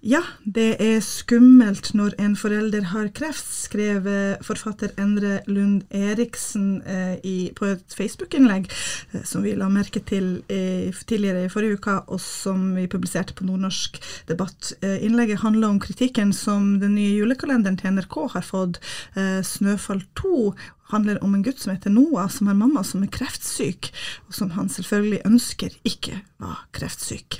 Ja, 0.00 0.22
det 0.48 0.78
er 0.80 1.02
skummelt 1.04 1.90
når 1.92 2.14
en 2.24 2.32
forelder 2.38 2.86
har 2.88 3.10
kreft, 3.12 3.50
skrev 3.52 4.06
forfatter 4.40 4.94
Endre 4.96 5.42
Lund 5.44 5.82
Eriksen 5.92 6.80
eh, 6.88 7.18
i, 7.20 7.34
på 7.52 7.68
et 7.68 7.92
Facebook-innlegg 7.92 8.70
eh, 9.12 9.26
som 9.28 9.44
vi 9.44 9.52
la 9.60 9.68
merke 9.68 10.00
til 10.08 10.38
eh, 10.48 10.88
tidligere 11.04 11.44
i 11.44 11.52
forrige 11.52 11.76
uke, 11.76 11.98
og 12.08 12.20
som 12.24 12.70
vi 12.78 12.86
publiserte 12.88 13.36
på 13.36 13.44
Nordnorsk 13.44 14.00
debatt. 14.30 14.72
Eh, 14.80 15.04
innlegget 15.04 15.44
handler 15.44 15.68
om 15.68 15.82
kritikken 15.84 16.32
som 16.32 16.78
den 16.80 16.96
nye 16.96 17.18
julekalenderen 17.18 17.76
til 17.76 17.92
NRK 17.92 18.16
har 18.38 18.46
fått. 18.46 18.80
Eh, 19.20 19.42
'Snøfall 19.44 20.00
2' 20.16 20.54
handler 20.96 21.20
om 21.22 21.34
en 21.34 21.44
gutt 21.44 21.60
som 21.60 21.74
heter 21.74 21.92
Noah, 21.92 22.30
som 22.30 22.48
har 22.48 22.56
mamma 22.56 22.82
som 22.82 23.02
er 23.04 23.12
kreftsyk, 23.12 23.92
og 24.28 24.34
som 24.34 24.50
han 24.56 24.72
selvfølgelig 24.72 25.20
ønsker 25.28 25.76
ikke 25.84 26.22
var 26.40 26.64
kreftsyk. 26.72 27.36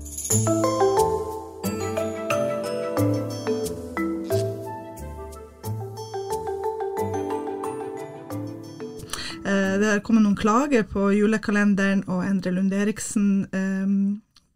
Eh, 9.51 9.79
det 9.81 9.87
har 9.87 10.03
kommet 10.05 10.25
noen 10.25 10.39
klager 10.39 10.85
på 10.87 11.11
julekalenderen, 11.17 12.05
og 12.11 12.25
Endre 12.27 12.53
Lund 12.55 12.75
Eriksen 12.77 13.31
eh, 13.57 13.95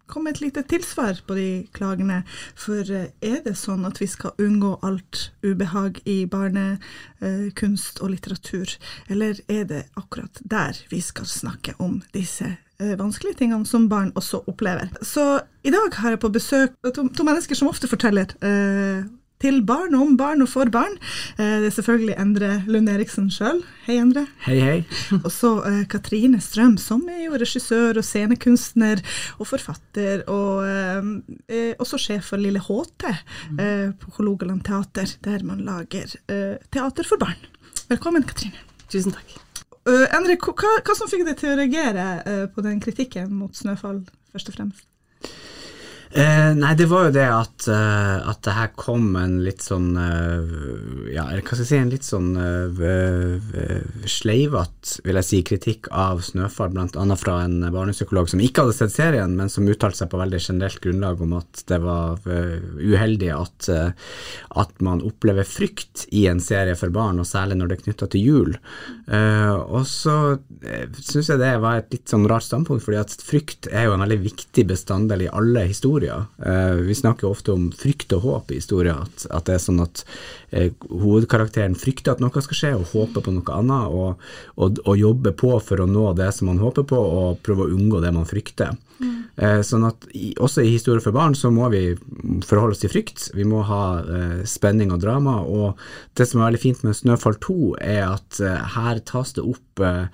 kom 0.07 0.27
med 0.27 0.37
et 0.37 0.43
lite 0.45 0.63
tilsvar 0.71 1.23
på 1.27 1.37
de 1.39 1.49
klagene. 1.75 2.21
For 2.59 2.85
eh, 2.93 3.11
er 3.25 3.41
det 3.47 3.57
sånn 3.59 3.87
at 3.89 4.01
vi 4.03 4.09
skal 4.11 4.37
unngå 4.39 4.77
alt 4.87 5.31
ubehag 5.43 6.03
i 6.05 6.25
barnekunst 6.31 8.03
og 8.05 8.15
litteratur, 8.15 8.77
eller 9.09 9.41
er 9.49 9.65
det 9.73 9.87
akkurat 9.99 10.43
der 10.45 10.79
vi 10.93 11.03
skal 11.03 11.27
snakke 11.31 11.75
om 11.83 12.03
disse 12.15 12.55
vanskelige 12.79 13.39
tingene 13.43 13.67
som 13.69 13.89
barn 13.89 14.13
også 14.19 14.43
opplever. 14.51 14.91
Så 15.03 15.41
i 15.65 15.73
dag 15.75 15.95
har 16.01 16.15
jeg 16.15 16.23
på 16.25 16.33
besøk 16.35 16.75
to, 16.95 17.09
to 17.09 17.27
mennesker 17.27 17.59
som 17.59 17.71
ofte 17.71 17.91
forteller 17.91 18.35
eh, 18.45 19.05
til 19.45 19.61
barn, 19.67 19.95
om 19.99 20.17
barn 20.17 20.43
og 20.45 20.51
for 20.53 20.71
barn. 20.73 20.97
Eh, 21.37 21.61
det 21.63 21.69
er 21.69 21.77
selvfølgelig 21.77 22.17
Endre 22.23 22.51
Lund 22.71 22.89
Eriksen 22.91 23.29
sjøl. 23.33 23.61
Hei, 23.87 23.99
Endre. 24.01 24.27
Hei, 24.47 24.57
hei. 24.63 24.77
og 25.25 25.31
så 25.35 25.53
eh, 25.69 25.83
Katrine 25.91 26.41
Strøm, 26.45 26.77
som 26.81 27.05
er 27.13 27.27
jo 27.27 27.39
regissør 27.41 28.01
og 28.01 28.07
scenekunstner 28.07 29.03
og 29.39 29.49
forfatter, 29.51 30.25
og 30.33 30.65
eh, 30.69 31.73
også 31.83 32.01
sjef 32.01 32.33
for 32.33 32.41
Lille 32.41 32.63
HT 32.65 33.09
eh, 33.11 33.89
på 34.01 34.19
Hålogaland 34.19 34.65
teater, 34.67 35.17
der 35.27 35.47
man 35.47 35.65
lager 35.67 36.17
eh, 36.29 36.61
teater 36.73 37.09
for 37.09 37.21
barn. 37.21 37.41
Velkommen, 37.91 38.25
Katrine. 38.25 38.65
Tusen 38.89 39.13
takk. 39.13 39.44
Uh, 39.85 40.07
Endre, 40.17 40.39
hva, 40.41 40.55
hva, 40.81 40.95
som 40.97 41.11
fikk 41.11 41.27
deg 41.29 41.37
til 41.41 41.53
å 41.53 41.59
reagere 41.59 42.05
uh, 42.25 42.45
på 42.49 42.65
den 42.65 42.81
kritikken 42.81 43.35
mot 43.37 43.53
Snøfall, 43.57 44.01
først 44.33 44.49
og 44.49 44.57
fremst? 44.57 44.87
Eh, 46.15 46.53
nei, 46.55 46.77
det 46.79 46.85
var 46.87 47.09
jo 47.09 47.15
det 47.17 47.25
at, 47.27 47.65
uh, 47.67 48.23
at 48.31 48.39
det 48.47 48.53
her 48.55 48.69
kom 48.79 49.17
en 49.19 49.41
litt 49.43 49.65
sånn 49.65 49.97
uh, 49.99 51.09
Ja, 51.11 51.25
hva 51.27 51.43
skal 51.43 51.63
jeg 51.65 51.67
si, 51.67 51.79
en 51.81 51.91
litt 51.91 52.07
sånn 52.07 52.29
uh, 52.39 54.05
sleivete, 54.07 55.03
vil 55.03 55.19
jeg 55.19 55.27
si, 55.27 55.41
kritikk 55.49 55.89
av 55.91 56.23
Snøfall, 56.23 56.71
bl.a. 56.71 57.17
fra 57.19 57.41
en 57.43 57.57
barnepsykolog 57.67 58.31
som 58.31 58.43
ikke 58.45 58.63
hadde 58.63 58.77
sett 58.77 58.95
serien, 58.95 59.35
men 59.35 59.51
som 59.51 59.67
uttalte 59.67 60.05
seg 60.05 60.13
på 60.13 60.21
veldig 60.21 60.39
generelt 60.39 60.79
grunnlag 60.85 61.25
om 61.25 61.35
at 61.41 61.65
det 61.67 61.81
var 61.83 62.23
uheldig 62.23 63.31
at, 63.35 63.69
at 63.71 64.85
man 64.85 65.03
opplever 65.07 65.47
frykt 65.49 66.05
i 66.15 66.27
en 66.31 66.43
serie 66.43 66.77
for 66.79 66.95
barn, 66.95 67.19
og 67.23 67.27
særlig 67.29 67.59
når 67.59 67.73
det 67.73 67.79
er 67.79 67.85
knytta 67.89 68.11
til 68.13 68.29
jul. 68.29 68.55
og 69.09 69.83
så 69.89 70.17
uh, 70.37 70.85
syns 71.01 71.33
jeg 71.33 71.43
det 71.43 71.55
var 71.65 71.81
et 71.81 71.97
litt 71.97 72.13
sånn 72.13 72.29
rart 72.31 72.47
standpunkt, 72.47 72.85
fordi 72.87 73.03
at 73.03 73.19
frykt 73.25 73.71
er 73.73 73.89
jo 73.89 73.97
en 73.97 74.05
veldig 74.05 74.23
viktig 74.29 74.69
bestanddel 74.71 75.27
i 75.27 75.33
alle 75.33 75.67
historier 75.73 76.04
historier. 76.05 76.25
Eh, 76.47 76.75
vi 76.75 76.95
snakker 76.95 77.29
ofte 77.29 77.53
om 77.53 77.73
frykt 77.73 78.13
og 78.13 78.23
håp 78.23 78.51
i 78.51 78.59
historier. 78.59 78.95
At, 79.03 79.27
at 79.31 79.47
det 79.47 79.55
er 79.55 79.63
sånn 79.63 79.81
at 79.83 80.05
eh, 80.51 80.73
hovedkarakteren 80.91 81.75
frykter 81.75 82.15
at 82.15 82.21
noe 82.21 82.43
skal 82.43 82.59
skje, 82.59 82.73
og 82.77 82.91
håper 82.93 83.25
på 83.25 83.35
noe 83.35 83.59
annet, 83.59 83.89
og, 83.91 84.21
og, 84.57 84.81
og 84.85 84.99
jobber 84.99 85.33
på 85.33 85.55
for 85.61 85.81
å 85.81 85.87
nå 85.87 86.13
det 86.19 86.31
som 86.35 86.51
man 86.51 86.63
håper 86.63 86.85
på, 86.85 86.97
og 86.99 87.41
prøver 87.45 87.69
å 87.69 87.77
unngå 87.79 88.03
det 88.05 88.13
man 88.15 88.29
frykter. 88.29 88.77
Eh, 89.03 89.61
sånn 89.67 89.85
at 89.89 90.07
i, 90.15 90.33
også 90.39 90.63
i 90.63 90.71
historier 90.71 91.03
for 91.03 91.15
barn 91.15 91.35
så 91.35 91.51
må 91.51 91.67
vi 91.73 91.83
forholde 92.47 92.77
oss 92.77 92.83
til 92.85 92.93
frykt. 92.93 93.29
Vi 93.35 93.47
må 93.49 93.65
ha 93.67 93.85
eh, 94.01 94.43
spenning 94.49 94.93
og 94.95 95.03
drama. 95.03 95.41
Og 95.43 95.81
det 96.15 96.29
som 96.31 96.41
er 96.41 96.53
veldig 96.53 96.63
fint 96.63 96.85
med 96.87 96.95
'Snøfall 96.95 97.39
2', 97.43 97.75
er 97.83 98.05
at 98.13 98.41
eh, 98.41 98.77
her 98.77 99.01
tas 99.07 99.35
det 99.35 99.43
opp 99.43 99.83
eh, 99.83 100.07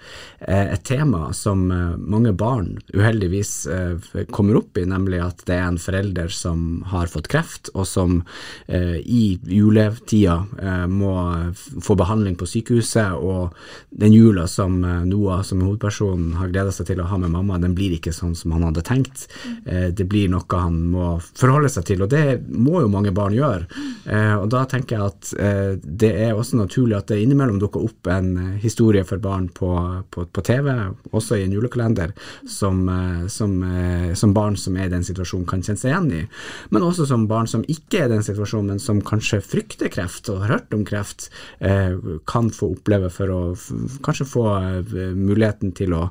et 0.48 0.84
tema 0.88 1.32
som 1.36 1.66
eh, 1.70 1.96
mange 2.00 2.32
barn 2.32 2.78
uheldigvis 2.94 3.52
eh, 3.66 4.24
kommer 4.32 4.62
opp 4.62 4.80
i, 4.80 4.86
nemlig 4.88 5.20
at 5.24 5.44
det 5.47 5.58
er 5.58 5.68
en 5.68 5.80
forelder 5.80 6.32
som 6.32 6.82
har 6.88 7.10
fått 7.12 7.28
kreft, 7.30 7.68
og 7.74 7.86
som 7.86 8.20
i 8.70 9.38
juletida 9.50 10.36
må 10.88 11.12
få 11.82 11.94
behandling 11.98 12.36
på 12.38 12.47
sykehuset. 12.48 13.16
Og 13.18 13.54
den 13.91 14.14
jula 14.14 14.47
som 14.50 14.78
Noah 15.08 15.42
som 15.47 15.62
hovedpersonen 15.64 16.36
har 16.38 16.52
gleda 16.52 16.72
seg 16.74 16.91
til 16.91 17.02
å 17.02 17.08
ha 17.10 17.18
med 17.20 17.32
mamma, 17.34 17.58
den 17.62 17.74
blir 17.76 17.97
ikke 17.97 18.14
sånn 18.14 18.36
som 18.38 18.54
han 18.54 18.69
hadde 18.70 18.84
tenkt. 18.86 19.26
Eh, 19.66 19.88
det 19.94 20.06
blir 20.10 20.31
noe 20.32 20.60
han 20.60 20.78
må 20.92 21.06
forholde 21.22 21.70
seg 21.72 21.86
til, 21.91 22.04
og 22.04 22.10
det 22.12 22.41
må 22.48 22.81
jo 22.84 22.91
mange 22.92 23.12
barn 23.14 23.34
gjøre. 23.36 23.66
Eh, 24.06 24.34
og 24.38 24.48
da 24.53 24.64
tenker 24.70 24.97
jeg 24.97 25.10
at 25.10 25.32
eh, 25.41 25.72
det 25.82 26.12
er 26.26 26.34
også 26.34 26.58
naturlig 26.60 26.98
at 26.98 27.10
det 27.10 27.20
innimellom 27.22 27.60
dukker 27.62 27.84
opp 27.86 28.10
en 28.10 28.59
historie 28.62 29.04
for 29.06 29.22
barn 29.22 29.48
på, 29.54 29.70
på, 30.10 30.26
på 30.26 30.44
TV, 30.47 30.70
også 31.12 31.38
i 31.38 31.44
en 31.47 31.54
julekalender, 31.54 32.14
som, 32.48 32.82
som, 33.30 33.56
som, 34.16 34.34
barn 34.34 34.56
som 34.60 34.76
er 34.78 34.88
i 34.88 34.92
den 34.92 35.04
situasjonen 35.06 35.47
kan 35.48 35.64
kjenne 35.64 35.80
seg 35.80 35.92
igjen 35.92 36.10
i. 36.20 36.22
Men 36.75 36.86
også 36.86 37.09
som 37.10 37.26
barn 37.30 37.50
som 37.50 37.64
ikke 37.69 38.04
er 38.04 38.09
i 38.09 38.14
den 38.14 38.26
situasjonen, 38.26 38.75
men 38.75 38.82
som 38.82 39.03
kanskje 39.04 39.41
frykter 39.44 39.91
kreft 39.92 40.30
og 40.32 40.44
har 40.44 40.56
hørt 40.56 40.76
om 40.76 40.84
kreft, 40.86 41.28
kan 42.30 42.50
få 42.54 42.70
oppleve 42.75 43.10
for 43.12 43.32
å 43.32 43.41
kanskje 44.04 44.28
få 44.28 44.44
muligheten 45.16 45.75
til 45.76 45.97
å 45.97 46.04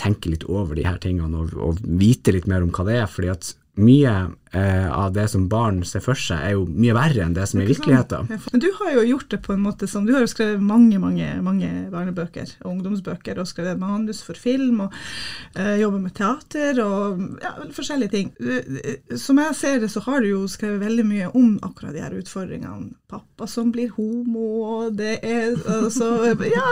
tenke 0.00 0.32
litt 0.32 0.46
over 0.48 0.78
de 0.78 0.86
her 0.88 0.98
tingene 1.02 1.44
og, 1.44 1.56
og 1.60 1.80
vite 2.00 2.34
litt 2.34 2.48
mer 2.50 2.64
om 2.64 2.72
hva 2.74 2.86
det 2.88 3.00
er. 3.02 3.08
fordi 3.10 3.32
at 3.32 3.52
mye 3.80 4.14
av 4.50 5.12
det 5.14 5.28
som 5.30 5.44
barn 5.50 5.82
ser 5.86 6.02
for 6.02 6.18
seg, 6.18 6.40
er 6.42 6.54
jo 6.56 6.64
mye 6.66 6.94
verre 6.96 7.22
enn 7.22 7.34
det 7.36 7.44
som 7.46 7.60
er 7.62 7.68
virkeligheten. 7.70 8.30
Men 8.50 8.62
du 8.62 8.66
har 8.80 8.96
jo 8.96 9.04
gjort 9.06 9.28
det 9.30 9.38
på 9.44 9.54
en 9.54 9.62
måte 9.62 9.86
som 9.90 10.06
Du 10.06 10.12
har 10.14 10.24
jo 10.24 10.30
skrevet 10.30 10.62
mange 10.62 10.98
mange, 10.98 11.28
mange 11.44 11.68
barnebøker 11.92 12.54
og 12.64 12.70
ungdomsbøker, 12.74 13.38
og 13.40 13.48
skrevet 13.48 13.80
manus 13.80 14.22
for 14.26 14.38
film, 14.38 14.84
og 14.86 14.96
uh, 15.58 15.76
jobber 15.80 16.02
med 16.02 16.14
teater 16.16 16.80
og 16.84 17.22
ja, 17.42 17.54
forskjellige 17.76 18.14
ting. 18.14 18.32
Eh, 18.40 19.16
som 19.18 19.40
jeg 19.40 19.56
ser 19.58 19.80
det, 19.82 19.90
så 19.92 20.02
har 20.06 20.22
du 20.22 20.30
jo 20.30 20.42
skrevet 20.50 20.82
veldig 20.84 21.06
mye 21.06 21.30
om 21.36 21.56
akkurat 21.66 21.96
de 21.96 22.04
her 22.04 22.16
utfordringene. 22.18 22.94
Pappa 23.10 23.48
som 23.50 23.72
blir 23.74 23.90
homo, 23.96 24.46
og 24.76 24.98
det 24.98 25.18
er 25.26 25.56
altså 25.80 26.10
Ja, 26.50 26.66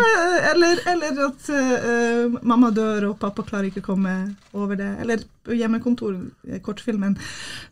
eller, 0.53 0.83
eller 0.93 1.25
at 1.29 1.51
uh, 1.51 2.39
mamma 2.43 2.71
dør, 2.75 3.11
og 3.13 3.19
pappa 3.23 3.47
klarer 3.47 3.71
ikke 3.71 3.85
å 3.85 3.91
komme 3.93 4.15
over 4.57 4.79
det. 4.79 4.93
Eller 5.03 5.25
hjemmekontor, 5.49 6.17
kortfilmen. 6.65 7.17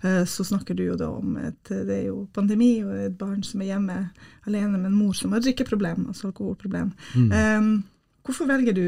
Eh, 0.03 0.23
så 0.29 0.47
snakker 0.47 0.77
du 0.77 0.85
jo 0.87 0.97
da 1.01 1.11
om 1.15 1.37
at 1.41 1.73
det 1.73 1.99
er 2.03 2.07
jo 2.11 2.27
pandemi 2.37 2.79
og 2.85 2.95
et 3.07 3.19
barn 3.19 3.43
som 3.47 3.63
er 3.63 3.75
hjemme 3.75 3.99
alene 4.47 4.77
med 4.79 4.91
en 4.91 4.97
mor 4.99 5.17
som 5.17 5.35
har 5.35 5.45
drikkeproblem, 5.45 6.09
altså 6.11 6.31
alkoholproblem. 6.31 6.93
Mm. 7.17 7.85
Hvorfor 8.27 8.49
velger 8.49 8.75
du 8.75 8.87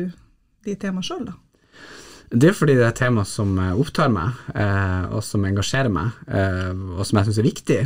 de 0.67 0.75
temaene 0.75 1.07
sjøl, 1.07 1.29
da? 1.31 1.37
Det 2.29 2.51
er 2.51 2.57
fordi 2.57 2.75
det 2.77 2.83
er 2.85 2.91
et 2.91 2.99
tema 3.01 3.23
som 3.25 3.55
opptar 3.57 4.11
meg, 4.13 4.37
eh, 4.53 5.05
og 5.17 5.23
som 5.25 5.47
engasjerer 5.49 5.93
meg, 5.93 6.17
eh, 6.29 6.75
og 6.99 7.07
som 7.09 7.21
jeg 7.21 7.29
syns 7.29 7.39
er 7.41 7.47
viktig. 7.47 7.79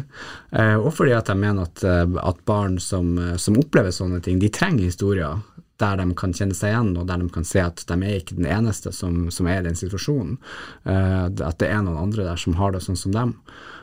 Eh, 0.59 0.75
og 0.81 0.91
fordi 0.97 1.15
at 1.15 1.31
jeg 1.31 1.39
mener 1.39 1.69
at, 1.69 1.85
at 1.87 2.41
barn 2.49 2.81
som, 2.83 3.15
som, 3.39 3.59
opplever 3.61 3.95
sånne 3.95 4.19
ting, 4.25 4.41
de 4.43 4.51
trenger 4.51 4.91
historier 4.91 5.39
der 5.81 5.99
de 5.99 6.07
kan 6.19 6.35
kjenne 6.37 6.57
seg 6.57 6.73
igjen, 6.73 6.93
og 7.01 7.07
der 7.09 7.23
de 7.23 7.29
kan 7.33 7.47
se 7.49 7.63
at 7.65 7.85
de 7.89 7.97
er 7.99 8.19
ikke 8.21 8.39
den 8.39 8.49
eneste 8.51 8.93
som, 8.95 9.29
som 9.35 9.49
er 9.51 9.63
i 9.63 9.67
den 9.69 9.79
situasjonen. 9.79 10.39
Uh, 10.85 11.29
at 11.31 11.59
det 11.63 11.71
er 11.71 11.83
noen 11.83 12.01
andre 12.01 12.27
der 12.29 12.41
som 12.41 12.59
har 12.61 12.75
det 12.75 12.85
sånn 12.85 13.01
som 13.01 13.15
dem. 13.17 13.37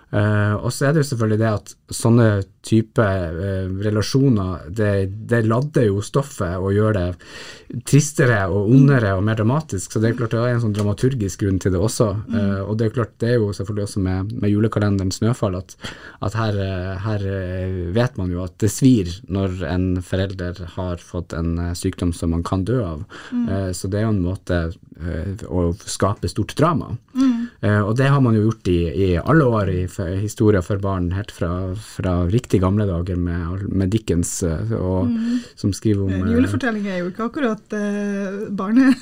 Uh, 0.09 0.56
og 0.66 0.72
så 0.74 0.88
er 0.88 0.96
det 0.96 1.03
jo 1.03 1.08
selvfølgelig 1.11 1.38
det 1.38 1.50
at 1.52 1.72
sånne 1.94 2.23
type 2.66 3.03
uh, 3.03 3.67
relasjoner, 3.85 4.64
det, 4.73 4.94
det, 5.29 5.44
ladder 5.46 5.85
jo 5.85 6.02
stoffet 6.02 6.56
og 6.58 6.73
gjør 6.73 6.96
det 6.97 7.84
tristere 7.85 8.40
og 8.50 8.72
ondere 8.73 9.14
og 9.20 9.22
mer 9.28 9.38
dramatisk. 9.38 9.94
Så 9.94 10.02
det 10.02 10.09
er 10.09 10.17
klart 10.17 10.34
det 10.34 10.41
er 10.41 10.56
en 10.56 10.64
sånn 10.64 10.73
dramaturgisk 10.73 11.44
grunn 11.44 11.61
til 11.61 11.76
det 11.76 11.82
også. 11.85 12.08
Uh, 12.26 12.61
og 12.64 12.79
det 12.79 12.88
er 12.88 12.96
klart 12.96 13.14
det 13.22 13.35
er 13.35 13.38
jo 13.38 13.52
selvfølgelig 13.53 13.85
også 13.85 14.03
med, 14.08 14.34
med 14.34 14.53
julekalenderen 14.53 15.14
'Snøfall' 15.14 15.59
at, 15.59 15.78
at 16.26 16.40
her, 16.40 16.58
her, 17.06 17.28
vet 17.94 18.17
man 18.17 18.34
jo 18.34 18.41
at 18.47 18.58
det 18.61 18.72
svir 18.73 19.14
når 19.29 19.61
en 19.70 19.88
forelder 20.06 20.58
har 20.73 20.97
fått 21.03 21.38
en 21.38 21.76
sykdom 21.78 22.16
som 22.17 22.34
man 22.34 22.41
kan 22.44 22.66
dø 22.66 22.82
av. 22.82 23.06
Mm. 23.29 23.73
så 23.78 23.88
det 23.88 24.00
er 24.00 24.08
jo 24.08 24.14
en 24.16 24.23
måte 24.23 24.58
å 25.46 25.70
skape 25.85 26.29
stort 26.32 26.56
drama. 26.58 26.96
Mm. 27.14 27.39
Eh, 27.61 27.82
og 27.84 27.97
det 28.00 28.08
har 28.08 28.22
man 28.23 28.38
jo 28.38 28.46
gjort 28.46 28.70
i, 28.72 28.78
i 28.88 29.08
alle 29.20 29.44
år 29.44 29.70
i 29.73 29.82
historia 30.22 30.61
for 30.64 30.79
barn, 30.79 31.09
helt 31.11 31.32
fra, 31.35 31.76
fra 31.76 32.14
riktig 32.32 32.61
gamle 32.64 32.85
dager 32.88 33.20
med, 33.20 33.66
med 33.67 33.91
Dickens, 33.91 34.32
og, 34.46 35.09
mm. 35.11 35.41
som 35.59 35.73
skriver 35.76 36.06
om 36.06 36.14
En 36.14 36.23
eh, 36.29 36.35
julefortelling 36.38 36.88
er 36.88 37.02
jo 37.02 37.09
ikke 37.11 37.28
akkurat 37.28 37.76
eh, 37.76 38.47
barne... 38.56 38.94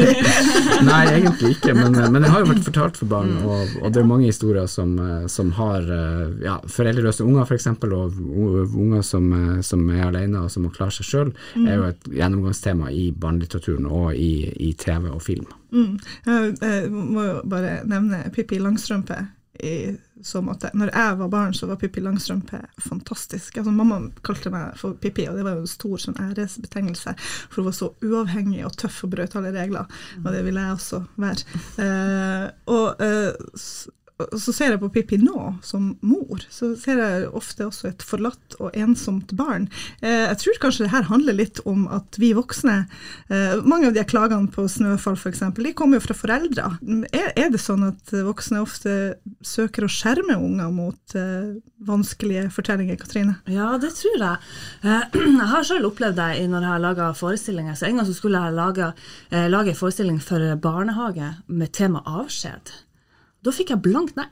Nei, 0.90 1.02
egentlig 1.16 1.56
ikke, 1.56 1.74
men, 1.74 1.98
men 1.98 2.22
det 2.22 2.30
har 2.30 2.44
jo 2.44 2.52
vært 2.52 2.66
fortalt 2.68 3.00
for 3.00 3.10
barn, 3.10 3.34
og, 3.42 3.74
og 3.82 3.90
det 3.90 4.04
er 4.04 4.10
mange 4.12 4.30
historier 4.30 4.70
som, 4.70 4.94
eh, 5.02 5.26
som 5.32 5.50
har 5.58 5.90
eh, 5.90 6.26
ja, 6.46 6.60
foreldreløse 6.70 7.26
unger 7.26 7.48
f.eks., 7.48 7.72
og 7.90 8.20
unger 8.20 9.02
som, 9.06 9.32
eh, 9.34 9.62
som 9.66 9.82
er 9.90 10.06
alene 10.06 10.44
og 10.44 10.52
som 10.52 10.66
må 10.66 10.74
klare 10.74 10.94
seg 10.94 11.10
sjøl, 11.10 11.34
er 11.66 11.74
jo 11.74 11.88
et 11.90 12.12
gjennomgangstema 12.20 12.94
i 12.94 13.10
barnelitteraturen 13.10 13.90
og 13.90 14.14
i, 14.14 14.46
i 14.62 14.74
TV 14.78 15.10
og 15.10 15.24
film. 15.26 15.50
Mm. 15.72 15.98
Jeg, 16.26 16.90
må 16.90 17.26
jo 17.26 17.42
bare 17.50 17.80
nevne 17.88 18.24
Pippi 18.34 18.58
Langstrømpe 18.58 19.20
i 19.60 19.96
så 20.22 20.40
måte. 20.44 20.70
Når 20.76 20.90
jeg 20.92 21.16
var 21.16 21.28
barn, 21.28 21.54
så 21.54 21.66
var 21.66 21.78
Pippi 21.80 22.00
Langstrømpe 22.00 22.60
fantastisk. 22.84 23.56
Altså, 23.56 23.72
mamma 23.72 24.00
kalte 24.24 24.52
meg 24.52 24.76
for 24.80 24.96
Pippi, 25.00 25.26
og 25.28 25.38
det 25.38 25.44
var 25.46 25.56
jo 25.56 25.64
en 25.64 25.70
stor 25.70 26.02
sånn 26.02 26.18
æresbetegnelse, 26.20 27.14
for 27.20 27.60
hun 27.60 27.70
var 27.70 27.76
så 27.76 27.90
uavhengig 28.04 28.64
og 28.68 28.76
tøff 28.80 29.02
og 29.06 29.14
brøt 29.14 29.36
alle 29.38 29.54
regler, 29.56 29.88
og 30.20 30.28
det 30.34 30.42
ville 30.46 30.64
jeg 30.66 30.76
også 30.76 31.02
være. 31.20 31.60
Uh, 31.80 32.46
og 32.76 33.04
uh, 33.04 33.64
så 34.38 34.52
ser 34.54 34.74
jeg 34.74 34.80
på 34.82 34.90
Pippi 34.92 35.18
nå, 35.20 35.54
som 35.66 35.92
mor, 36.06 36.42
så 36.52 36.72
ser 36.78 37.00
jeg 37.00 37.28
ofte 37.36 37.66
også 37.68 37.90
et 37.90 38.04
forlatt 38.06 38.56
og 38.60 38.74
ensomt 38.78 39.32
barn. 39.38 39.68
Eh, 40.00 40.26
jeg 40.28 40.40
tror 40.42 40.60
kanskje 40.64 40.86
det 40.86 40.92
her 40.94 41.08
handler 41.10 41.38
litt 41.38 41.60
om 41.68 41.86
at 41.92 42.18
vi 42.20 42.32
voksne 42.36 42.82
eh, 43.30 43.56
Mange 43.70 43.90
av 43.90 43.94
de 43.96 44.04
klagene 44.08 44.50
på 44.52 44.66
snøfall 44.70 45.18
f.eks., 45.18 45.42
de 45.60 45.74
kommer 45.76 45.98
jo 45.98 46.06
fra 46.08 46.16
foreldre. 46.16 46.66
Er, 47.12 47.50
det 47.52 47.60
sånn 47.60 47.84
at 47.88 48.12
voksne 48.26 48.62
ofte 48.62 48.96
søker 49.44 49.86
å 49.86 49.92
skjerme 49.92 50.36
unger 50.38 50.72
mot 50.74 51.16
eh, 51.18 51.56
vanskelige 51.86 52.48
fortellinger, 52.54 52.98
Katrine? 53.00 53.38
Ja, 53.50 53.72
det 53.80 53.94
tror 53.98 54.20
jeg. 54.20 54.36
Jeg 55.40 55.48
har 55.50 55.64
selv 55.66 55.90
opplevd 55.90 56.18
det 56.18 56.44
når 56.50 56.64
jeg 56.64 56.70
har 56.70 56.82
laga 56.82 57.06
forestillinger. 57.16 57.76
Så 57.78 57.88
En 57.88 57.98
gang 57.98 58.06
så 58.08 58.14
skulle 58.16 58.40
jeg 58.42 58.56
lage, 58.56 58.90
lage 59.30 59.72
en 59.72 59.78
forestilling 59.78 60.20
for 60.22 60.44
barnehage 60.60 61.32
med 61.48 61.72
tema 61.76 62.02
avskjed. 62.06 62.72
Da 63.44 63.50
fikk 63.56 63.70
jeg 63.74 63.82
blankt 63.82 64.16
nei. 64.20 64.28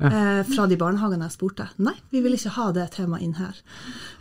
Ja. 0.00 0.08
Fra 0.48 0.64
de 0.64 0.78
barnehagene 0.80 1.26
jeg 1.26 1.34
spurte. 1.34 1.66
Nei, 1.84 1.92
vi 2.08 2.22
vil 2.24 2.32
ikke 2.32 2.54
ha 2.54 2.70
det 2.72 2.86
temaet 2.94 3.20
inn 3.20 3.34
her. 3.36 3.58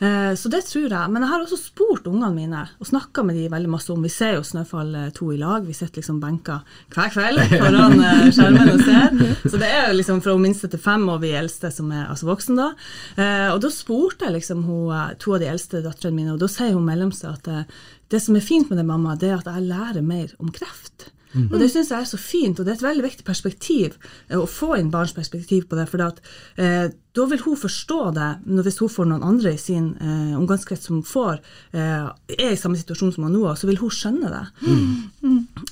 Eh, 0.03 0.33
Så 0.35 0.49
det 0.51 0.65
tror 0.67 0.89
jeg. 0.91 1.11
Men 1.13 1.23
jeg 1.23 1.29
har 1.31 1.39
også 1.45 1.55
spurt 1.55 2.03
ungene 2.11 2.33
mine 2.35 2.63
og 2.83 2.87
snakka 2.89 3.23
med 3.23 3.37
de 3.39 3.45
veldig 3.47 3.69
masse 3.71 3.87
om 3.93 4.03
Vi 4.03 4.09
ser 4.11 4.33
jo 4.35 4.41
Snøfall 4.43 4.91
to 5.15 5.29
2 5.29 5.35
i 5.37 5.37
lag. 5.39 5.63
Vi 5.63 5.71
sitter 5.77 6.01
liksom 6.01 6.19
benka 6.19 6.57
hver 6.91 7.13
kveld 7.13 7.39
foran 7.63 7.95
eh, 7.95 8.25
skjermen 8.35 8.73
og 8.73 8.83
ser. 8.83 9.15
Så 9.47 9.55
det 9.61 9.69
er 9.71 9.87
jo 9.87 9.95
liksom 10.01 10.19
fra 10.25 10.35
minste 10.43 10.67
til 10.73 10.83
fem 10.83 11.07
og 11.13 11.21
vi 11.23 11.31
eldste 11.39 11.71
som 11.71 11.93
er 11.95 12.09
altså 12.11 12.27
voksen 12.27 12.59
da. 12.59 12.67
Eh, 13.15 13.47
Og 13.53 13.61
da 13.63 13.71
spurte 13.71 14.27
jeg 14.27 14.35
liksom 14.35 14.65
hun, 14.67 14.89
eh, 14.91 15.13
to 15.15 15.37
av 15.37 15.39
de 15.39 15.47
eldste 15.53 15.79
døtrene 15.87 16.17
mine, 16.19 16.33
og 16.35 16.43
da 16.43 16.51
sier 16.51 16.75
hun 16.75 16.83
mellomste 16.91 17.31
at 17.31 17.47
eh, 17.47 17.63
det 18.11 18.19
som 18.19 18.35
er 18.35 18.43
fint 18.43 18.67
med 18.67 18.81
det, 18.83 18.85
mamma, 18.91 19.15
det 19.15 19.31
er 19.31 19.39
at 19.39 19.47
jeg 19.47 19.69
lærer 19.71 20.03
mer 20.03 20.35
om 20.43 20.51
kreft. 20.51 21.07
Og 21.37 21.59
det 21.61 21.69
syns 21.69 21.91
jeg 21.93 22.01
er 22.01 22.07
så 22.09 22.17
fint, 22.17 22.59
og 22.59 22.65
det 22.65 22.73
er 22.73 22.79
et 22.79 22.87
veldig 22.87 23.05
viktig 23.05 23.25
perspektiv 23.27 23.97
eh, 24.29 24.37
å 24.39 24.47
få 24.49 24.73
inn 24.79 24.89
barns 24.93 25.13
perspektiv 25.13 25.67
på 25.69 25.77
det. 25.77 25.85
For 25.91 26.01
at, 26.01 26.21
eh, 26.57 26.87
da 26.89 27.27
vil 27.29 27.43
hun 27.43 27.59
forstå 27.59 27.99
det 28.17 28.29
når, 28.47 28.65
hvis 28.65 28.79
hun 28.81 28.93
får 28.93 29.09
noen 29.11 29.27
andre 29.27 29.53
i 29.53 29.61
sin 29.61 29.91
eh, 30.01 30.33
omgangskrets 30.39 30.89
som 30.89 31.03
får, 31.05 31.41
eh, 31.75 32.09
er 32.37 32.55
i 32.55 32.59
samme 32.59 32.79
situasjon 32.79 33.13
som 33.15 33.27
hun 33.27 33.37
nå 33.37 33.53
så 33.59 33.69
vil 33.69 33.81
hun 33.81 33.93
skjønne 33.93 34.33
det. 34.33 34.43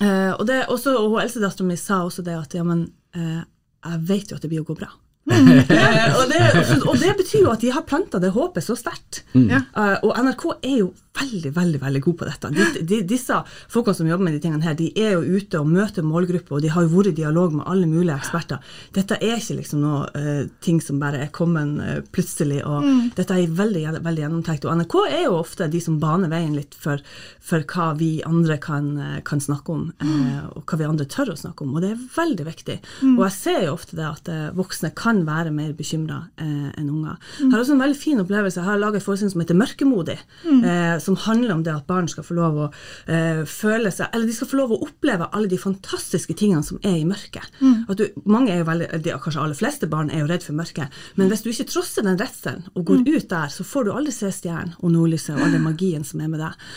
Eh, 0.04 0.32
og 0.36 0.46
det 0.50 0.64
også, 0.68 0.94
og 1.00 1.16
hun 1.16 1.24
eldstedattera 1.24 1.68
mi 1.68 1.80
sa 1.80 2.04
også 2.06 2.26
det 2.26 2.38
at 2.38 2.54
ja, 2.58 2.66
men 2.68 2.88
eh, 3.18 3.42
jeg 3.88 4.08
vet 4.10 4.32
jo 4.32 4.38
at 4.38 4.46
det 4.46 4.52
blir 4.52 4.66
å 4.66 4.70
gå 4.70 4.78
bra. 4.78 4.94
Eh, 5.28 6.14
og, 6.16 6.30
det, 6.32 6.40
og 6.88 6.96
det 7.02 7.10
betyr 7.20 7.42
jo 7.44 7.50
at 7.52 7.62
de 7.62 7.72
har 7.76 7.84
planta 7.88 8.20
det 8.24 8.30
håpet 8.32 8.64
så 8.64 8.78
sterkt. 8.80 9.26
Ja. 9.36 9.60
Eh, 9.76 9.98
og 10.08 10.14
NRK 10.24 10.46
er 10.56 10.78
jo 10.80 10.88
veldig 11.18 11.52
veldig, 11.56 11.82
veldig 11.82 12.02
god 12.06 12.18
på 12.20 12.28
dette. 12.28 12.52
De, 12.54 12.66
de, 12.90 13.00
disse 13.08 13.38
folkene 13.72 13.98
som 13.98 14.10
jobber 14.10 14.28
med 14.28 14.38
de 14.38 14.42
tingene 14.44 14.66
her, 14.66 14.76
de 14.78 14.90
er 15.00 15.16
jo 15.16 15.38
ute 15.38 15.62
og 15.62 15.70
møter 15.72 16.06
målgrupper, 16.06 16.58
og 16.58 16.64
de 16.66 16.72
har 16.74 16.86
jo 16.86 16.92
vært 16.94 17.12
i 17.12 17.18
dialog 17.22 17.56
med 17.58 17.68
alle 17.70 17.90
mulige 17.90 18.18
eksperter. 18.18 18.64
Dette 18.96 19.20
er 19.20 19.38
ikke 19.38 19.60
liksom 19.60 19.84
noe 19.84 20.08
uh, 20.14 20.44
ting 20.64 20.82
som 20.84 21.02
bare 21.02 21.22
er 21.26 21.34
kommet 21.36 21.78
uh, 21.82 22.00
plutselig, 22.14 22.62
og 22.68 22.86
dette 23.18 23.36
er 23.36 23.58
veldig, 23.58 23.86
veldig 24.06 24.26
gjennomtenkt. 24.26 24.68
Og 24.68 24.82
NRK 24.82 24.98
er 25.06 25.26
jo 25.26 25.38
ofte 25.40 25.70
de 25.72 25.82
som 25.84 26.00
baner 26.02 26.32
veien 26.32 26.56
litt 26.58 26.78
for, 26.78 27.02
for 27.44 27.66
hva 27.74 27.92
vi 27.98 28.18
andre 28.28 28.58
kan, 28.62 28.90
eh, 29.02 29.18
kan 29.26 29.42
snakke 29.42 29.74
om, 29.74 29.88
uh, 30.02 30.42
og 30.58 30.66
hva 30.68 30.80
vi 30.80 30.88
andre 30.88 31.08
tør 31.10 31.34
å 31.34 31.40
snakke 31.40 31.66
om, 31.66 31.76
og 31.76 31.84
det 31.84 31.94
er 31.94 32.06
veldig 32.18 32.48
viktig. 32.48 32.78
Og 33.16 33.24
jeg 33.26 33.36
ser 33.36 33.62
jo 33.68 33.76
ofte 33.76 33.98
det 33.98 34.08
at 34.08 34.30
voksne 34.58 34.92
kan 34.98 35.24
være 35.28 35.52
mer 35.54 35.74
bekymra 35.78 36.20
enn 36.38 36.90
unger. 36.90 37.18
Jeg 37.40 37.52
har 37.52 37.62
også 37.62 37.76
en 37.76 37.82
veldig 37.82 37.98
fin 38.00 38.22
opplevelse. 38.22 38.60
Jeg 38.60 38.68
har 38.68 38.80
laga 38.82 39.00
en 39.00 39.04
forestilling 39.04 39.34
som 39.34 39.44
heter 39.44 39.58
Mørkemodig, 39.58 40.18
eh, 40.46 40.98
som 41.08 41.18
handler 41.26 41.56
om 41.56 41.64
det 41.66 41.74
at 41.74 41.88
barn 41.90 42.10
skal 42.12 42.26
få 42.28 42.38
lov 42.38 42.60
å 42.60 42.68
eh, 43.08 43.44
føle 43.48 43.92
seg 43.94 44.14
Eller 44.14 44.30
de 44.30 44.36
skal 44.36 44.52
få 44.52 44.60
lov 44.60 44.76
å 44.76 44.82
oppleve 44.88 45.30
alle 45.32 45.50
de 45.52 45.60
fantastiske 45.62 46.36
tingene 46.38 46.66
som 46.66 46.80
er 46.84 47.00
i 47.00 47.08
mørket. 47.08 47.48
At 47.88 48.00
du, 48.00 48.06
mange 48.28 48.54
er 48.54 48.62
jo 48.62 48.70
veldig, 48.70 49.18
Kanskje 49.24 49.44
aller 49.44 49.58
fleste 49.58 49.90
barn 49.92 50.12
er 50.14 50.24
jo 50.24 50.30
redd 50.30 50.46
for 50.46 50.58
mørket, 50.58 50.94
men 51.18 51.32
hvis 51.32 51.44
du 51.44 51.50
ikke 51.52 51.70
trosser 51.72 52.06
den 52.06 52.20
redselen 52.20 52.68
og 52.76 52.86
går 52.88 53.04
ut 53.08 53.30
der, 53.32 53.52
så 53.52 53.66
får 53.68 53.88
du 53.88 53.94
aldri 53.96 54.14
se 54.16 54.32
stjernen 54.34 54.76
og 54.80 54.94
nordlyset 54.94 55.36
og 55.36 55.46
all 55.46 55.56
den 55.56 55.66
magien 55.66 56.06
som 56.08 56.22
er 56.24 56.32
med 56.32 56.44
deg. 56.44 56.68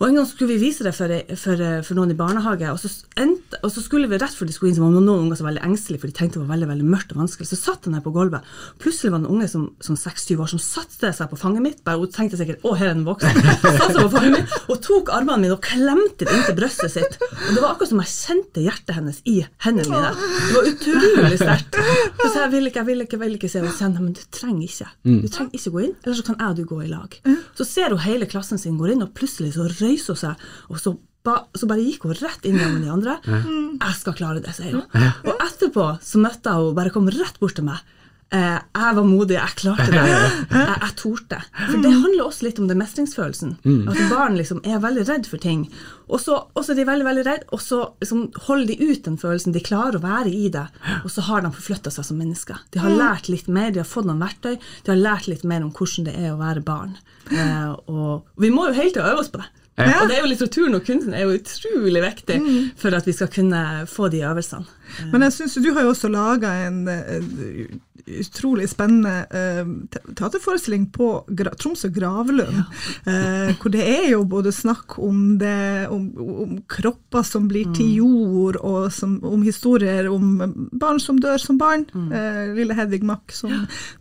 Og 0.00 0.08
En 0.08 0.16
gang 0.16 0.24
skulle 0.24 0.54
vi 0.54 0.62
vise 0.62 0.84
det 0.84 0.94
for, 0.96 1.12
for, 1.36 1.60
for 1.84 1.98
noen 1.98 2.14
i 2.14 2.16
barnehage, 2.16 2.70
og 2.72 2.78
så, 2.80 2.88
endte, 3.20 3.58
og 3.60 3.68
så 3.68 3.82
skulle 3.84 4.08
vi 4.08 4.16
rett 4.20 4.32
før 4.32 4.48
de 4.48 4.54
skulle 4.56 4.70
inn, 4.72 4.78
så 4.78 4.84
var 4.86 4.94
noen 4.94 5.26
unger 5.26 5.36
som 5.36 5.44
var 5.44 5.52
veldig 5.52 5.66
engstelige, 5.68 6.00
for 6.00 6.08
de 6.08 6.16
tenkte 6.16 6.38
det 6.38 6.46
var 6.46 6.54
veldig 6.54 6.68
veldig 6.70 6.86
mørkt 6.88 7.12
og 7.12 7.20
vanskelig. 7.20 7.48
Så 7.50 7.58
satt 7.60 7.84
han 7.84 7.98
der 7.98 8.04
på 8.04 8.12
gulvet. 8.14 8.46
Plutselig 8.80 9.12
var 9.12 9.20
det 9.20 9.28
en 9.28 9.34
unge 9.36 9.48
som, 9.52 9.66
som 9.84 9.98
6-7 10.00 10.40
år 10.40 10.48
som 10.54 10.62
satte 10.64 11.10
seg 11.12 11.28
på 11.28 11.38
fanget 11.40 11.64
mitt. 11.66 11.82
Bare, 11.84 12.00
Hun 12.00 12.14
tenkte 12.14 12.40
sikkert 12.40 12.64
'Å, 12.64 12.72
her 12.80 12.88
er 12.88 12.96
den 12.96 13.04
voksen'. 13.04 13.42
Satte 13.60 13.90
seg 13.92 14.06
på 14.06 14.12
fanget 14.14 14.38
mitt 14.38 14.56
og 14.72 14.80
tok 14.86 15.12
armene 15.12 15.44
mine 15.44 15.58
og 15.58 15.62
klemte 15.68 16.24
det 16.24 16.32
inntil 16.32 16.56
brystet 16.56 16.94
sitt. 16.96 17.20
Og 17.20 17.52
Det 17.52 17.60
var 17.60 17.74
akkurat 17.74 17.92
som 17.92 18.00
jeg 18.00 18.12
kjente 18.14 18.64
hjertet 18.64 18.96
hennes 18.96 19.20
i 19.28 19.36
hendene 19.66 19.92
mine. 19.92 20.14
Det 20.16 20.56
var 20.56 20.70
utrolig 20.72 21.40
sterkt. 21.44 21.80
Så 22.16 22.32
sa 22.32 22.46
jeg 22.46 22.52
'vil 22.56 22.70
ikke, 22.72 22.80
jeg 22.80 22.88
vil 22.88 23.04
ikke, 23.04 23.16
jeg 23.18 23.24
vil 23.26 23.36
ikke', 23.36 23.52
se 23.52 23.60
henne 23.60 23.76
Så 23.76 24.00
Men 24.00 24.12
du 24.16 24.24
trenger 24.32 24.64
ikke. 24.64 24.88
Du 25.04 25.28
trenger 25.28 25.52
ikke 25.52 25.74
gå 25.76 25.84
inn, 25.84 25.94
eller 26.04 26.16
så 26.16 26.24
kan 26.24 26.40
jeg 26.40 26.48
og 26.48 26.56
du 26.56 26.64
gå 26.64 26.80
i 26.80 26.88
lag. 26.88 27.20
Så 27.54 27.64
ser 27.68 27.92
hun 27.92 27.98
hele 28.00 28.24
klassen 28.24 28.58
sin 28.58 28.78
går 28.78 28.94
inn, 28.94 29.02
og 29.02 29.12
plutselig 29.12 29.52
så 29.54 29.68
røyser 29.90 30.14
hun 30.14 30.22
seg, 30.24 30.48
og 30.70 30.80
så, 30.80 30.94
ba, 31.26 31.40
så 31.58 31.68
bare 31.70 31.84
gikk 31.84 32.06
hun 32.08 32.16
rett 32.22 32.46
inn 32.48 32.56
med 32.60 32.82
de 32.86 32.90
andre. 32.96 33.18
'Jeg 33.26 33.94
skal 34.00 34.14
klare 34.16 34.40
det', 34.40 34.54
sier 34.56 34.78
hun. 34.80 34.84
Og 35.26 35.34
etterpå 35.36 35.92
så 36.00 36.20
møtte 36.22 36.48
jeg 36.50 36.56
henne, 36.62 36.76
bare 36.78 36.94
kom 36.94 37.10
rett 37.10 37.40
bort 37.42 37.58
til 37.58 37.66
meg. 37.68 37.82
Eh, 38.30 38.58
jeg 38.62 38.94
var 38.94 39.02
modig, 39.02 39.34
jeg 39.34 39.56
klarte 39.58 39.88
det. 39.90 40.02
Jeg, 40.54 40.74
jeg 40.84 40.94
torde. 41.00 41.38
For 41.56 41.80
det 41.82 41.90
handler 41.90 42.20
også 42.28 42.44
litt 42.46 42.60
om 42.62 42.68
den 42.70 42.78
mestringsfølelsen. 42.78 43.56
At 43.90 43.98
barn 44.10 44.36
liksom 44.38 44.60
er 44.62 44.78
veldig 44.78 45.02
redd 45.08 45.26
for 45.26 45.42
ting. 45.42 45.64
Og 46.06 46.22
så 46.22 46.36
er 46.62 46.78
de 46.78 46.84
veldig 46.86 47.06
veldig 47.08 47.24
redd, 47.26 47.44
og 47.50 47.62
så 47.64 47.80
liksom 47.98 48.28
holder 48.46 48.70
de 48.70 48.86
ut 48.92 49.02
den 49.08 49.18
følelsen. 49.18 49.54
De 49.56 49.62
klarer 49.66 49.98
å 49.98 50.04
være 50.04 50.30
i 50.30 50.46
det, 50.54 50.62
og 51.02 51.10
så 51.10 51.26
har 51.26 51.42
de 51.42 51.50
forflytta 51.56 51.90
seg 51.90 52.06
som 52.06 52.22
mennesker. 52.22 52.62
De 52.70 52.78
har 52.84 52.94
lært 52.94 53.26
litt 53.32 53.50
mer, 53.50 53.72
de 53.74 53.82
har 53.82 53.90
fått 53.90 54.06
noen 54.06 54.22
verktøy, 54.22 54.54
de 54.86 54.92
har 54.94 55.00
lært 55.00 55.26
litt 55.26 55.42
mer 55.42 55.66
om 55.66 55.74
hvordan 55.74 56.06
det 56.06 56.14
er 56.14 56.30
å 56.30 56.38
være 56.38 56.62
barn. 56.62 56.94
Eh, 57.34 57.72
og 57.90 58.30
vi 58.38 58.52
må 58.54 58.68
jo 58.70 58.78
hele 58.78 58.94
tida 58.94 59.10
øve 59.10 59.24
oss 59.24 59.32
på 59.34 59.42
det. 59.42 59.50
Ja. 59.86 60.02
Og 60.02 60.10
det 60.10 60.16
er 60.18 60.24
jo 60.24 60.30
litteraturen 60.32 60.76
og 60.78 60.84
kunsten 60.86 61.14
er 61.16 61.24
jo 61.26 61.38
utrolig 61.38 62.02
viktig 62.04 62.38
for 62.80 62.96
at 62.96 63.06
vi 63.08 63.14
skal 63.16 63.30
kunne 63.32 63.62
få 63.90 64.08
de 64.12 64.22
øvelsene. 64.26 64.66
Men 65.12 65.26
jeg 65.26 65.38
synes 65.38 65.58
du 65.60 65.72
har 65.74 65.86
jo 65.86 65.94
også 65.94 66.10
laga 66.12 66.52
en, 66.66 66.82
eh, 66.88 67.78
utrolig 68.06 68.68
spennende 68.70 69.26
uh, 69.30 69.70
teaterforestilling 70.14 70.86
på 70.92 71.10
Gra 71.28 71.52
Tromsø 71.54 71.90
Gravlund. 71.94 72.62
Eh, 73.10 73.50
hvor 73.60 73.72
det 73.72 73.82
er 73.86 74.06
jo 74.12 74.22
både 74.28 74.52
snakk 74.54 74.98
om 75.02 75.38
det, 75.40 75.88
om, 75.92 76.04
om 76.44 76.56
kropper 76.70 77.24
som 77.26 77.46
blir 77.50 77.70
til 77.76 77.88
jord, 78.00 78.58
og 78.66 78.90
som, 78.94 79.16
om 79.26 79.42
historier 79.44 80.08
om 80.10 80.40
barn 80.72 81.00
som 81.02 81.18
dør 81.22 81.40
som 81.42 81.58
barn. 81.60 81.86
Eh, 81.90 82.52
lille 82.56 82.76
Hedvig 82.76 83.02
Mack 83.06 83.34
som 83.34 83.52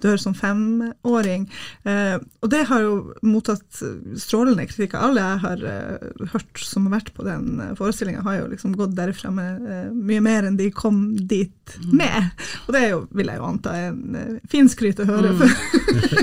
dør 0.04 0.20
som 0.22 0.36
femåring. 0.38 1.48
Og 1.86 2.48
det 2.52 2.62
har 2.70 2.84
jo 2.84 2.94
mottatt 3.26 3.82
strålende 4.20 4.68
kritikk. 4.70 4.98
Alle 5.00 5.24
jeg 5.24 5.44
har 5.46 5.66
hørt 6.34 6.64
som 6.64 6.88
har 6.88 7.00
vært 7.00 7.14
på 7.16 7.26
den 7.28 7.62
forestillinga, 7.80 8.24
har 8.26 8.42
jo 8.42 8.50
liksom 8.54 8.76
gått 8.80 8.96
derfra 8.98 9.32
med 9.34 9.70
mye 9.96 10.24
mer 10.24 10.50
enn 10.50 10.60
de 10.60 10.70
kom 10.80 11.00
dit 11.28 11.76
med. 11.92 12.30
Og 12.66 12.74
det 12.74 12.82
er 12.82 12.94
jo, 12.94 13.00
vil 13.16 13.28
jeg 13.28 13.40
jo 13.42 13.48
anta, 13.50 13.74
en 13.90 14.16
eh, 14.16 14.38
fin 14.50 14.70
skryt 14.72 15.02
å 15.04 15.10
høre. 15.10 15.36
Mm. 15.36 15.50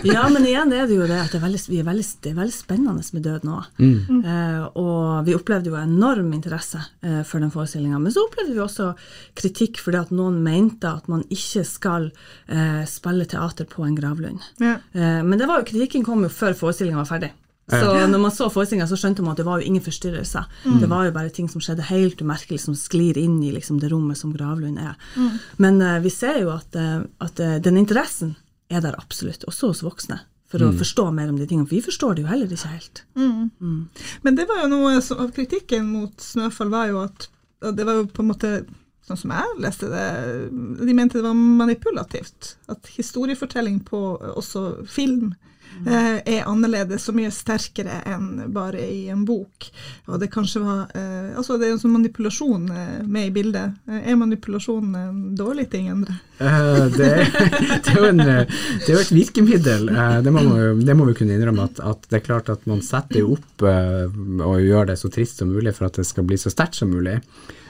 Ja, 0.06 0.22
men 0.30 0.44
igjen 0.46 0.70
er 0.74 0.86
det 0.86 0.94
jo 0.94 1.06
det 1.08 1.16
at 1.18 1.32
det 1.32 1.40
er 1.40 1.42
veldig, 1.42 1.60
vi 1.68 1.80
er 1.80 1.86
veldig, 1.86 2.04
det 2.22 2.30
er 2.30 2.36
veldig 2.38 2.54
spennende 2.54 3.02
med 3.16 3.24
død 3.26 3.46
nå. 3.46 3.56
Eh, 3.82 4.64
og 4.78 5.26
vi 5.26 5.34
opplevde 5.36 5.72
jo 5.72 5.78
enorm 5.80 6.30
interesse 6.36 6.80
eh, 7.02 7.22
for 7.26 7.42
den 7.42 7.52
forestillinga. 7.52 7.98
Men 8.02 8.14
så 8.14 8.24
opplevde 8.26 8.54
vi 8.54 8.62
også 8.62 8.92
kritikk 9.38 9.80
fordi 9.82 10.00
at 10.00 10.14
noen 10.14 10.38
mente 10.46 10.90
at 10.90 11.10
man 11.12 11.24
ikke 11.32 11.64
skal 11.66 12.08
eh, 12.46 12.84
spille 12.88 13.26
teater 13.28 13.68
på 13.70 13.84
en 13.86 13.96
gravlund. 13.98 14.46
Ja. 14.62 14.78
Eh, 14.94 15.20
men 15.26 15.40
det 15.40 15.50
var 15.50 15.60
jo, 15.60 15.68
kritikken 15.72 16.06
kom 16.06 16.24
jo 16.24 16.32
før 16.32 16.56
forestillinga 16.56 17.02
var 17.02 17.10
ferdig. 17.10 17.34
Så 17.66 18.06
når 18.06 18.20
man 18.22 18.30
så 18.30 18.46
forestillinga, 18.52 18.86
så 18.86 18.98
skjønte 19.00 19.24
man 19.26 19.34
at 19.34 19.40
det 19.40 19.46
var 19.48 19.58
jo 19.58 19.66
ingen 19.66 19.82
forstyrrelser. 19.82 20.46
Det 20.80 20.86
var 20.90 21.08
jo 21.08 21.14
bare 21.16 21.32
ting 21.34 21.48
som 21.50 21.62
skjedde 21.64 21.88
helt 21.88 22.20
umerkelig, 22.22 22.60
som 22.62 22.76
sklir 22.78 23.18
inn 23.18 23.40
i 23.42 23.50
liksom, 23.54 23.80
det 23.82 23.90
rommet 23.90 24.20
som 24.20 24.30
gravlund 24.34 24.78
er. 24.78 24.94
Men 25.62 25.80
uh, 25.82 25.96
vi 26.04 26.12
ser 26.14 26.38
jo 26.44 26.52
at, 26.54 26.78
uh, 26.78 27.02
at 27.26 27.42
uh, 27.42 27.56
den 27.62 27.80
interessen 27.80 28.36
er 28.70 28.84
der 28.84 28.94
absolutt, 29.00 29.48
også 29.50 29.72
hos 29.72 29.82
voksne. 29.86 30.20
For 30.46 30.62
å 30.62 30.70
forstå 30.78 31.08
mer 31.10 31.32
om 31.32 31.40
de 31.40 31.46
tingene. 31.50 31.66
For 31.66 31.74
vi 31.74 31.82
forstår 31.88 32.14
det 32.14 32.22
jo 32.22 32.30
heller 32.30 32.52
ikke 32.54 32.70
helt. 32.70 33.00
Men 34.22 34.36
det 34.38 34.46
var 34.46 34.62
jo 34.62 34.70
noe 34.70 35.00
som, 35.02 35.18
av 35.24 35.32
kritikken 35.34 35.88
mot 35.90 36.22
Snøfall 36.22 36.70
var 36.70 36.92
jo 36.92 37.00
at 37.02 37.26
det 37.74 37.86
var 37.88 37.98
jo 37.98 38.04
på 38.12 38.22
en 38.22 38.30
måte 38.30 38.50
Sånn 39.06 39.20
som 39.20 39.30
jeg 39.30 39.58
leste 39.62 39.86
det, 39.86 40.06
de 40.82 40.94
mente 40.96 41.20
det 41.20 41.22
var 41.22 41.36
manipulativt. 41.38 42.56
At 42.66 42.88
historiefortelling 42.90 43.76
på 43.86 44.00
også 44.32 44.62
film 44.90 45.28
eh, 45.30 45.36
er 45.86 46.46
annerledes 46.48 47.08
og 47.10 47.16
mye 47.18 47.30
sterkere 47.34 48.00
enn 48.08 48.46
bare 48.54 48.80
i 48.80 49.08
en 49.12 49.24
bok. 49.28 49.68
Og 50.06 50.20
det 50.22 50.30
kanskje 50.32 50.62
var 50.64 50.94
eh, 50.96 51.34
Altså 51.36 51.58
det 51.60 51.68
er 51.68 51.74
en 51.74 51.80
sånn 51.82 51.94
manipulasjon 51.96 52.70
eh, 52.72 53.02
med 53.04 53.28
i 53.28 53.34
bildet. 53.34 53.76
Eh, 53.90 54.08
Er 54.12 54.18
manipulasjon 54.20 54.94
en 54.96 55.18
dårlig 55.36 55.68
ting, 55.72 55.90
Endre? 55.92 56.16
Eh, 56.38 56.86
det, 56.96 57.10
det, 57.84 57.92
er 57.92 58.00
jo 58.00 58.08
en, 58.08 58.20
eh, 58.24 58.56
det 58.84 58.88
er 58.88 58.94
jo 58.94 59.02
et 59.04 59.14
virkemiddel, 59.18 59.88
eh, 59.92 60.16
det 60.24 60.32
må, 60.34 60.46
det 60.80 60.96
må 60.96 61.08
vi 61.10 61.16
kunne 61.20 61.36
innrømme. 61.36 61.68
At, 61.70 61.82
at 61.92 62.08
det 62.10 62.20
er 62.20 62.26
klart 62.30 62.50
at 62.52 62.66
man 62.70 62.82
setter 62.84 63.26
opp 63.26 63.66
eh, 63.66 64.06
og 64.46 64.58
gjør 64.64 64.90
det 64.92 64.98
så 65.00 65.12
trist 65.12 65.42
som 65.42 65.52
mulig 65.52 65.74
for 65.76 65.90
at 65.90 66.00
det 66.00 66.06
skal 66.08 66.26
bli 66.28 66.38
så 66.40 66.52
sterkt 66.52 66.78
som 66.80 66.92
mulig. 66.94 67.20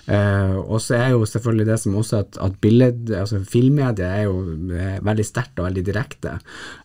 Eh, 0.06 0.56
og 0.56 0.78
så 0.82 0.94
er 0.94 1.08
jo 1.14 1.26
selvfølgelig 1.26 1.66
det 1.66 1.76
som 1.82 1.96
også 1.98 2.20
at, 2.22 2.38
at 2.42 2.58
billed, 2.62 3.10
altså 3.10 3.40
filmmediet 3.42 4.04
er 4.06 4.26
jo 4.28 4.36
eh, 4.70 4.98
veldig 5.04 5.26
sterkt 5.26 5.58
og 5.58 5.66
veldig 5.66 5.84
direkte. 5.86 6.36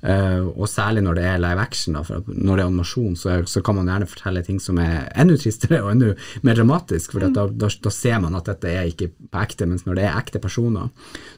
Eh, 0.01 0.41
og 0.41 0.69
særlig 0.69 1.03
når 1.05 1.19
det 1.19 1.27
er 1.29 1.41
live 1.43 1.61
action, 1.61 1.97
da, 1.97 2.03
for 2.07 2.25
når 2.27 2.57
det 2.57 2.65
er 2.65 2.71
animasjon, 2.71 3.15
så, 3.19 3.37
så 3.45 3.63
kan 3.65 3.77
man 3.77 3.91
gjerne 3.91 4.09
fortelle 4.09 4.43
ting 4.45 4.59
som 4.63 4.81
er 4.81 5.07
enda 5.21 5.37
tristere 5.37 5.83
og 5.83 5.93
enda 5.93 6.13
mer 6.47 6.57
dramatisk, 6.57 7.13
for 7.13 7.27
da, 7.27 7.47
da, 7.47 7.69
da 7.69 7.93
ser 7.93 8.21
man 8.23 8.37
at 8.39 8.49
dette 8.49 8.71
er 8.71 8.89
ikke 8.89 9.11
på 9.13 9.41
ekte, 9.41 9.69
mens 9.69 9.85
når 9.85 9.99
det 9.99 10.07
er 10.07 10.17
ekte 10.17 10.41
personer, 10.41 10.89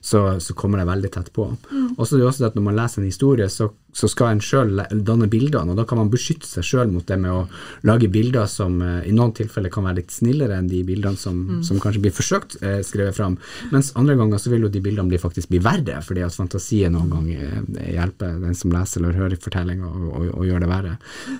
så, 0.01 0.39
så 0.43 0.55
kommer 0.57 0.79
det 0.79 0.89
veldig 0.89 1.13
tett 1.13 1.31
på. 1.35 1.49
Og 1.97 2.03
så 2.05 2.15
er 2.15 2.23
det 2.23 2.27
også 2.29 2.45
det 2.45 2.51
at 2.53 2.59
når 2.59 2.67
man 2.69 2.77
leser 2.79 3.01
en 3.01 3.09
historie, 3.09 3.49
så, 3.51 3.69
så 3.93 4.09
skal 4.09 4.33
en 4.33 4.43
sjøl 4.43 4.85
danne 5.05 5.27
bildene, 5.31 5.73
og 5.73 5.79
da 5.79 5.85
kan 5.89 5.99
man 5.99 6.11
beskytte 6.13 6.47
seg 6.47 6.65
sjøl 6.65 6.93
mot 6.93 7.05
det 7.07 7.19
med 7.19 7.33
å 7.33 7.43
lage 7.87 8.09
bilder 8.11 8.47
som 8.49 8.79
i 8.81 9.13
noen 9.13 9.33
tilfeller 9.35 9.71
kan 9.73 9.85
være 9.87 10.01
litt 10.01 10.13
snillere 10.13 10.57
enn 10.57 10.71
de 10.71 10.81
bildene 10.87 11.19
som, 11.19 11.43
som 11.65 11.72
kanskje 11.81 12.03
blir 12.03 12.13
forsøkt 12.15 12.57
eh, 12.61 12.81
skrevet 12.85 13.17
fram, 13.17 13.37
mens 13.71 13.93
andre 13.99 14.15
ganger 14.19 14.41
så 14.41 14.51
vil 14.53 14.65
jo 14.67 14.71
de 14.73 14.81
bildene 14.83 15.09
bli, 15.11 15.21
faktisk 15.21 15.51
bli 15.53 15.61
verre, 15.63 16.01
fordi 16.05 16.25
at 16.25 16.37
fantasien 16.37 16.93
noen 16.93 17.11
ganger 17.13 17.43
eh, 17.47 17.93
hjelper 17.95 18.39
den 18.43 18.57
som 18.57 18.73
leser 18.73 19.01
eller 19.01 19.17
hører 19.17 19.41
fortellinga 19.41 19.89
og, 19.89 20.07
og, 20.11 20.29
og 20.37 20.47
gjør 20.49 20.65
det 20.65 20.71
verre. 20.71 20.95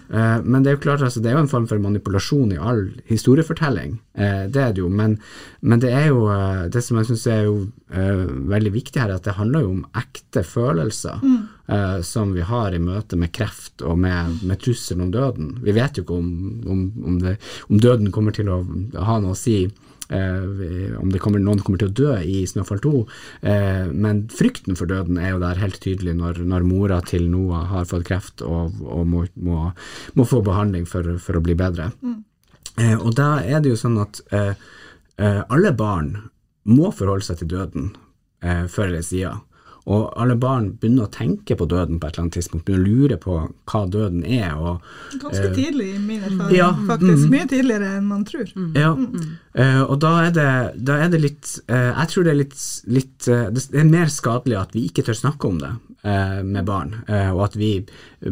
Eh, 0.10 0.38
men 0.46 0.63
det 0.63 0.74
er 0.74 0.78
jo 0.78 0.84
klart, 0.88 1.06
altså, 1.06 1.24
det 1.24 1.32
er 1.32 1.38
jo 1.38 1.46
en 1.46 1.54
form 1.54 1.70
for 1.70 1.84
manipulasjon 1.84 2.56
i 2.56 2.62
all 2.62 2.86
historiefortelling, 3.12 3.98
eh, 4.18 4.46
det 4.54 4.63
er 4.63 4.75
det 4.75 4.84
jo, 4.84 4.92
men, 4.92 5.18
men 5.62 5.84
det 5.84 5.94
er 5.94 6.10
jo 6.12 6.28
eh, 6.34 6.66
det 6.74 6.84
som 6.86 7.00
jeg 7.00 7.12
syns 7.12 7.28
er 7.32 7.44
jo 7.48 7.58
eh, 7.94 8.24
veldig 8.54 8.74
viktig 8.78 9.02
her, 9.02 9.12
er 9.12 9.20
at 9.20 9.28
det 9.28 9.38
handler 9.40 9.66
jo 9.66 9.75
om 9.78 9.84
ekte 10.00 10.44
følelser 10.48 11.22
eh, 11.24 12.02
som 12.06 12.34
vi 12.34 12.42
har 12.48 12.74
i 12.74 12.82
møte 12.82 13.18
med 13.20 13.34
kreft 13.36 13.84
og 13.86 14.00
med, 14.00 14.42
med 14.44 14.62
trusselen 14.63 15.08
om 15.08 15.13
døden. 15.13 15.54
Vi 15.63 15.75
vet 15.75 15.98
jo 15.98 16.06
ikke 16.06 16.20
om, 16.20 16.30
om, 16.68 16.84
om, 17.06 17.20
det, 17.22 17.38
om 17.70 17.82
døden 17.82 18.12
kommer 18.13 18.36
til 18.36 18.50
å 18.52 18.62
ha 19.04 19.20
noe 19.24 19.36
å 19.36 19.40
si. 19.40 19.66
Eh, 20.13 20.98
om 21.00 21.12
det 21.13 21.22
kommer, 21.24 21.41
noen 21.43 21.62
kommer 21.63 21.82
til 21.82 21.91
å 21.91 21.96
dø 22.00 22.17
i 22.22 22.43
Snøfall 22.50 22.82
2, 22.84 22.93
eh, 23.51 23.88
men 23.93 24.25
frykten 24.34 24.77
for 24.79 24.89
døden 24.89 25.20
er 25.22 25.34
jo 25.34 25.41
der 25.43 25.62
helt 25.62 25.79
tydelig 25.84 26.15
når, 26.20 26.43
når 26.50 26.67
mora 26.67 27.00
til 27.05 27.29
Noah 27.32 27.65
har 27.72 27.89
fått 27.89 28.08
kreft 28.10 28.46
og, 28.46 28.77
og 28.84 29.08
må, 29.10 29.25
må, 29.36 29.72
må 30.17 30.27
få 30.29 30.43
behandling 30.46 30.86
for, 30.89 31.15
for 31.24 31.39
å 31.39 31.43
bli 31.43 31.58
bedre. 31.60 31.91
Eh, 32.77 32.96
og 32.98 33.13
da 33.20 33.36
er 33.43 33.63
det 33.63 33.74
jo 33.74 33.79
sånn 33.79 34.00
at 34.01 34.24
alle 35.13 35.70
barn 35.77 36.15
må 36.63 36.91
forholde 36.96 37.27
seg 37.27 37.41
til 37.41 37.51
døden 37.53 37.89
eh, 38.43 38.65
før 38.72 38.89
eller 38.89 39.05
siden. 39.05 39.43
Og 39.84 40.13
alle 40.20 40.36
barn 40.40 40.70
begynner 40.80 41.08
å 41.08 41.12
tenke 41.12 41.58
på 41.60 41.68
døden 41.68 42.00
på 42.00 42.08
et 42.08 42.16
eller 42.16 42.25
annet 42.25 42.38
tidspunkt, 42.38 42.66
begynner 42.68 42.86
å 42.86 43.02
lure 43.02 43.18
på 43.20 43.40
hva 43.72 43.82
døden 43.92 44.24
er. 44.24 44.54
Og, 44.56 44.84
Ganske 45.20 45.50
tidlig 45.56 45.90
i 45.96 46.00
min 46.00 46.24
erfaring, 46.24 46.56
ja, 46.56 46.70
faktisk. 46.88 47.25
Mye 47.34 47.50
tidligere 47.52 47.94
enn 47.98 48.08
man 48.08 48.24
tror. 48.28 48.54
ja, 48.80 48.94
eh, 49.60 49.82
og 49.84 49.98
da 50.04 50.13
er 50.28 50.36
det, 50.36 50.52
da 50.88 51.00
er 51.04 51.12
det 51.12 51.20
litt 51.24 51.56
uh, 51.68 51.92
Jeg 51.92 52.12
tror 52.12 52.25
det 52.25 52.32
er 52.32 52.40
litt, 52.40 52.60
litt 52.90 53.28
Det 53.28 53.80
er 53.80 53.90
mer 53.90 54.12
skadelig 54.12 54.60
at 54.60 54.75
vi 54.75 54.88
ikke 54.88 55.04
tør 55.06 55.20
snakke 55.20 55.50
om 55.50 55.60
det 55.62 55.74
eh, 56.04 56.44
med 56.44 56.66
barn, 56.66 56.96
eh, 57.08 57.32
og 57.32 57.44
at 57.48 57.56
vi 57.56 57.72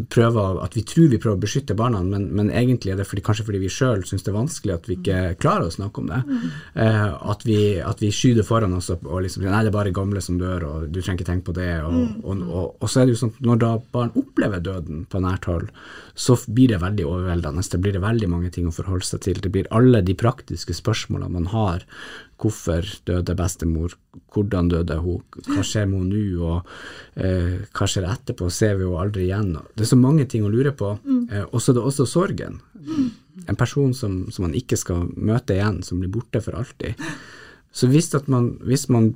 prøver 0.09 0.59
At 0.63 0.75
vi 0.75 0.83
tror 0.87 1.09
vi 1.11 1.19
prøver 1.19 1.37
å 1.37 1.41
beskytte 1.41 1.75
barna, 1.77 2.01
men, 2.03 2.29
men 2.35 2.51
egentlig 2.51 2.93
er 2.93 2.99
det 2.99 3.07
fordi, 3.09 3.23
kanskje 3.25 3.45
fordi 3.47 3.61
vi 3.63 3.71
sjøl 3.71 4.05
syns 4.07 4.23
det 4.23 4.31
er 4.31 4.37
vanskelig 4.37 4.75
at 4.75 4.89
vi 4.89 4.97
ikke 4.99 5.19
klarer 5.41 5.67
å 5.67 5.73
snakke 5.73 6.03
om 6.03 6.11
det. 6.11 6.19
Eh, 6.79 7.09
at, 7.33 7.45
vi, 7.47 7.59
at 7.83 8.03
vi 8.03 8.11
skyter 8.15 8.47
foran 8.47 8.75
oss 8.77 8.91
og, 8.93 9.05
og 9.07 9.25
liksom 9.25 9.47
Nei, 9.47 9.63
det 9.65 9.71
er 9.71 9.75
bare 9.75 9.95
gamle 9.95 10.21
som 10.23 10.37
dør, 10.39 10.67
og 10.67 10.91
du 10.91 11.01
trenger 11.01 11.19
ikke 11.19 11.31
tenke 11.31 11.40
på 11.45 11.55
det. 11.57 11.69
Og, 11.85 12.23
og, 12.23 12.41
og, 12.47 12.65
og 12.81 12.89
så 12.91 13.01
er 13.01 13.09
det 13.09 13.15
jo 13.15 13.21
sånn 13.23 13.35
når 13.45 13.61
da 13.63 13.71
barn 13.93 14.13
opplever 14.19 14.63
døden 14.63 15.05
på 15.11 15.21
nært 15.23 15.47
hold, 15.49 15.69
så 16.17 16.35
blir 16.47 16.73
det 16.73 16.81
veldig 16.81 17.05
overveldende. 17.07 17.63
Det 17.71 17.79
blir 17.81 17.95
det 17.95 18.03
veldig 18.03 18.29
mange 18.31 18.51
ting 18.53 18.67
å 18.69 18.75
forholde 18.75 19.07
seg 19.07 19.23
til. 19.25 19.39
Det 19.41 19.51
blir 19.53 19.69
alle 19.75 20.03
de 20.05 20.15
praktiske 20.17 20.75
spørsmålene 20.77 21.31
man 21.37 21.49
har. 21.53 21.85
Hvorfor 22.41 22.85
døde 23.05 23.35
bestemor? 23.37 23.95
Hvordan 24.33 24.71
døde 24.71 24.97
hun? 25.03 25.21
Hva 25.47 25.63
skjer 25.65 25.87
med 25.89 26.01
henne 26.01 26.21
nå? 26.21 26.51
Og 26.51 27.21
eh, 27.21 27.57
hva 27.69 27.89
skjer 27.89 28.09
etterpå? 28.09 28.49
Ser 28.53 28.77
vi 28.79 28.87
henne 28.87 29.03
aldri 29.05 29.27
igjen? 29.27 29.53
Det 29.75 29.85
er 29.85 29.91
så 29.93 29.99
mange 29.99 30.27
ting 30.29 30.45
å 30.47 30.53
lure 30.53 30.73
på. 30.77 30.95
Eh, 31.29 31.45
og 31.47 31.59
så 31.61 31.71
er 31.71 31.79
det 31.79 31.85
også 31.91 32.09
sorgen. 32.09 32.61
En 33.47 33.57
person 33.59 33.93
som, 33.95 34.23
som 34.33 34.47
man 34.47 34.57
ikke 34.57 34.79
skal 34.79 35.05
møte 35.15 35.55
igjen, 35.55 35.81
som 35.85 36.01
blir 36.01 36.11
borte 36.11 36.41
for 36.43 36.57
alltid. 36.59 36.97
Så 37.71 37.87
hvis, 37.87 38.11
man, 38.27 38.57
hvis 38.67 38.89
man 38.91 39.13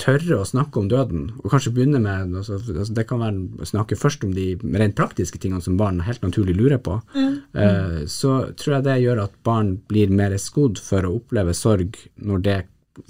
tørre 0.00 0.38
å 0.38 0.46
snakke 0.46 0.80
om 0.80 0.88
døden, 0.90 1.24
og 1.42 1.50
kanskje 1.52 1.72
begynne 1.74 2.00
med 2.02 2.36
altså, 2.38 2.60
altså 2.60 2.94
Det 2.94 3.06
kan 3.08 3.22
være 3.22 3.64
å 3.64 3.68
snakke 3.68 3.98
først 3.98 4.26
om 4.26 4.34
de 4.36 4.52
rent 4.74 4.96
praktiske 4.98 5.40
tingene 5.42 5.64
som 5.64 5.78
barn 5.80 6.02
helt 6.06 6.22
naturlig 6.22 6.56
lurer 6.58 6.80
på. 6.82 7.00
Eh, 7.16 8.04
så 8.10 8.36
tror 8.58 8.76
jeg 8.76 8.86
det 8.86 9.00
gjør 9.02 9.24
at 9.26 9.34
barn 9.46 9.76
blir 9.90 10.14
mer 10.14 10.36
skodd 10.42 10.78
for 10.82 11.06
å 11.06 11.16
oppleve 11.18 11.56
sorg 11.56 11.98
når 12.22 12.46
det 12.46 12.60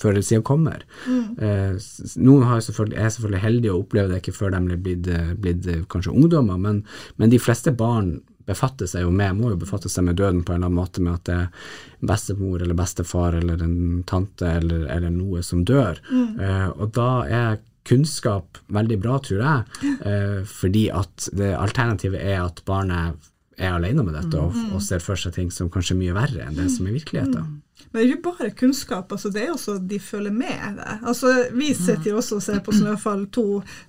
før 0.01 0.15
eller 0.15 0.25
siden 0.25 0.45
kommer. 0.47 0.85
Eh, 1.09 1.75
noen 2.17 2.47
har 2.49 2.63
selvfølgelig, 2.65 2.99
er 2.99 3.11
selvfølgelig 3.13 3.43
heldige 3.43 3.75
å 3.75 3.83
oppleve 3.83 4.13
det 4.13 4.23
ikke 4.23 4.37
før 4.37 4.55
de 4.55 4.63
blir 4.69 4.81
blitt, 4.87 5.11
eh, 5.13 5.35
blitt 5.37 5.69
eh, 5.69 5.83
kanskje 5.91 6.15
ungdommer, 6.15 6.61
men, 6.61 6.85
men 7.21 7.33
de 7.33 7.41
fleste 7.43 7.75
barn 7.77 8.17
befatter 8.49 8.89
seg 8.91 9.05
jo 9.07 9.13
med, 9.15 9.39
må 9.39 9.53
jo 9.53 9.61
befatte 9.61 9.91
seg 9.93 10.07
med 10.09 10.19
døden 10.21 10.43
på 10.45 10.55
en 10.55 10.61
eller 10.61 10.71
annen 10.71 10.81
måte, 10.81 11.05
med 11.05 11.19
at 11.19 11.29
det 11.29 11.37
er 11.37 11.69
bestemor 12.05 12.63
eller 12.63 12.79
bestefar 12.79 13.39
eller 13.41 13.63
en 13.65 14.03
tante 14.09 14.49
eller, 14.61 14.87
eller 14.93 15.15
noe 15.15 15.43
som 15.47 15.65
dør. 15.67 16.01
Eh, 16.13 16.69
og 16.75 16.93
da 16.97 17.11
er 17.25 17.63
kunnskap 17.85 18.61
veldig 18.73 18.99
bra, 19.01 19.19
tror 19.25 19.45
jeg, 19.45 19.85
eh, 20.11 20.41
fordi 20.49 20.89
at 20.95 21.29
det 21.37 21.53
alternativet 21.57 22.21
er 22.21 22.43
at 22.45 22.65
barnet 22.69 23.31
er 23.55 23.77
alene 23.77 24.03
med 24.03 24.17
dette 24.17 24.41
og, 24.41 24.57
og 24.75 24.83
ser 24.83 25.03
for 25.03 25.21
seg 25.21 25.37
ting 25.37 25.53
som 25.55 25.71
kanskje 25.71 25.95
er 25.95 26.01
mye 26.01 26.17
verre 26.17 26.49
enn 26.49 26.57
det 26.59 26.67
som 26.75 26.89
er 26.89 26.97
virkeligheten. 26.97 27.61
Men 27.95 28.01
det 28.01 28.09
er 28.09 28.13
ikke 28.17 28.33
bare 28.41 28.51
kunnskap, 28.59 29.13
altså 29.15 29.31
det 29.31 29.45
er 29.45 29.53
også 29.55 29.77
de 29.79 30.01
følger 30.03 30.33
med 30.35 30.81
det. 30.81 30.95
Altså, 31.07 31.31
vi 31.55 31.69
sitter 31.79 32.09
jo 32.11 32.17
også 32.19 32.41
og 32.41 32.43
ser 32.43 32.59
på 32.67 32.75
Snøfall 32.75 33.29
2, 33.31 33.45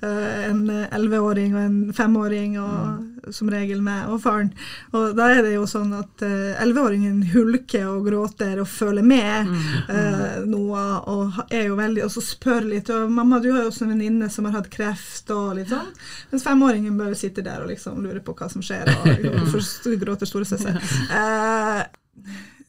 eh, 0.06 0.44
en 0.52 0.62
elleveåring 0.70 1.56
og 1.56 1.62
en 1.64 1.80
femåring, 1.98 2.60
og 2.62 3.34
som 3.34 3.50
regel 3.50 3.82
med, 3.82 4.06
og 4.14 4.22
faren. 4.22 4.52
Og 4.94 5.18
da 5.18 5.32
er 5.34 5.42
det 5.48 5.56
jo 5.56 5.66
sånn 5.66 5.98
at 5.98 6.22
eh, 6.22 6.54
elleveåringen 6.62 7.24
hulker 7.34 7.90
og 7.96 8.06
gråter 8.12 8.62
og 8.62 8.70
føler 8.70 9.02
med 9.02 9.50
mm. 9.50 10.46
noe, 10.54 10.86
og 11.10 11.42
er 11.50 11.72
jo 11.72 11.82
veldig, 11.82 12.06
og 12.06 12.14
så 12.14 12.22
spør 12.30 12.70
litt, 12.70 12.94
og 12.94 13.10
'mamma, 13.10 13.42
du 13.42 13.50
har 13.56 13.66
jo 13.66 13.74
også 13.74 13.88
en 13.88 13.96
venninne 13.96 14.30
som 14.30 14.46
har 14.46 14.60
hatt 14.60 14.70
kreft', 14.70 15.34
og 15.34 15.56
litt 15.58 15.74
sånn. 15.74 15.90
Mens 16.30 16.46
femåringen 16.46 17.02
bare 17.02 17.18
sitter 17.18 17.42
der 17.42 17.66
og 17.66 17.74
liksom 17.74 18.06
lurer 18.06 18.22
på 18.22 18.38
hva 18.38 18.54
som 18.54 18.62
skjer, 18.62 18.94
og 19.02 19.30
hvorfor 19.42 19.98
gråter 20.06 20.30
storesøster. 20.30 20.78
Eh, 21.16 21.86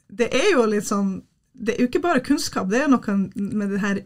det 0.08 0.30
er 0.34 0.52
jo 0.52 0.66
litt 0.70 0.86
sånn 0.86 1.22
Det 1.56 1.74
er 1.74 1.80
jo 1.80 1.88
ikke 1.88 2.02
bare 2.04 2.20
kunnskap, 2.20 2.68
det 2.68 2.82
er 2.82 2.88
noe 2.92 3.14
med 3.34 3.70
det 3.72 3.80
her 3.80 4.02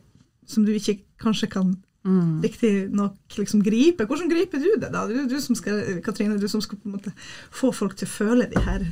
som 0.47 0.63
du 0.65 0.71
ikke 0.71 1.01
kanskje 1.19 1.49
kan 1.51 1.73
riktig 2.43 2.89
nok 2.97 3.37
liksom 3.37 3.61
gripe. 3.63 4.07
Hvordan 4.07 4.31
griper 4.31 4.59
du 4.59 4.71
det, 4.81 4.89
da? 4.93 5.07
Du, 5.07 5.27
du 5.29 5.41
som 5.41 5.55
skal, 5.59 6.01
Katrine, 6.05 6.39
du 6.39 6.49
som 6.49 6.63
skal 6.63 6.79
på 6.79 6.89
en 6.89 6.95
måte 6.97 7.13
få 7.51 7.73
folk 7.77 7.97
til 7.99 8.09
å 8.09 8.11
føle 8.11 8.47
de 8.49 8.63
her 8.65 8.87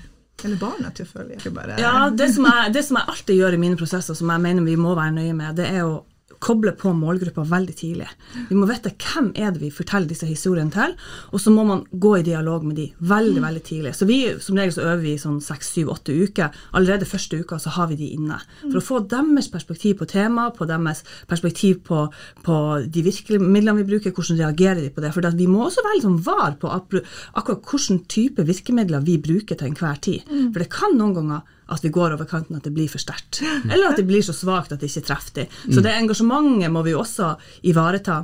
Eller 0.44 0.58
barna 0.60 0.90
til 0.94 1.06
å 1.06 1.08
føle 1.08 1.38
ikke 1.38 1.54
bare 1.54 1.78
Ja, 1.80 2.10
det 2.10 2.28
som, 2.34 2.44
jeg, 2.44 2.74
det 2.74 2.84
som 2.84 2.98
jeg 2.98 3.10
alltid 3.14 3.40
gjør 3.40 3.56
i 3.56 3.62
mine 3.62 3.78
prosesser, 3.80 4.14
som 4.14 4.28
jeg 4.30 4.44
mener 4.44 4.66
vi 4.66 4.76
må 4.76 4.94
være 4.94 5.16
nøye 5.16 5.34
med, 5.34 5.56
det 5.56 5.70
er 5.70 5.86
å 5.86 6.04
koble 6.42 6.72
på 6.78 6.92
målgruppa 6.94 7.42
veldig 7.48 7.74
tidlig. 7.76 8.08
Vi 8.48 8.56
må 8.56 8.68
vite 8.68 8.92
hvem 8.92 9.30
er 9.38 9.52
det 9.54 9.62
vi 9.62 9.70
forteller 9.74 10.08
disse 10.10 10.26
historiene 10.28 10.70
til, 10.74 10.94
og 11.32 11.42
så 11.42 11.52
må 11.54 11.64
man 11.66 11.84
gå 11.90 12.12
i 12.18 12.26
dialog 12.26 12.66
med 12.66 12.78
de 12.78 12.86
veldig 13.00 13.42
veldig 13.42 13.62
tidlig. 13.66 13.94
Så 13.96 14.06
vi, 14.08 14.18
Som 14.38 14.56
regel 14.56 14.72
så 14.74 14.84
øver 14.84 15.02
vi 15.02 15.16
sånn 15.18 15.40
seks, 15.42 15.72
syv, 15.74 15.90
åtte 15.94 16.12
uker. 16.14 16.54
Allerede 16.72 17.08
første 17.08 17.40
uka 17.40 17.58
så 17.58 17.72
har 17.74 17.88
vi 17.90 17.96
de 17.96 18.10
inne. 18.14 18.38
For 18.62 18.78
å 18.78 18.84
få 18.84 19.00
deres 19.08 19.48
perspektiv 19.50 19.98
på 19.98 20.08
temaet, 20.10 20.56
på 20.58 20.68
deres 20.68 21.02
perspektiv 21.28 21.82
på, 21.88 22.06
på 22.44 22.56
de 22.86 23.02
virkemidlene 23.02 23.82
vi 23.82 23.88
bruker, 23.88 24.12
hvordan 24.14 24.38
reagerer 24.38 24.82
de 24.84 24.92
på 24.94 25.02
det. 25.02 25.12
For 25.14 25.26
vi 25.38 25.50
må 25.50 25.66
også 25.66 25.84
være 25.84 26.04
sånn 26.04 26.22
var 26.22 26.58
på 26.60 26.70
akkurat 26.70 27.64
hvilken 27.68 28.04
type 28.08 28.44
virkemidler 28.46 29.04
vi 29.04 29.18
bruker 29.18 29.58
til 29.58 29.72
enhver 29.72 30.00
tid. 30.02 30.26
For 30.28 30.62
det 30.62 30.70
kan 30.72 30.96
noen 30.98 31.16
ganger 31.16 31.54
at 31.68 31.84
vi 31.84 31.90
går 31.92 32.14
over 32.16 32.24
kanten, 32.28 32.56
at 32.56 32.64
det 32.64 32.72
blir 32.72 32.88
for 32.88 33.02
sterkt. 33.02 33.42
Eller 33.68 33.90
at 33.90 34.00
det 34.00 34.06
blir 34.08 34.24
så 34.24 34.32
svakt 34.36 34.72
at 34.72 34.80
det 34.80 34.88
ikke 34.88 35.06
treffer 35.10 35.42
dem. 35.42 35.54
Så 35.74 35.84
det 35.84 35.92
engasjementet 35.92 36.72
må 36.72 36.82
vi 36.86 36.96
også 36.96 37.34
ivareta. 37.68 38.22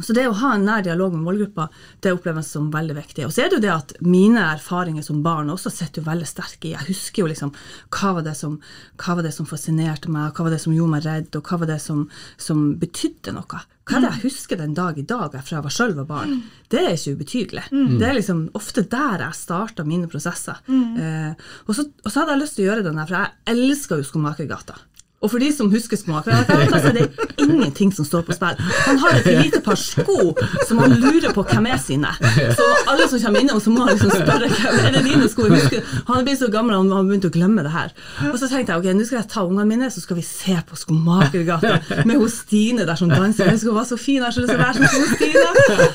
Så 0.00 0.14
det 0.16 0.24
å 0.28 0.36
ha 0.40 0.54
en 0.56 0.64
nær 0.64 0.84
dialog 0.84 1.12
med 1.12 1.26
målgruppa, 1.26 1.66
det 2.00 2.14
oppleves 2.14 2.48
som 2.54 2.70
veldig 2.72 2.94
viktig. 2.96 3.26
Og 3.26 3.34
så 3.34 3.44
er 3.44 3.50
det 3.50 3.58
jo 3.58 3.64
det 3.66 3.72
at 3.74 3.94
mine 4.00 4.40
erfaringer 4.54 5.04
som 5.04 5.20
barn 5.24 5.52
også 5.52 5.72
sitter 5.72 6.06
veldig 6.06 6.28
sterke 6.28 6.70
i. 6.70 6.74
Jeg 6.76 6.88
husker 6.88 7.24
jo 7.24 7.30
liksom 7.32 7.52
hva 7.92 8.14
var 8.16 8.24
det 8.24 8.36
som, 8.38 8.56
hva 8.96 9.18
var 9.18 9.26
det 9.28 9.34
som 9.36 9.48
fascinerte 9.48 10.12
meg, 10.12 10.32
hva 10.32 10.46
var 10.46 10.56
det 10.56 10.62
som 10.64 10.72
gjorde 10.72 10.94
meg 10.94 11.04
redd, 11.04 11.28
og 11.36 11.50
hva 11.50 11.60
var 11.60 11.72
det 11.74 11.80
som, 11.84 12.06
som 12.40 12.64
betydde 12.80 13.36
noe. 13.36 13.60
Hva 13.88 13.96
er 13.96 14.04
det 14.04 14.12
jeg 14.16 14.24
husker 14.26 14.60
den 14.60 14.74
dag 14.76 14.98
i 15.00 15.06
dag 15.08 15.36
fra 15.36 15.58
jeg 15.58 15.64
var 15.64 15.72
selv 15.72 16.00
var 16.02 16.08
barn? 16.08 16.34
Det 16.68 16.82
er 16.82 16.96
ikke 16.96 17.16
ubetydelig. 17.16 17.64
Det 18.00 18.08
er 18.08 18.16
liksom 18.18 18.42
ofte 18.58 18.84
der 18.88 19.24
jeg 19.24 19.36
starta 19.36 19.84
mine 19.88 20.08
prosesser. 20.12 20.60
Eh, 20.68 21.32
og, 21.64 21.72
så, 21.76 21.86
og, 22.04 22.10
så, 22.10 22.20
hadde 22.20 22.34
jeg 22.34 22.42
lyst 22.42 22.58
til 22.58 22.66
å 22.66 22.70
gjøre 22.70 22.84
den 22.88 23.00
der, 23.00 23.08
for 23.08 23.16
jeg 23.20 23.54
elsker 23.54 24.00
jo 24.00 24.08
Skomakergata. 24.08 24.76
Og 25.18 25.32
for 25.32 25.42
de 25.42 25.48
som 25.50 25.70
husker 25.72 25.98
skomakeren, 25.98 26.44
så 26.46 26.90
er 26.90 26.94
det 26.94 27.06
ingenting 27.42 27.90
som 27.94 28.06
står 28.06 28.22
på 28.28 28.36
spill. 28.36 28.58
Han 28.86 29.00
har 29.02 29.16
et 29.18 29.26
lite 29.26 29.60
par 29.66 29.78
sko 29.80 30.30
som 30.68 30.78
han 30.78 30.94
lurer 31.02 31.32
på 31.34 31.42
hvem 31.48 31.66
er 31.72 31.80
sine. 31.82 32.12
Så 32.54 32.66
alle 32.86 33.08
som 33.10 33.18
kommer 33.24 33.42
innom, 33.42 33.58
så 33.60 33.72
må 33.74 33.88
han 33.88 33.96
liksom 33.96 34.12
spørre 34.14 34.50
hvem 34.52 34.78
er 34.84 34.94
det 34.94 35.02
dine 35.08 35.30
sko. 35.32 35.48
Husker, 35.50 35.82
han 36.06 36.20
er 36.20 36.28
blitt 36.28 36.38
så 36.38 36.50
gammel 36.52 36.76
han 36.76 36.92
har 36.94 37.08
begynt 37.08 37.26
å 37.26 37.32
glemme 37.34 37.64
det 37.66 37.74
her. 37.74 37.90
Og 38.30 38.38
så 38.38 38.46
tenkte 38.46 38.76
jeg 38.76 38.84
ok, 38.84 38.88
nå 38.94 39.08
skal 39.08 39.18
jeg 39.20 39.30
ta 39.32 39.42
ungene 39.42 39.66
mine, 39.72 39.90
så 39.90 40.04
skal 40.04 40.20
vi 40.20 40.26
se 40.28 40.54
på 40.68 40.78
Skomakergata 40.78 42.04
med 42.06 42.22
hos 42.22 42.38
Stine 42.44 42.86
der 42.86 43.00
som 43.00 43.10
danser. 43.10 43.48
Jeg 43.48 43.58
husker 43.58 43.74
hun 43.74 43.80
var 43.80 43.90
så 43.90 43.98
fin, 43.98 44.22
jeg 44.22 44.46
har 44.46 44.62
være 44.62 44.92
som 44.94 45.10
Stine. 45.16 45.88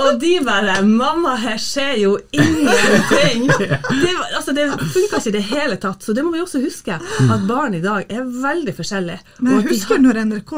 Og 0.00 0.20
de 0.20 0.32
bare 0.46 0.80
'Mamma, 0.82 1.34
her 1.36 1.58
skjer 1.58 1.96
jo 2.00 2.16
ingenting'. 2.32 3.50
Det, 4.00 4.10
altså, 4.36 4.52
det 4.56 4.70
funka 4.70 5.18
ikke 5.18 5.28
i 5.28 5.32
det 5.32 5.42
hele 5.42 5.76
tatt. 5.76 6.04
Så 6.04 6.14
det 6.16 6.24
må 6.24 6.32
vi 6.32 6.40
også 6.40 6.62
huske, 6.62 6.96
at 7.34 7.46
barn 7.48 7.74
i 7.74 7.82
dag 7.84 8.06
er 8.08 8.24
veldig 8.24 8.69
forskjellige. 8.76 9.20
Men 9.38 9.58
jeg 9.58 9.66
husker 9.70 9.96
har... 9.96 10.02
når 10.04 10.20
NRK 10.30 10.52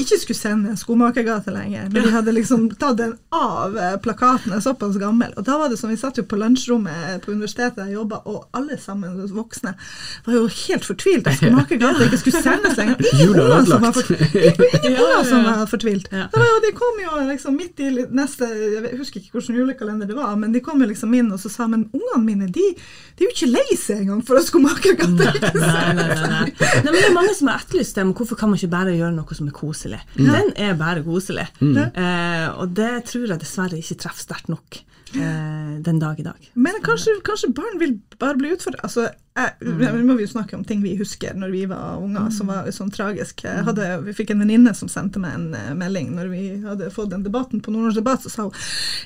ikke 0.00 0.18
skulle 0.20 0.38
sende 0.38 0.76
Skomakergata 0.78 1.54
lenger, 1.54 1.88
når 1.92 2.08
de 2.08 2.12
hadde 2.14 2.34
liksom 2.36 2.66
tatt 2.80 2.98
den 2.98 3.14
av 3.34 3.76
eh, 3.78 3.96
plakaten, 4.04 4.54
er 4.54 4.64
såpass 4.64 4.98
gammel. 5.00 5.32
Og 5.38 5.46
da 5.46 5.58
var 5.60 5.72
det 5.72 5.78
som, 5.80 5.90
Vi 5.92 5.98
satt 6.00 6.18
jo 6.18 6.26
på 6.28 6.38
lunsjrommet 6.40 7.22
på 7.24 7.34
universitetet 7.34 7.84
jeg 7.84 7.98
jobba, 7.98 8.22
og 8.30 8.48
alle 8.56 8.78
sammen 8.80 9.20
voksne 9.34 9.74
var 10.26 10.36
jo 10.36 10.46
helt 10.48 10.86
fortvilt 10.86 11.28
at 11.30 11.38
Skomakergata 11.40 12.04
ikke 12.08 12.22
skulle 12.22 12.42
sendes 12.44 12.78
lenger. 12.80 13.00
Ingen 13.14 13.34
unger 13.34 13.68
som 13.68 13.84
var, 13.84 13.96
for, 13.96 15.74
fortvilt. 15.76 16.10
De 16.10 16.72
kom 16.76 17.00
jo 17.02 17.22
liksom 17.28 17.58
midt 17.58 17.80
i 17.84 17.90
neste 18.14 18.48
jeg 18.54 18.98
husker 18.98 19.20
ikke 19.20 19.38
hvilken 19.38 19.58
julekalender 19.58 20.08
det 20.08 20.16
var, 20.16 20.34
men 20.40 20.52
de 20.54 20.62
kom 20.64 20.82
jo 20.82 20.88
liksom 20.88 21.14
inn 21.16 21.30
og 21.34 21.40
så 21.40 21.50
sa 21.52 21.66
men 21.70 21.86
ungene 21.94 22.24
mine 22.24 22.48
de, 22.52 22.66
de 23.18 23.24
er 23.24 23.28
jo 23.28 23.34
ikke 23.34 23.50
lei 23.50 23.78
seg 23.78 24.04
engang 24.04 24.22
for 24.26 24.40
at 24.40 24.48
skomakergata. 24.48 25.32
nei, 25.54 25.92
nei, 25.98 26.06
nei, 26.08 26.30
nei. 26.34 26.44
nei, 26.50 26.90
men 26.90 26.98
det 26.98 27.06
er 27.08 27.16
mange 27.16 27.34
som 27.36 27.50
har 27.54 27.62
etterlyst 27.64 27.98
det, 27.98 28.06
men 28.06 28.16
hvorfor 28.18 28.38
kan 28.40 28.50
man 28.50 28.60
ikke 28.60 28.72
bare 28.74 28.96
gjøre 28.96 29.14
noe 29.16 29.38
som 29.38 29.50
er 29.50 29.56
koselig? 29.56 30.00
Mm. 30.16 30.26
Den 30.26 30.50
er 30.66 30.80
bare 30.80 31.04
koselig. 31.06 31.46
Mm. 31.60 31.78
Eh, 31.86 32.48
og 32.58 32.74
det 32.76 32.92
tror 33.10 33.30
jeg 33.30 33.40
dessverre 33.42 33.80
ikke 33.80 34.00
treffer 34.04 34.26
sterkt 34.28 34.50
nok 34.52 34.80
eh, 35.14 35.82
den 35.84 35.98
dag 35.98 36.20
i 36.20 36.26
dag. 36.26 36.50
Men 36.54 36.80
kanskje, 36.84 37.16
kanskje 37.24 37.52
barn 37.54 37.78
vil 37.80 37.98
bare 38.18 38.36
bli 38.38 38.52
utfordret. 38.54 38.82
Altså, 38.84 39.08
mm. 39.38 39.80
Nå 39.82 40.02
må 40.08 40.16
vi 40.18 40.26
jo 40.26 40.32
snakke 40.34 40.56
om 40.58 40.64
ting 40.66 40.82
vi 40.84 40.96
husker 40.98 41.36
når 41.38 41.54
vi 41.54 41.64
var 41.70 42.02
unger, 42.02 42.28
som 42.34 42.50
var 42.52 42.68
sånn 42.74 42.92
tragisk. 42.94 43.44
Hadde, 43.44 43.88
vi 44.06 44.16
fikk 44.16 44.34
en 44.34 44.44
venninne 44.44 44.74
som 44.76 44.90
sendte 44.90 45.22
meg 45.22 45.38
en 45.38 45.48
uh, 45.54 45.72
melding 45.78 46.12
når 46.16 46.30
vi 46.32 46.44
hadde 46.64 46.92
fått 46.94 47.12
den 47.14 47.26
debatten 47.26 47.62
på 47.64 47.74
Nordnorsk 47.74 48.02
Debatt, 48.02 48.24
så 48.26 48.32
sa 48.32 48.48
hun 48.48 48.62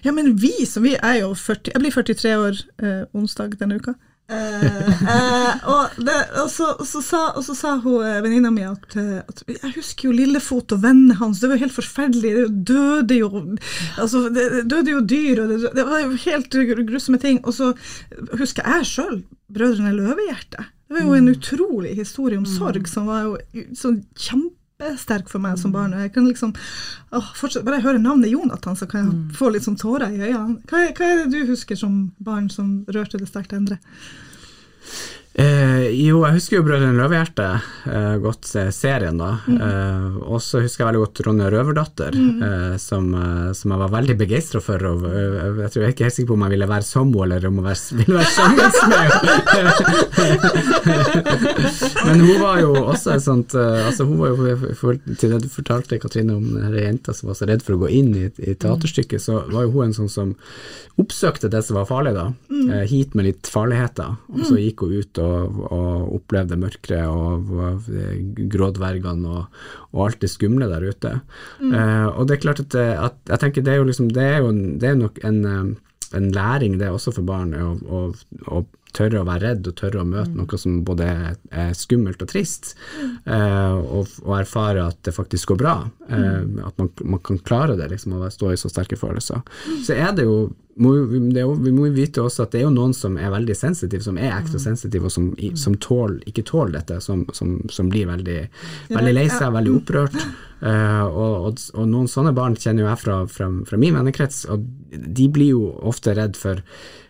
ja, 0.07 0.14
men 0.14 0.35
vi 0.40 0.55
som 0.69 0.85
vi 0.87 0.95
er 0.97 1.23
jo 1.23 1.33
40 1.35 1.75
Jeg 1.75 1.83
blir 1.83 1.97
43 1.97 2.37
år 2.38 2.62
uh, 2.85 3.05
onsdag 3.17 3.59
denne 3.61 3.81
uka. 3.81 3.97
Uh, 4.29 4.89
uh, 5.09 5.55
og, 5.73 5.95
det, 6.05 6.17
og, 6.37 6.51
så, 6.53 6.67
og, 6.75 6.85
så 6.85 7.01
sa, 7.01 7.21
og, 7.33 7.45
så, 7.47 7.55
sa, 7.57 7.71
hun 7.81 8.03
venninna 8.27 8.51
mi 8.53 8.67
at, 8.69 8.85
at, 8.93 9.41
Jeg 9.49 9.71
husker 9.79 10.11
jo 10.11 10.17
Lillefot 10.19 10.75
og 10.77 10.83
vennene 10.83 11.17
hans, 11.17 11.41
det 11.41 11.49
var 11.49 11.57
jo 11.57 11.65
helt 11.65 11.77
forferdelig. 11.79 12.35
Det 12.37 12.51
døde 12.69 13.21
jo 13.23 13.31
altså, 13.97 14.27
det 14.35 14.67
døde 14.69 14.99
jo 14.99 15.01
dyr, 15.01 15.45
og 15.45 15.55
det, 15.55 15.73
det 15.79 15.87
var 15.89 16.05
jo 16.05 16.21
helt 16.27 16.59
grusomme 16.91 17.23
ting. 17.23 17.41
Og 17.47 17.57
så 17.57 17.73
husker 18.37 18.69
jeg 18.69 18.91
sjøl 18.91 19.23
Brødrene 19.49 19.95
Løvehjerte. 19.97 20.69
Det 20.89 20.97
var 20.97 21.05
jo 21.05 21.17
en 21.17 21.25
mm. 21.29 21.35
utrolig 21.37 21.97
historie 21.97 22.39
om 22.41 22.47
sorg 22.49 22.85
mm. 22.85 22.89
som 22.89 23.09
var 23.09 23.27
jo 23.27 23.65
sånn 23.77 24.03
kjempe 24.17 24.58
kjempesterk 24.79 25.29
for 25.31 25.43
meg 25.43 25.59
som 25.59 25.73
barn. 25.75 25.95
Jeg 25.97 26.13
kan 26.15 26.27
liksom, 26.29 26.53
å, 27.11 27.21
fortsatt, 27.35 27.65
Bare 27.67 27.81
jeg 27.81 27.87
hører 27.89 27.99
navnet 28.03 28.31
Jonathan, 28.31 28.77
så 28.79 28.87
kan 28.87 29.01
jeg 29.01 29.11
mm. 29.11 29.31
få 29.35 29.51
litt 29.51 29.67
sånn 29.67 29.79
tårer 29.79 30.13
i 30.15 30.21
øynene. 30.23 30.61
Hva, 30.71 30.85
hva, 30.95 31.09
er 31.09 31.25
det 31.25 31.33
du 31.35 31.51
husker 31.51 31.79
som 31.79 32.13
barn 32.23 32.49
som 32.53 32.85
rørte 32.87 33.19
det 33.19 33.29
sterkt 33.29 33.57
Endre? 33.57 33.81
Eh, 35.38 35.85
jo, 35.94 36.24
jeg 36.27 36.35
husker 36.35 36.57
jo 36.57 36.64
Brødrene 36.66 36.98
Løvehjerte 36.98 37.44
eh, 37.87 38.16
godt, 38.18 38.48
eh, 38.59 38.72
serien 38.74 39.20
da. 39.20 39.37
Mm. 39.46 39.59
Eh, 39.62 40.16
og 40.35 40.40
så 40.42 40.59
husker 40.64 40.83
jeg 40.83 40.88
veldig 40.88 41.03
godt 41.05 41.20
Ronja 41.29 41.51
Røverdatter, 41.55 42.16
mm. 42.18 42.40
Eh, 42.48 42.74
som, 42.83 43.07
eh, 43.14 43.53
som, 43.55 43.70
jeg 43.70 43.83
var 43.85 43.92
veldig 43.92 44.16
begeistra 44.18 44.59
for. 44.64 44.83
Og, 44.88 45.07
jeg, 45.07 45.70
tror 45.70 45.85
jeg 45.85 45.87
er 45.87 45.94
ikke 45.94 46.09
helt 46.09 46.16
sikker 46.16 46.31
på 46.33 46.38
om 46.38 46.42
jeg 46.48 46.55
ville 46.57 46.70
være 46.72 46.88
henne, 46.90 47.22
eller 47.29 47.46
om 47.53 47.61
jeg 47.62 47.79
ville 48.01 48.18
være 48.18 48.48
med. 48.51 48.66
Men 52.09 52.24
hun 52.24 52.42
var 52.42 52.59
jo 52.64 52.72
også 52.81 53.14
et 53.14 53.22
sånt 53.22 53.55
altså 53.59 54.05
Hun 54.09 54.18
var 54.20 54.29
jo, 54.33 54.57
for, 54.79 54.96
til 55.20 55.33
det 55.33 55.40
du 55.44 55.48
fortalte 55.53 55.98
Katrine 56.01 56.35
om 56.37 56.44
denne 56.48 56.81
jenta 56.83 57.14
som 57.14 57.29
var 57.31 57.37
så 57.38 57.46
redd 57.48 57.62
for 57.64 57.77
å 57.77 57.83
gå 57.85 57.88
inn 57.94 58.11
i, 58.16 58.27
i 58.42 58.55
teaterstykket, 58.59 59.22
så 59.22 59.33
var 59.53 59.66
jo 59.66 59.72
hun 59.77 59.88
en 59.88 59.96
sånn 59.96 60.11
som 60.12 60.35
oppsøkte 60.98 61.51
det 61.53 61.62
som 61.62 61.79
var 61.79 61.87
farlig, 61.87 62.14
da. 62.16 62.27
Mm. 62.51 62.70
hit 62.90 63.14
med 63.14 63.29
litt 63.29 63.46
farligheter. 63.46 64.16
Og 64.35 64.40
så 64.42 64.55
mm. 64.57 64.62
gikk 64.64 64.83
hun 64.83 64.96
ut 64.98 65.20
og 65.22 65.28
og, 65.29 65.59
og 65.69 66.14
oppleve 66.19 66.51
det 66.53 66.59
mørkere 66.61 67.09
og, 67.12 67.53
og 67.53 67.91
grådvergene 68.53 69.35
og, 69.35 69.61
og, 69.93 70.01
alt 70.07 70.23
det 70.25 70.33
skumle 70.33 70.71
der 70.71 70.88
ute. 70.88 71.14
Mm. 71.61 71.75
Uh, 71.75 72.07
og 72.14 72.29
det 72.29 72.38
er 72.38 72.45
klart 72.47 72.64
at, 72.64 72.79
at, 72.95 73.21
jeg 73.29 73.45
tenker 73.45 73.67
det 73.67 73.75
er 73.75 73.83
jo 73.83 73.91
liksom, 73.91 74.11
det 74.14 74.25
er 74.25 74.41
jo, 74.43 74.53
det 74.53 74.91
er 74.91 74.99
nok 74.99 75.21
en, 75.29 75.38
eh, 75.45 75.95
en 76.19 76.31
læring 76.35 76.79
det 76.81 76.91
også 76.91 77.12
for 77.19 77.29
barn 77.29 77.55
å 77.55 78.62
tørre 78.96 79.22
å 79.22 79.27
være 79.29 79.44
redd 79.44 79.68
og 79.70 79.77
tørre 79.79 80.03
å 80.03 80.09
møte 80.09 80.33
mm. 80.33 80.38
noe 80.40 80.61
som 80.61 80.79
både 80.87 81.09
er 81.09 81.74
skummelt 81.77 82.22
og 82.24 82.31
trist, 82.31 82.74
mm. 82.98 83.16
uh, 83.29 83.77
og, 83.79 84.14
og, 84.24 84.33
erfare 84.40 84.87
at 84.90 85.03
det 85.07 85.16
faktisk 85.16 85.53
går 85.53 85.61
bra. 85.64 85.74
Uh, 86.09 86.64
at 86.68 86.81
man, 86.81 86.92
man, 87.05 87.22
kan 87.24 87.40
klare 87.44 87.77
det, 87.79 87.90
liksom, 87.92 88.16
å 88.16 88.31
stå 88.33 88.55
i 88.55 88.61
så 88.61 88.72
sterke 88.72 88.98
følelser. 88.98 89.44
Mm. 89.44 89.85
Så 89.87 89.98
er 89.98 90.16
det 90.16 90.29
jo 90.29 90.40
må, 90.79 90.92
det 91.35 91.42
jo, 91.42 91.55
vi 91.59 91.72
må 91.74 91.88
vite 91.90 92.22
også 92.22 92.44
at 92.44 92.53
det 92.55 92.61
er 92.61 92.68
jo 92.68 92.74
noen 92.74 92.92
som 92.94 93.16
er 93.18 93.33
veldig 93.33 93.57
sensitive, 93.59 94.03
som 94.05 94.18
er 94.20 94.37
ekstra 94.37 94.61
sensitive, 94.62 95.09
og 95.09 95.14
som, 95.14 95.33
som 95.59 95.74
tål, 95.83 96.20
ikke 96.31 96.44
tåler 96.46 96.77
dette, 96.77 97.01
som, 97.03 97.24
som, 97.35 97.57
som, 97.74 97.88
blir 97.90 98.07
veldig, 98.11 98.38
veldig 98.92 99.14
lei 99.16 99.27
seg, 99.33 99.51
veldig 99.57 99.74
opprørt. 99.81 100.14
Uh, 100.62 101.05
og, 101.07 101.35
og, 101.48 101.64
og, 101.74 101.83
noen 101.90 102.07
sånne 102.11 102.35
barn 102.37 102.57
kjenner 102.59 102.85
jo 102.85 102.92
jeg 102.92 103.03
fra, 103.03 103.18
fra, 103.31 103.51
fra 103.66 103.81
min 103.81 103.98
vennekrets, 103.98 104.44
og 104.55 104.64
de 104.94 105.29
blir 105.35 105.53
jo 105.57 105.66
ofte 105.90 106.14
redd 106.18 106.38
for 106.38 106.62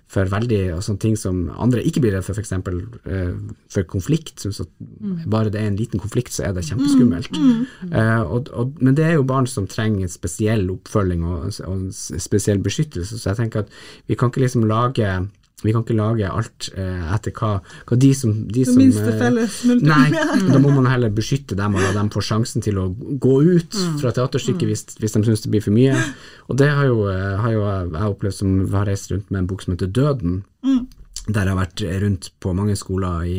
for 0.08 0.28
veldig 0.32 0.60
og 0.72 0.82
sånne 0.84 1.02
ting 1.02 1.16
som 1.20 1.40
andre 1.60 1.82
ikke 1.84 2.00
blir 2.00 2.14
redd 2.16 2.24
for, 2.24 2.38
f.eks. 2.38 2.54
For, 2.64 2.78
uh, 3.08 3.56
for 3.72 3.88
konflikt. 3.92 4.38
Synes 4.40 4.62
at 4.64 4.70
mm. 4.80 5.26
Bare 5.28 5.52
det 5.52 5.60
er 5.60 5.68
en 5.68 5.76
liten 5.78 6.00
konflikt, 6.00 6.32
så 6.32 6.46
er 6.48 6.54
det 6.56 6.64
kjempeskummelt. 6.68 7.34
Mm. 7.36 7.66
Mm. 7.84 7.92
Uh, 7.92 8.22
og, 8.24 8.52
og, 8.56 8.78
men 8.80 8.96
det 8.96 9.04
er 9.04 9.18
jo 9.18 9.26
barn 9.28 9.48
som 9.50 9.68
trenger 9.68 10.08
spesiell 10.12 10.64
oppfølging 10.72 11.26
og, 11.28 11.50
og 11.68 11.88
spesiell 11.92 12.62
beskyttelse, 12.64 13.20
så 13.20 13.34
jeg 13.34 13.42
tenker 13.42 13.66
at 13.66 13.74
vi 14.08 14.16
kan 14.16 14.32
ikke 14.32 14.46
liksom 14.46 14.64
lage 14.70 15.12
vi 15.62 15.72
kan 15.74 15.82
ikke 15.82 15.96
lage 15.98 16.28
alt 16.30 16.68
eh, 16.78 17.06
etter 17.14 17.34
hva, 17.34 17.56
hva, 17.88 17.96
de 17.98 18.10
som, 18.14 18.34
de 18.46 18.62
som 18.66 18.76
minste 18.78 19.08
eh, 19.10 19.16
felles 19.18 19.56
Nei, 19.90 20.12
da 20.12 20.60
må 20.62 20.70
man 20.70 20.86
heller 20.86 21.10
beskytte 21.14 21.58
dem 21.58 21.74
og 21.74 21.82
la 21.82 21.90
dem 21.96 22.12
få 22.14 22.22
sjansen 22.22 22.62
til 22.62 22.78
å 22.78 22.86
gå 22.94 23.34
ut 23.42 23.74
mm. 23.74 23.96
fra 24.02 24.12
teaterstykket 24.14 24.62
mm. 24.62 24.70
hvis, 24.70 24.84
hvis, 25.00 25.16
de 25.16 25.24
syns 25.26 25.42
det 25.42 25.50
blir 25.50 25.64
for 25.64 25.74
mye. 25.74 25.96
Og 26.46 26.60
det 26.60 26.70
har 26.70 26.86
jo, 26.86 27.02
eh, 27.10 27.34
har 27.42 27.56
jo 27.56 27.64
jeg 27.66 28.12
opplevd 28.12 28.38
som 28.38 28.54
har 28.76 28.86
reist 28.86 29.10
rundt 29.10 29.32
med 29.32 29.42
en 29.42 29.50
bok 29.50 29.66
som 29.66 29.74
heter 29.74 29.90
Døden. 29.98 30.42
Mm 30.66 30.86
der 31.28 31.44
jeg 31.44 31.52
har 31.52 31.60
vært 31.60 31.82
rundt 32.02 32.28
på 32.40 32.52
mange 32.56 32.74
skoler 32.78 33.26
i, 33.28 33.38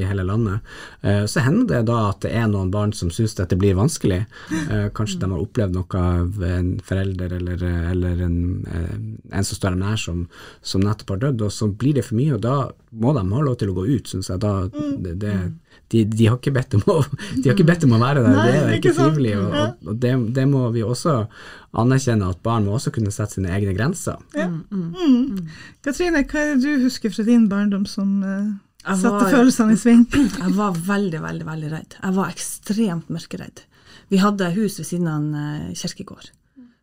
i 0.00 0.02
hele 0.06 0.24
landet. 0.26 0.66
Eh, 1.06 1.22
så 1.30 1.44
hender 1.44 1.68
det 1.70 1.82
da 1.90 1.98
at 2.08 2.24
det 2.24 2.32
er 2.34 2.48
noen 2.50 2.72
barn 2.74 2.92
som 2.96 3.12
syns 3.14 3.36
dette 3.38 3.58
blir 3.60 3.78
vanskelig. 3.78 4.24
Eh, 4.50 4.88
kanskje 4.96 5.20
de 5.22 5.30
har 5.30 5.44
opplevd 5.44 5.76
noe 5.76 6.00
av 6.00 6.42
en 6.46 6.72
forelder 6.86 7.36
eller, 7.38 7.62
eller 7.92 8.24
en, 8.26 8.38
eh, 8.66 8.96
en, 9.30 9.46
som 9.46 9.54
står 9.54 9.76
dem 9.76 9.84
nær 9.84 10.00
som, 10.00 10.24
som, 10.62 10.82
nettopp 10.82 11.14
har 11.14 11.24
dødd, 11.28 11.46
og 11.46 11.54
så 11.54 11.70
blir 11.70 12.00
det 12.00 12.06
for 12.08 12.18
mye, 12.18 12.34
og 12.34 12.42
da 12.46 12.56
må 12.90 13.14
de 13.14 13.24
ha 13.30 13.44
lov 13.46 13.60
til 13.60 13.70
å 13.70 13.78
gå 13.78 13.86
ut, 13.92 14.10
syns 14.10 14.32
jeg. 14.32 14.42
Da, 14.42 14.54
det, 14.74 15.14
det, 15.22 15.36
de, 15.90 16.04
de, 16.06 16.26
har 16.30 16.38
ikke 16.38 16.52
bedt 16.54 16.76
om 16.78 16.84
å, 16.92 17.00
de 17.34 17.48
har 17.48 17.56
ikke 17.56 17.66
bedt 17.66 17.84
om 17.86 17.96
å 17.96 18.00
være 18.00 18.22
der, 18.22 18.36
Nei, 18.36 18.46
det 18.46 18.58
er 18.60 18.74
ikke 18.76 18.92
ikke 18.92 18.96
frivillig. 19.00 19.34
Og, 19.40 19.86
og 19.90 20.00
det, 20.02 20.12
det 20.36 20.46
må 20.50 20.62
vi 20.74 20.84
også 20.86 21.16
anerkjenne, 21.82 22.30
at 22.30 22.42
barn 22.46 22.66
må 22.68 22.76
også 22.78 22.92
kunne 22.94 23.12
sette 23.14 23.38
sine 23.38 23.52
egne 23.56 23.74
grenser. 23.76 24.20
Ja. 24.38 24.46
Mm. 24.50 25.48
Katrine, 25.86 26.22
hva 26.30 26.44
er 26.44 26.52
det 26.54 26.62
du 26.62 26.84
husker 26.86 27.14
fra 27.14 27.26
din 27.26 27.48
barndom 27.50 27.86
som 27.90 28.20
uh, 28.22 28.52
satte 28.86 29.16
var- 29.16 29.34
følelsene 29.34 29.74
i 29.74 29.80
sving? 29.82 30.06
Jeg 30.42 30.54
var 30.58 30.78
veldig, 30.78 31.22
veldig 31.26 31.48
veldig 31.50 31.72
redd. 31.74 31.98
Jeg 31.98 32.18
var 32.20 32.34
ekstremt 32.34 33.10
mørkeredd. 33.10 33.64
Vi 34.10 34.18
hadde 34.22 34.54
hus 34.56 34.78
ved 34.80 34.88
siden 34.88 35.10
av 35.10 35.20
en 35.22 35.34
eh, 35.38 35.74
kirkegård. 35.78 36.32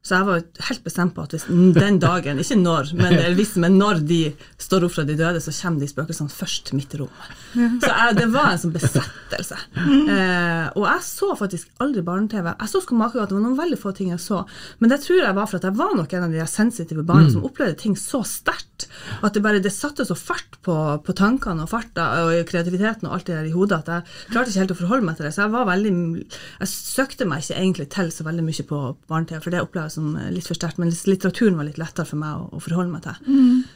Så 0.08 0.16
jeg 0.16 0.28
var 0.28 0.44
helt 0.70 0.84
bestemt 0.86 1.16
på 1.18 1.24
at 1.26 1.34
hvis 1.36 1.46
den 1.76 1.98
dagen, 2.00 2.40
ikke 2.40 2.56
når, 2.62 2.94
men, 2.96 3.18
hvis, 3.36 3.56
men 3.60 3.76
når 3.76 4.00
de 4.08 4.22
står 4.62 4.86
opp 4.88 4.94
fra 4.96 5.04
de 5.08 5.18
døde, 5.20 5.42
så 5.44 5.52
kommer 5.52 5.84
de 5.84 5.90
spøkelsene 5.92 6.32
først 6.32 6.70
til 6.70 6.80
mitt 6.80 6.94
rom. 7.00 7.12
Så 7.52 7.90
jeg, 7.92 8.16
det 8.16 8.28
var 8.32 8.54
en 8.54 8.62
sånn 8.62 8.76
besettelse. 8.76 9.60
Eh, 9.78 10.70
og 10.78 10.86
jeg 10.88 11.04
så 11.04 11.34
faktisk 11.40 11.84
aldri 11.84 12.06
barne-TV. 12.08 12.54
Jeg 12.54 12.72
så 12.72 12.82
Skomakergata, 12.86 13.34
det 13.34 13.40
var 13.40 13.44
noen 13.44 13.60
veldig 13.60 13.80
få 13.82 13.92
ting 13.98 14.14
jeg 14.14 14.24
så. 14.24 14.44
Men 14.80 14.94
det 14.94 15.02
tror 15.04 15.20
jeg 15.26 15.36
var 15.36 15.50
for 15.50 15.60
at 15.60 15.68
jeg 15.68 15.80
var 15.82 15.96
nok 15.98 16.16
en 16.16 16.28
av 16.30 16.38
de 16.38 16.48
sensitive 16.48 17.04
barna 17.08 17.32
som 17.34 17.44
opplevde 17.48 17.80
ting 17.82 17.98
så 18.00 18.24
sterkt. 18.28 18.88
At 19.26 19.36
det 19.36 19.44
bare 19.44 19.62
det 19.64 19.74
satte 19.76 20.06
så 20.08 20.16
fart 20.18 20.60
på, 20.64 20.76
på 21.04 21.16
tankene 21.18 21.66
og 21.66 21.72
farta 21.72 22.08
og 22.24 22.38
kreativiteten 22.48 23.10
og 23.10 23.18
alt 23.18 23.28
det 23.28 23.38
der 23.40 23.50
i 23.50 23.54
hodet 23.56 23.82
at 23.82 23.92
jeg 23.92 24.32
klarte 24.32 24.52
ikke 24.54 24.64
helt 24.64 24.76
å 24.76 24.80
forholde 24.82 25.10
meg 25.10 25.20
til 25.20 25.28
det. 25.28 25.34
Så 25.36 25.44
jeg 25.44 25.54
var 25.56 25.68
veldig 25.68 25.94
Jeg 25.98 26.72
søkte 26.72 27.28
meg 27.28 27.44
ikke 27.44 27.60
egentlig 27.60 27.88
til 27.98 28.12
så 28.14 28.28
veldig 28.28 28.46
mye 28.48 28.68
på 28.72 28.82
barne-TV, 29.10 29.42
for 29.44 29.54
det 29.54 29.64
opplevde 29.64 29.90
jeg 29.90 29.97
som 29.98 30.14
litt 30.34 30.48
for 30.48 30.58
sterkt. 30.58 30.80
Men 30.82 30.94
litteraturen 30.94 31.58
var 31.60 31.68
litt 31.68 31.82
lettere 31.82 32.08
for 32.08 32.22
meg 32.22 32.38
å, 32.38 32.48
å 32.58 32.64
forholde 32.64 32.94
meg 32.94 33.06
til. 33.06 33.18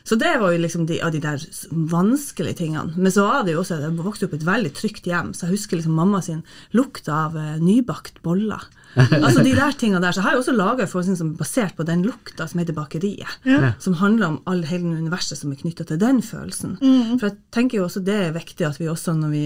Så 0.07 0.17
det 0.21 0.33
var 0.41 0.53
jo 0.53 0.61
liksom 0.63 0.87
de, 0.89 1.01
av 1.03 1.13
de 1.15 1.21
der 1.23 1.43
vanskelige 1.91 2.61
tingene. 2.63 2.95
Men 2.95 3.13
så 3.13 3.27
var 3.27 3.45
det 3.47 3.55
jo 3.55 3.63
også 3.63 3.81
Jeg 3.81 3.97
vokste 3.99 4.27
opp 4.27 4.35
i 4.35 4.39
et 4.41 4.47
veldig 4.47 4.73
trygt 4.77 5.09
hjem, 5.09 5.33
så 5.35 5.47
jeg 5.47 5.57
husker 5.57 5.79
liksom 5.79 5.97
mamma 5.97 6.21
sin 6.25 6.45
lukt 6.77 7.09
av 7.11 7.37
eh, 7.39 7.57
nybakt 7.61 8.21
boller. 8.25 8.69
altså 9.25 9.43
de 9.43 9.53
der 9.55 9.71
tingene 9.79 10.01
der, 10.03 10.11
så 10.11 10.21
har 10.25 10.33
jeg 10.35 10.41
også 10.41 10.53
laga 10.55 10.83
en 10.83 10.89
forestilling 10.91 11.17
som 11.19 11.29
er 11.33 11.37
basert 11.39 11.75
på 11.77 11.85
den 11.87 12.01
lukta 12.03 12.47
som 12.49 12.59
heter 12.59 12.75
Bakeriet. 12.75 13.37
Som 13.79 13.93
handler 14.01 14.27
om 14.27 14.39
all, 14.51 14.63
hele 14.67 14.91
universet 14.97 15.39
som 15.39 15.51
er 15.53 15.59
knytta 15.61 15.85
til 15.87 15.99
den 16.01 16.19
følelsen. 16.25 16.73
For 17.19 17.29
jeg 17.29 17.37
tenker 17.55 17.77
jo 17.79 17.85
også 17.87 18.03
det 18.03 18.17
er 18.27 18.35
viktig 18.35 18.67
at 18.67 18.79
vi 18.81 18.89
også 18.91 19.13
når 19.15 19.31
vi 19.31 19.43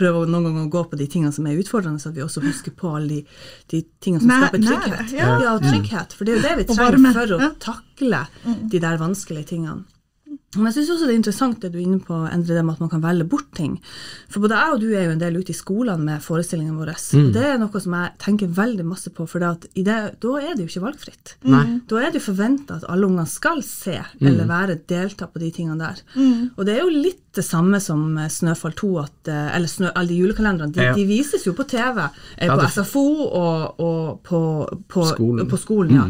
prøver 0.00 0.26
noen 0.32 0.48
ganger 0.50 0.66
å 0.66 0.72
gå 0.74 0.82
på 0.90 0.98
de 1.00 1.06
tingene 1.12 1.32
som 1.36 1.46
er 1.46 1.60
utfordrende, 1.62 2.02
så 2.02 2.10
at 2.10 2.18
vi 2.18 2.24
også 2.26 2.42
husker 2.44 2.74
på 2.80 2.90
alle 2.96 3.20
de, 3.20 3.22
de 3.70 3.84
tingene 4.02 4.24
som 4.24 4.32
Næ- 4.32 4.40
skaper 4.48 4.64
nære, 4.66 4.82
trygghet. 4.88 5.14
ja. 5.20 5.30
Ja, 5.46 5.54
trygghet. 5.62 6.16
For 6.18 6.24
det 6.26 6.34
er 6.34 6.40
jo 6.40 6.44
det 6.48 6.56
vi 6.64 6.68
trenger 6.74 7.14
for 7.20 7.36
å 7.38 7.50
takle 7.62 8.24
de 8.74 8.78
der 8.82 8.98
vanskelige 9.00 9.52
tingene. 9.54 9.84
Men 10.56 10.66
jeg 10.66 10.80
syns 10.80 10.88
også 10.96 11.06
det 11.06 11.12
er 11.12 11.18
interessant 11.20 11.60
det 11.62 11.68
du 11.70 11.76
er 11.78 11.84
inne 11.84 12.00
på, 12.02 12.16
Endre, 12.26 12.56
det 12.56 12.64
med 12.66 12.74
at 12.74 12.82
man 12.82 12.90
kan 12.90 13.02
velge 13.04 13.26
bort 13.30 13.52
ting. 13.54 13.76
For 14.26 14.42
både 14.42 14.58
jeg 14.58 14.74
og 14.74 14.80
du 14.82 14.88
er 14.90 15.04
jo 15.06 15.12
en 15.14 15.22
del 15.22 15.38
ute 15.38 15.54
i 15.54 15.58
skolene 15.58 16.02
med 16.08 16.24
forestillingene 16.24 16.74
våre. 16.74 16.96
Mm. 16.98 17.28
det 17.36 17.44
er 17.46 17.60
noe 17.60 17.82
som 17.84 17.94
jeg 17.94 18.16
tenker 18.24 18.50
veldig 18.56 18.86
masse 18.88 19.12
på, 19.14 19.28
for 19.30 19.44
det 19.44 19.70
det, 19.78 19.98
da 20.18 20.32
er 20.40 20.56
det 20.56 20.64
jo 20.64 20.72
ikke 20.72 20.84
valgfritt. 20.88 21.36
Mm. 21.46 21.76
Da 21.90 22.00
er 22.02 22.10
det 22.10 22.18
jo 22.18 22.26
forventa 22.32 22.80
at 22.80 22.88
alle 22.90 23.06
ungene 23.06 23.30
skal 23.30 23.62
se 23.66 23.94
eller 24.18 24.50
være 24.50 24.80
delta 24.90 25.30
på 25.30 25.42
de 25.42 25.52
tingene 25.54 25.78
der. 25.78 26.02
Og 26.56 26.66
det 26.66 26.74
er 26.74 26.82
jo 26.82 26.98
litt 26.98 27.29
det 27.34 27.44
samme 27.46 27.78
som 27.80 28.16
eh, 28.18 28.28
Snøfall 28.32 28.72
2, 28.78 28.88
at, 29.04 29.28
eh, 29.30 29.54
eller 29.56 29.70
snø, 29.70 29.90
alle 29.94 30.08
de 30.10 30.18
julekalenderne. 30.18 30.72
De, 30.74 30.82
Ja. 30.82 30.94
de 30.96 31.04
vises 31.06 31.44
jo 31.46 31.52
på 31.54 31.66
TV, 31.68 32.08
eh, 32.36 32.46
Ja, 32.48 32.56
på 32.56 32.66
SFO 32.68 33.04
og, 33.28 33.80
og 33.80 34.22
på, 34.26 34.40
på 34.88 35.06
Skolen. 35.12 35.48
På 35.50 35.58
skolen 35.60 35.94
ja. 35.94 36.06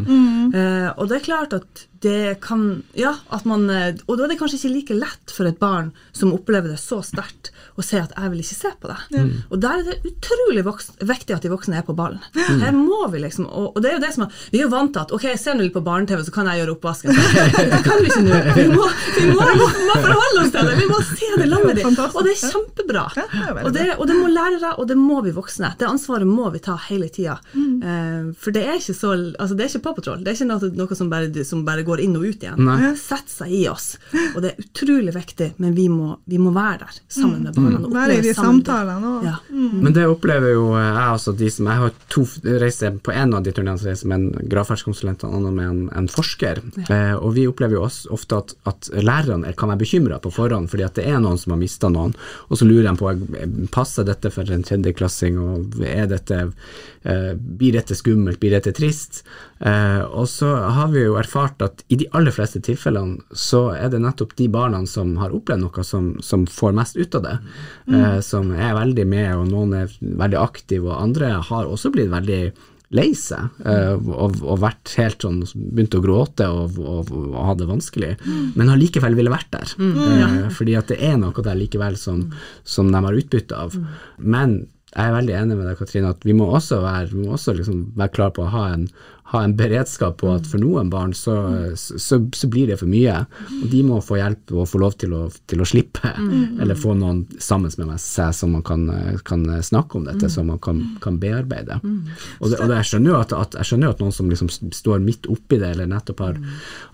Eh, 0.51 0.89
og 0.97 1.07
det 1.09 1.21
er 1.21 1.25
klart 1.25 1.53
at 1.53 1.87
det 2.01 2.39
kan 2.41 2.81
Ja, 2.97 3.11
at 3.29 3.45
man 3.45 3.69
eh, 3.69 3.93
Og 4.09 4.17
da 4.17 4.23
er 4.25 4.31
det 4.31 4.39
kanskje 4.39 4.57
ikke 4.57 4.71
like 4.73 4.95
lett 4.97 5.31
for 5.31 5.45
et 5.45 5.59
barn 5.61 5.91
som 6.17 6.33
opplever 6.33 6.73
det 6.73 6.79
så 6.81 6.97
sterkt, 7.05 7.51
å 7.77 7.83
si 7.85 7.95
at 7.97 8.11
'jeg 8.17 8.31
vil 8.31 8.39
ikke 8.41 8.57
se 8.57 8.71
på 8.81 8.89
det'. 8.89 9.31
Og 9.51 9.61
der 9.61 9.79
er 9.79 9.83
det 9.85 10.01
utrolig 10.09 10.63
viktig 10.65 11.35
at 11.35 11.41
de 11.41 11.49
voksne 11.49 11.77
er 11.77 11.85
på 11.85 11.95
ballen. 11.95 12.19
Her 12.35 12.71
må 12.73 13.07
vi 13.11 13.19
liksom 13.21 13.45
og, 13.47 13.75
og 13.75 13.81
det 13.81 13.91
er 13.91 13.95
jo 13.99 14.05
det 14.05 14.13
som 14.13 14.23
er, 14.25 14.29
Vi 14.51 14.57
er 14.59 14.63
jo 14.63 14.69
vant 14.73 14.91
til 14.93 14.99
at 15.01 15.11
'ok, 15.11 15.37
ser 15.37 15.53
nå 15.53 15.61
litt 15.61 15.73
på 15.73 15.83
barne-TV, 15.83 16.23
så 16.25 16.31
kan 16.33 16.45
jeg 16.47 16.65
gjøre 16.65 16.75
oppvasken'. 16.75 17.13
Det 17.71 17.83
kan 17.85 17.97
vi 18.01 18.07
ikke 18.09 18.25
nå. 18.25 18.39
Vi 18.55 18.67
må, 18.75 18.85
vi 19.17 19.25
må, 19.31 19.45
vi 19.45 19.85
må 19.87 19.95
forholde 20.01 20.39
oss 20.41 20.51
til 20.51 20.65
det. 20.67 20.75
Vi 20.81 20.87
må 20.89 20.99
se 21.17 21.31
det 21.41 21.47
lammet 21.49 21.79
ditt! 21.79 22.01
Og 22.01 22.25
det 22.25 22.33
er 22.35 22.41
kjempebra. 22.41 23.05
Ja, 23.17 23.25
det 23.31 23.41
er 23.51 23.65
Og 23.65 23.73
det, 23.75 23.87
og 23.97 24.07
det 24.09 24.17
må 24.17 24.31
lærere, 24.31 24.73
og 24.79 24.87
det 24.89 24.97
må 24.99 25.21
vi 25.25 25.33
voksne. 25.35 25.73
Det 25.79 25.87
ansvaret 25.87 26.27
må 26.27 26.49
vi 26.53 26.61
ta 26.63 26.77
hele 26.89 27.09
tida. 27.13 27.37
Eh, 27.55 28.31
for 28.37 28.55
det 28.55 28.65
er 28.67 28.79
ikke 28.79 28.95
så 28.97 29.13
altså 29.15 29.57
det 29.57 29.65
er 29.65 29.71
ikke 29.71 29.83
Paw 29.87 29.97
Patrol. 29.97 30.23
Det 30.23 30.31
er 30.33 30.39
ikke 30.39 30.49
noe, 30.49 30.71
noe 30.81 30.97
som, 30.97 31.09
bare, 31.11 31.45
som 31.47 31.63
bare 31.67 31.85
går 31.87 32.03
inn 32.05 32.17
og 32.19 32.27
ut 32.27 32.45
igjen. 32.45 32.59
Nei. 32.61 32.77
Det 32.83 32.93
setter 33.01 33.35
seg 33.41 33.55
i 33.55 33.63
oss. 33.71 33.93
Og 34.33 34.41
det 34.43 34.53
er 34.53 34.65
utrolig 34.65 35.15
viktig, 35.15 35.51
men 35.61 35.75
vi 35.77 35.87
må, 35.91 36.15
vi 36.29 36.39
må 36.41 36.53
være 36.55 36.85
der 36.85 36.99
sammen 37.11 37.45
med 37.47 37.57
barna. 37.57 37.81
Mm. 37.81 37.95
Være 37.95 38.17
i 38.19 38.25
de 38.25 38.35
samtalene 38.37 39.13
òg. 39.15 39.27
Ja. 39.27 39.37
Men 39.51 39.95
det 39.95 40.07
opplever 40.09 40.55
jo 40.55 40.67
jeg 40.77 41.15
også, 41.17 41.35
de 41.37 41.49
som 41.51 41.67
Jeg 41.71 41.79
har 41.81 41.93
to 42.11 42.23
reiser 42.61 42.97
på 43.03 43.13
en 43.15 43.35
av 43.37 43.43
de 43.45 43.53
turneene 43.55 43.79
som 43.79 43.91
reiser 43.91 44.09
med 44.11 44.19
en 44.19 44.49
gravferdskonsulent, 44.51 45.25
og 45.25 45.31
en 45.31 45.39
annen 45.41 45.57
med 45.57 45.69
en, 45.69 45.81
en 46.01 46.09
forsker. 46.11 46.61
Eh, 46.87 47.13
og 47.15 47.35
vi 47.37 47.47
opplever 47.49 47.77
jo 47.77 47.85
også 47.87 48.11
ofte 48.15 48.39
at, 48.41 48.55
at 48.69 48.91
lærerne 49.01 49.53
kan 49.57 49.71
være 49.71 49.83
bekymra 49.83 50.19
på 50.23 50.33
forhånd, 50.33 50.69
fordi 50.71 50.85
at 50.87 50.97
det 50.99 51.00
er 51.03 51.19
noen 51.23 51.39
som 51.39 51.55
har 51.55 51.59
mista 51.61 51.89
noen, 51.91 52.13
og 52.49 52.59
så 52.59 52.67
lurer 52.67 52.89
de 52.89 52.95
på 52.99 53.67
passer 53.73 54.07
dette 54.07 54.31
for 54.33 54.49
en 54.51 54.65
tredjeklassing, 54.65 55.39
og 55.41 55.81
er 55.85 56.09
dette, 56.11 56.39
eh, 57.03 57.31
blir 57.35 57.77
dette 57.77 57.97
skummelt, 57.97 58.39
blir 58.41 58.55
dette 58.55 58.73
trist? 58.77 59.23
Eh, 59.59 60.01
og 60.01 60.27
så 60.29 60.49
har 60.73 60.89
vi 60.93 61.05
jo 61.05 61.19
erfart 61.19 61.61
at 61.61 61.83
i 61.89 61.99
de 62.01 62.09
aller 62.17 62.33
fleste 62.33 62.61
tilfellene 62.65 63.21
så 63.33 63.75
er 63.75 63.91
det 63.93 64.01
nettopp 64.01 64.35
de 64.39 64.47
barna 64.51 64.81
som 64.89 65.13
har 65.21 65.35
opplevd 65.35 65.61
noe, 65.65 65.85
som, 65.85 66.15
som 66.25 66.47
får 66.49 66.73
mest 66.77 66.97
ut 66.97 67.15
av 67.19 67.27
det. 67.27 67.37
Eh, 67.91 68.19
som 68.25 68.51
er 68.55 68.75
veldig 68.77 69.07
med, 69.07 69.29
og 69.37 69.47
noen 69.51 69.77
er 69.83 69.95
veldig 70.01 70.39
aktive, 70.41 70.89
og 70.89 71.01
andre 71.01 71.35
har 71.51 71.69
også 71.69 71.93
blitt 71.93 72.11
veldig 72.13 72.43
lei 72.95 73.11
seg 73.15 73.61
eh, 73.65 73.93
og, 73.95 74.41
og 74.43 74.59
vært 74.61 74.93
helt 74.99 75.23
sånn 75.23 75.39
begynte 75.55 76.01
å 76.01 76.03
gråte 76.03 76.47
og, 76.51 76.77
og, 76.79 77.11
og 77.15 77.37
ha 77.39 77.55
det 77.55 77.69
vanskelig, 77.69 78.11
men 78.25 78.67
allikevel 78.67 78.81
likevel 78.81 79.17
ville 79.17 79.33
vært 79.33 79.51
der. 79.55 79.73
Eh, 79.79 80.51
fordi 80.55 80.75
at 80.79 80.91
det 80.91 80.99
er 81.03 81.17
noe 81.19 81.45
der 81.45 81.57
likevel 81.57 81.97
som, 81.97 82.27
som 82.63 82.91
de 82.91 83.01
har 83.03 83.17
utbytte 83.17 83.57
av. 83.57 83.77
Men 84.17 84.63
jeg 84.91 85.07
er 85.07 85.15
veldig 85.15 85.35
enig 85.39 85.55
med 85.55 85.67
deg, 85.69 85.79
Katrine, 85.79 86.11
at 86.11 86.25
vi 86.27 86.35
må 86.35 86.49
også 86.51 86.81
være, 86.83 87.11
vi 87.13 87.23
må 87.23 87.35
også 87.37 87.55
liksom 87.55 87.83
være 87.95 88.11
klar 88.17 88.33
på 88.35 88.43
å 88.43 88.51
ha 88.51 88.65
en, 88.73 88.89
ha 89.31 89.43
en 89.45 89.55
beredskap 89.55 90.17
på 90.19 90.29
at 90.33 90.47
for 90.49 90.59
noen 90.59 90.89
barn 90.91 91.13
så, 91.15 91.35
så, 91.79 92.19
så 92.35 92.49
blir 92.51 92.67
det 92.71 92.79
for 92.81 92.91
mye. 92.91 93.21
Og 93.61 93.67
de 93.71 93.81
må 93.87 93.99
få 94.03 94.19
hjelp 94.19 94.51
og 94.55 94.67
få 94.67 94.81
lov 94.81 94.97
til 94.99 95.15
å, 95.15 95.21
til 95.47 95.63
å 95.63 95.67
slippe, 95.67 96.11
eller 96.61 96.79
få 96.79 96.95
noen 96.99 97.23
sammen 97.39 97.71
med 97.79 98.01
seg 98.03 98.33
som 98.35 98.55
man 98.57 98.65
kan, 98.67 98.83
kan 99.27 99.45
snakke 99.63 99.99
om 99.99 100.07
dette, 100.09 100.29
som 100.31 100.49
man 100.51 100.59
kan, 100.63 100.81
kan 101.03 101.19
bearbeide. 101.21 101.79
Og, 102.39 102.51
det, 102.51 102.59
og 102.59 102.67
det, 102.67 102.81
jeg 102.81 102.89
skjønner 102.91 103.21
at, 103.21 103.35
at, 103.37 103.55
jeg 103.61 103.71
skjønner 103.71 103.93
at 103.93 104.03
noen 104.03 104.15
som 104.15 104.31
liksom 104.31 104.51
står 104.51 105.03
midt 105.05 105.29
oppi 105.31 105.61
det, 105.61 105.71
eller 105.75 105.89
nettopp 105.91 106.25
har, 106.25 106.41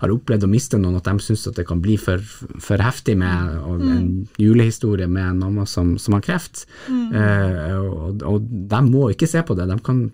har 0.04 0.14
opplevd 0.14 0.46
å 0.46 0.52
miste 0.52 0.78
noen, 0.78 1.00
at 1.00 1.10
de 1.10 1.24
syns 1.24 1.46
at 1.50 1.58
det 1.58 1.66
kan 1.68 1.82
bli 1.82 1.98
for, 2.00 2.22
for 2.62 2.82
heftig 2.84 3.18
med 3.18 3.58
en 3.78 4.08
julehistorie 4.38 5.08
med 5.10 5.32
en 5.32 5.42
mamma 5.42 5.66
som, 5.66 5.96
som 5.98 6.14
har 6.16 6.24
kreft. 6.24 6.66
Eh, 6.88 7.74
og, 7.78 8.22
og 8.22 8.46
de 8.46 8.82
må 8.86 9.08
ikke 9.12 9.28
se 9.30 9.42
på 9.42 9.56
det, 9.58 9.68
de 9.70 9.78
kan 9.84 10.04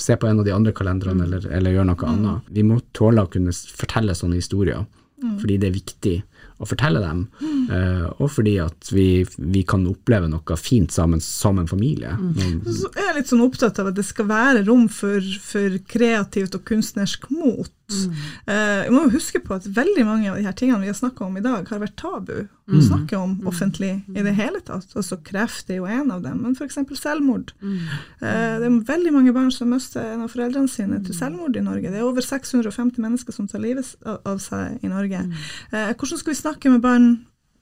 se 0.00 0.16
på 0.16 0.28
en 0.28 0.40
av 0.40 0.48
de 0.48 0.54
andre 0.54 0.72
kalenderne 0.76 1.26
eller, 1.28 1.46
eller 1.52 1.73
gjøre 1.74 1.88
noe 1.90 2.10
annet. 2.10 2.52
Vi 2.54 2.64
må 2.66 2.80
tåle 2.96 3.24
å 3.24 3.30
kunne 3.30 3.52
fortelle 3.52 4.16
sånne 4.16 4.40
historier, 4.40 4.86
fordi 5.24 5.58
det 5.60 5.70
er 5.70 5.76
viktig 5.76 6.16
å 6.62 6.66
fortelle 6.68 7.00
dem, 7.02 7.24
eh, 7.72 8.04
og 8.22 8.28
fordi 8.30 8.54
at 8.62 8.90
vi, 8.94 9.24
vi 9.38 9.64
kan 9.66 9.82
oppleve 9.90 10.28
noe 10.30 10.58
fint 10.60 10.92
sammen 10.94 11.22
som 11.22 11.58
en 11.58 11.70
familie. 11.70 12.14
Mm. 12.14 12.60
Så 12.62 12.90
er 12.94 13.08
jeg 13.08 13.16
litt 13.18 13.32
sånn 13.32 13.42
opptatt 13.44 13.80
av 13.82 13.90
at 13.90 13.98
det 13.98 14.06
skal 14.06 14.28
være 14.30 14.62
rom 14.68 14.86
for, 14.92 15.24
for 15.42 15.78
kreativt 15.90 16.54
og 16.58 16.66
kunstnersk 16.68 17.26
mot. 17.34 17.72
Eh, 17.90 18.84
vi 18.86 18.92
må 18.94 19.02
jo 19.04 19.14
huske 19.14 19.40
på 19.44 19.56
at 19.58 19.66
veldig 19.76 20.04
mange 20.08 20.30
av 20.30 20.38
de 20.38 20.44
her 20.46 20.56
tingene 20.56 20.80
vi 20.80 20.88
har 20.88 20.96
snakka 20.96 21.26
om 21.26 21.36
i 21.36 21.42
dag, 21.44 21.68
har 21.68 21.82
vært 21.82 21.96
tabu 22.00 22.36
å 22.44 22.80
snakke 22.80 23.18
om 23.20 23.34
offentlig 23.50 23.90
i 24.14 24.24
det 24.24 24.32
hele 24.38 24.62
tatt. 24.64 24.94
Altså 24.96 25.18
Kreft 25.24 25.68
er 25.70 25.82
jo 25.82 25.88
en 25.90 26.10
av 26.14 26.22
dem, 26.24 26.40
men 26.46 26.56
f.eks. 26.56 26.78
selvmord. 26.96 27.52
Eh, 27.60 28.54
det 28.62 28.70
er 28.70 28.78
veldig 28.88 29.12
mange 29.12 29.34
barn 29.36 29.52
som 29.52 29.68
mister 29.72 30.14
en 30.14 30.24
av 30.24 30.32
foreldrene 30.32 30.70
sine 30.70 31.02
til 31.04 31.16
selvmord 31.16 31.56
i 31.60 31.64
Norge. 31.64 31.92
Det 31.92 32.00
er 32.00 32.08
over 32.08 32.24
650 32.24 33.04
mennesker 33.04 33.36
som 33.36 33.48
tar 33.50 33.60
livet 33.64 33.94
av 34.04 34.40
seg 34.40 34.80
i 34.80 34.92
Norge. 34.92 35.26
Eh, 35.72 35.92
hvordan 35.92 36.20
skal 36.22 36.32
vi 36.32 36.40
snakke 36.40 36.72
med 36.72 36.84
barn 36.84 37.08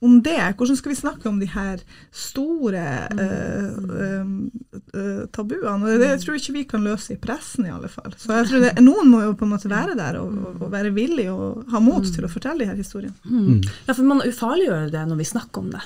om 0.02 0.18
det? 0.24 0.40
Hvordan 0.58 0.78
skal 0.78 0.92
vi 0.92 0.98
snakke 0.98 1.28
om 1.30 1.38
de 1.40 1.48
her 1.52 1.82
store 2.10 2.82
eh, 3.12 3.68
uh, 3.78 4.32
eh, 4.98 5.22
tabuene? 5.34 5.96
Det 6.02 6.10
tror 6.22 6.36
jeg 6.36 6.42
ikke 6.42 6.56
vi 6.56 6.64
kan 6.74 6.86
løse 6.86 7.14
i 7.14 7.20
pressen, 7.22 7.68
i 7.68 7.74
alle 7.74 7.90
fall. 7.92 8.10
Så 8.18 8.34
jeg 8.40 8.50
tror 8.50 8.66
det, 8.66 8.74
Noen 8.82 9.10
må 9.12 9.22
jo 9.22 9.36
på 9.38 9.46
en 9.46 9.54
måte 9.54 9.70
være 9.70 9.96
der 9.98 10.18
og, 10.20 10.34
og, 10.34 10.60
og 10.66 10.74
være 10.74 10.94
villig 10.96 11.28
og 11.32 11.62
ha 11.72 11.82
mot 11.82 12.06
til 12.06 12.26
å 12.26 12.32
fortelle 12.32 12.64
de 12.64 12.70
her 12.72 12.80
historiene. 12.80 13.14
Ja, 13.86 13.94
for 13.94 14.06
man 14.08 14.24
ufarliggjør 14.26 14.90
det 14.92 15.06
når 15.08 15.22
vi 15.22 15.30
snakker 15.32 15.64
om 15.64 15.72
det. 15.76 15.84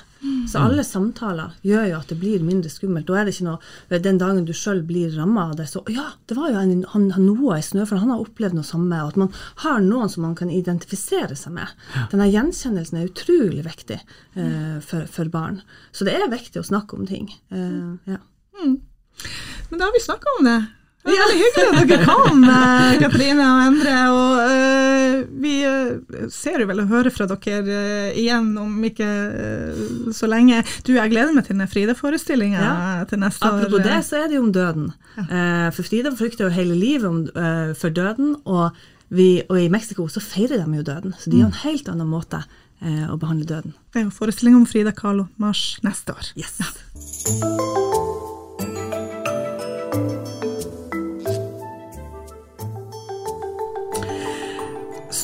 Så 0.48 0.60
alle 0.62 0.84
samtaler 0.86 1.56
gjør 1.66 1.84
jo 1.90 1.96
at 1.98 2.10
det 2.10 2.16
blir 2.20 2.44
mindre 2.44 2.70
skummelt. 2.72 3.06
Da 3.08 3.18
er 3.20 3.26
det 3.26 3.34
ikke 3.34 3.48
noe 3.48 4.00
Den 4.02 4.20
dagen 4.20 4.46
du 4.48 4.52
sjøl 4.56 4.80
blir 4.86 5.12
ramma 5.16 5.48
av 5.50 5.56
det, 5.58 5.68
så 5.70 5.82
Ja, 5.92 6.06
det 6.26 6.38
var 6.38 6.50
jo 6.52 6.62
en, 6.62 6.84
han, 6.94 7.10
han 7.14 7.26
Noah 7.26 7.60
i 7.60 7.66
Snøfall, 7.66 8.00
han 8.02 8.14
har 8.14 8.22
opplevd 8.24 8.56
noe 8.56 8.66
samme. 8.66 9.02
Og 9.02 9.14
at 9.14 9.20
man 9.20 9.32
har 9.64 9.82
noen 9.84 10.12
som 10.12 10.24
man 10.26 10.36
kan 10.38 10.52
identifisere 10.52 11.36
seg 11.38 11.56
med. 11.58 11.74
Denne 12.12 12.30
gjenkjennelsen 12.30 13.00
er 13.00 13.10
utrolig 13.10 13.66
viktig 13.66 13.98
eh, 14.00 14.78
for, 14.84 15.06
for, 15.10 15.32
barn. 15.32 15.60
Så 15.92 16.08
det 16.08 16.16
er 16.16 16.32
viktig 16.32 16.62
å 16.62 16.66
snakke 16.66 16.96
om 16.96 17.06
ting. 17.08 17.28
Eh, 17.50 18.12
ja. 18.14 18.22
Mm. 18.62 18.80
Men 19.70 19.80
da 19.80 19.88
har 19.88 19.94
vi 19.96 20.04
snakka 20.04 20.38
om 20.38 20.48
det. 20.48 20.58
Det 21.06 21.14
er 21.14 21.20
veldig 21.22 21.38
hyggelig 21.38 21.66
at 21.66 21.90
dere 21.90 22.06
kom, 22.06 22.40
eh, 22.50 22.96
Katrine 22.98 23.44
og 23.46 23.60
Endre. 23.62 23.94
Og 24.10 24.32
uh, 24.50 25.20
vi 25.42 25.52
uh, 25.62 26.24
ser 26.32 26.62
jo 26.62 26.66
vel 26.70 26.82
og 26.82 26.90
hører 26.90 27.14
fra 27.14 27.28
dere 27.30 27.62
uh, 27.62 28.18
igjen 28.18 28.48
om 28.58 28.74
ikke 28.88 29.08
så 30.16 30.30
lenge. 30.30 30.64
Du, 30.86 30.96
jeg 30.96 31.12
gleder 31.12 31.36
meg 31.36 31.46
til 31.46 31.60
den 31.60 31.70
Frida-forestillinga 31.70 32.58
ja. 32.64 32.74
til 33.10 33.22
neste 33.22 33.46
Apropos 33.46 33.62
år. 33.62 33.70
Apropos 33.70 33.86
det, 33.86 34.00
så 34.08 34.20
er 34.22 34.26
det 34.30 34.38
jo 34.38 34.42
om 34.48 34.52
døden. 34.54 34.90
Ja. 35.16 35.70
for 35.72 35.86
Frida 35.86 36.10
frykter 36.12 36.44
jo 36.46 36.52
hele 36.52 36.74
livet 36.76 37.06
om, 37.08 37.22
for 37.78 37.94
døden, 37.94 38.34
og, 38.44 38.76
vi, 39.08 39.40
og, 39.46 39.56
i 39.62 39.70
Mexico 39.72 40.08
så 40.12 40.20
feirer 40.20 40.60
de 40.60 40.80
jo 40.82 40.84
døden. 40.84 41.14
Så 41.20 41.32
de 41.32 41.40
har 41.40 41.48
en 41.52 41.62
helt 41.62 41.88
annen 41.92 42.10
måte 42.10 42.42
å 42.82 43.16
behandle 43.16 43.48
døden. 43.48 43.78
Det 43.94 44.02
er 44.02 44.08
jo 44.10 44.12
forestilling 44.18 44.58
om 44.58 44.68
Frida 44.68 44.92
Kahlo, 44.96 45.30
mars 45.40 45.78
neste 45.86 46.18
år. 46.18 46.34
Yes. 46.36 46.58
Ja. 46.60 48.15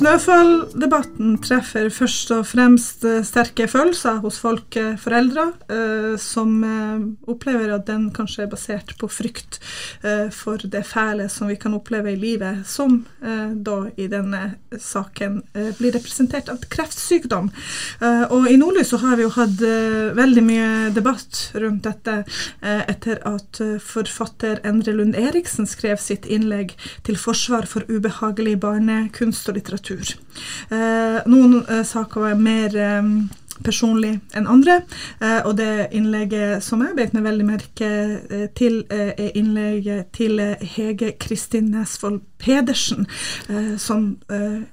Snøfalldebatten 0.03 1.37
treffer 1.45 1.85
først 1.95 2.33
og 2.35 2.41
fremst 2.51 3.05
eh, 3.07 3.21
sterke 3.23 3.69
følelser 3.71 4.17
hos 4.25 4.41
folk, 4.43 4.75
eh, 4.75 4.97
foreldre, 4.99 5.45
eh, 5.71 6.17
som 6.19 6.57
opplever 7.31 7.71
at 7.71 7.85
den 7.87 8.09
kanskje 8.11 8.43
er 8.43 8.51
basert 8.51 8.91
på 8.99 9.07
frykt 9.11 9.61
for 10.35 10.61
det 10.67 10.83
fæle 10.87 11.29
som 11.31 11.47
vi 11.51 11.55
kan 11.61 11.75
oppleve 11.77 12.13
i 12.13 12.19
livet, 12.19 12.65
som 12.67 12.97
da 13.23 13.77
i 14.01 14.09
denne 14.11 14.41
saken 14.81 15.37
blir 15.79 15.95
representert 15.95 16.49
av 16.51 16.65
kreftsykdom. 16.73 17.51
Og 18.35 18.49
i 18.51 18.57
Nordlys 18.59 18.91
så 18.93 18.99
har 19.03 19.19
vi 19.19 19.27
jo 19.27 19.33
hatt 19.37 19.63
veldig 20.19 20.45
mye 20.47 20.71
debatt 20.97 21.43
rundt 21.63 21.87
dette 21.87 22.17
etter 22.63 23.23
at 23.29 23.63
forfatter 23.85 24.63
Endre 24.67 24.97
Lund 24.97 25.19
Eriksen 25.19 25.69
skrev 25.71 26.01
sitt 26.03 26.27
innlegg 26.27 26.75
til 27.07 27.21
forsvar 27.21 27.69
for 27.71 27.87
ubehagelig 27.91 28.59
barnekunst 28.65 29.51
og 29.53 29.61
litteratur 29.61 29.92
litteratur. 29.93 30.17
Eh, 30.71 31.21
noen 31.27 31.65
eh, 31.69 31.85
saker 31.85 32.21
var 32.21 32.35
mer 32.35 32.77
eh, 32.77 33.03
personlig 33.63 34.17
enn 34.35 34.47
andre. 34.51 34.81
og 35.45 35.53
det 35.57 35.93
innlegget 35.95 36.65
som 36.65 36.81
jeg 36.83 36.97
beit 36.97 37.13
meg 37.15 37.23
veldig 37.23 37.45
merke 37.47 37.91
til, 38.59 38.81
er 38.91 39.37
innlegget 39.39 40.09
til 40.17 40.41
Hege 40.59 41.13
Kristin 41.21 41.69
Nesvold 41.71 42.25
Pedersen, 42.43 43.07
som 43.79 44.17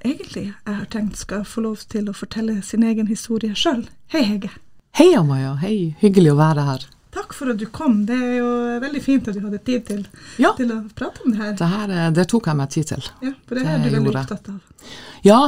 egentlig 0.01 0.47
jeg 0.47 0.73
har 0.79 0.87
tenkt 0.89 1.21
skal 1.21 1.45
få 1.45 1.67
lov 1.67 1.83
til 1.91 2.09
å 2.09 2.17
fortelle 2.17 2.63
sin 2.65 2.87
egen 2.87 3.11
historie 3.11 3.53
sjøl. 3.53 3.83
Hei, 4.09 4.23
Hege. 4.25 4.55
Hei, 4.97 5.11
Amaya. 5.19 5.53
Hei. 5.61 5.93
Hyggelig 6.01 6.33
å 6.33 6.39
være 6.39 6.65
her. 6.71 6.89
Takk 7.13 7.33
for 7.33 7.49
at 7.49 7.57
du 7.57 7.65
kom. 7.73 8.03
Det 8.05 8.13
er 8.13 8.35
jo 8.37 8.49
veldig 8.83 9.01
fint 9.01 9.27
at 9.27 9.37
du 9.37 9.41
hadde 9.41 9.59
tid 9.65 9.85
til, 9.87 10.03
ja. 10.37 10.51
til 10.57 10.73
å 10.75 10.83
prate 10.95 11.23
om 11.25 11.33
det 11.33 11.41
her. 11.41 11.53
Det, 11.57 11.69
her, 11.71 11.93
det 12.13 12.25
tok 12.29 12.49
jeg 12.51 12.59
meg 12.59 12.73
tid 12.75 12.89
til. 12.91 13.07
Ja, 13.25 13.31
For 13.49 13.57
det, 13.57 13.63
det 13.65 13.71
er 13.71 13.79
du 13.79 13.95
veldig 13.95 14.13
opptatt 14.13 14.51
av. 14.53 14.91
Ja, 15.25 15.39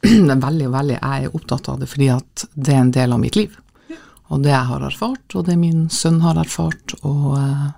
veldig, 0.46 0.70
veldig. 0.72 0.96
Jeg 0.96 1.26
er 1.26 1.36
opptatt 1.36 1.68
av 1.68 1.82
det 1.82 1.90
fordi 1.92 2.08
at 2.14 2.46
det 2.54 2.72
er 2.72 2.80
en 2.86 2.94
del 2.96 3.16
av 3.16 3.20
mitt 3.20 3.36
liv. 3.36 3.58
Ja. 3.92 4.00
Og 4.32 4.46
det 4.46 4.54
jeg 4.54 4.70
har 4.70 4.88
erfart, 4.88 5.36
og 5.36 5.44
det 5.50 5.58
min 5.60 5.84
sønn 5.92 6.22
har 6.24 6.40
erfart. 6.40 6.96
Og 7.02 7.36
uh, 7.36 7.68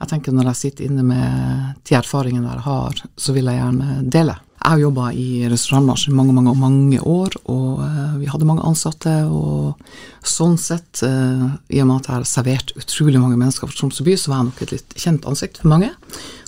jeg 0.00 0.12
tenker 0.14 0.32
når 0.36 0.52
jeg 0.52 0.62
sitter 0.62 0.88
inne 0.88 1.04
med 1.04 1.76
de 1.84 2.00
erfaringene 2.00 2.48
jeg 2.48 2.66
har, 2.70 3.04
så 3.16 3.36
vil 3.36 3.52
jeg 3.52 3.60
gjerne 3.60 4.00
dele. 4.16 4.40
Jeg 4.66 4.80
har 4.80 4.80
jobba 4.82 5.12
i 5.14 5.46
restaurantbransjen 5.46 6.14
mange 6.18 6.32
mange, 6.34 6.52
mange 6.58 6.98
år, 7.06 7.36
og 7.46 7.84
uh, 7.86 8.16
vi 8.18 8.26
hadde 8.26 8.48
mange 8.48 8.64
ansatte. 8.66 9.12
Og 9.30 9.78
sånn 10.26 10.56
sett, 10.58 11.04
uh, 11.06 11.54
i 11.70 11.78
og 11.84 11.86
med 11.86 12.00
at 12.00 12.08
jeg 12.08 12.14
har 12.16 12.26
servert 12.26 12.72
utrolig 12.74 13.20
mange 13.22 13.38
mennesker 13.38 13.70
for 13.70 13.78
Tromsø 13.78 14.02
by, 14.02 14.16
så 14.18 14.32
var 14.32 14.40
jeg 14.40 14.48
nok 14.48 14.64
et 14.66 14.74
litt 14.74 14.98
kjent 14.98 15.30
ansikt 15.30 15.62
for 15.62 15.70
mange. 15.70 15.92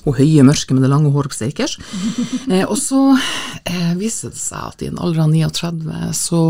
Og 0.03 0.19
høye, 0.19 0.43
mørke 0.43 0.75
med 0.75 0.83
det 0.83 0.91
lange 0.91 1.15
håret 1.15 1.31
på 1.31 1.39
Steikers. 1.39 1.79
uh, 2.51 2.67
og 2.73 2.75
så 2.83 3.05
viser 4.03 4.35
det 4.35 4.43
seg 4.43 4.67
at 4.67 4.83
i 4.83 4.91
en 4.91 4.99
alder 4.99 5.23
av 5.29 5.39
39 5.39 6.11
så 6.19 6.45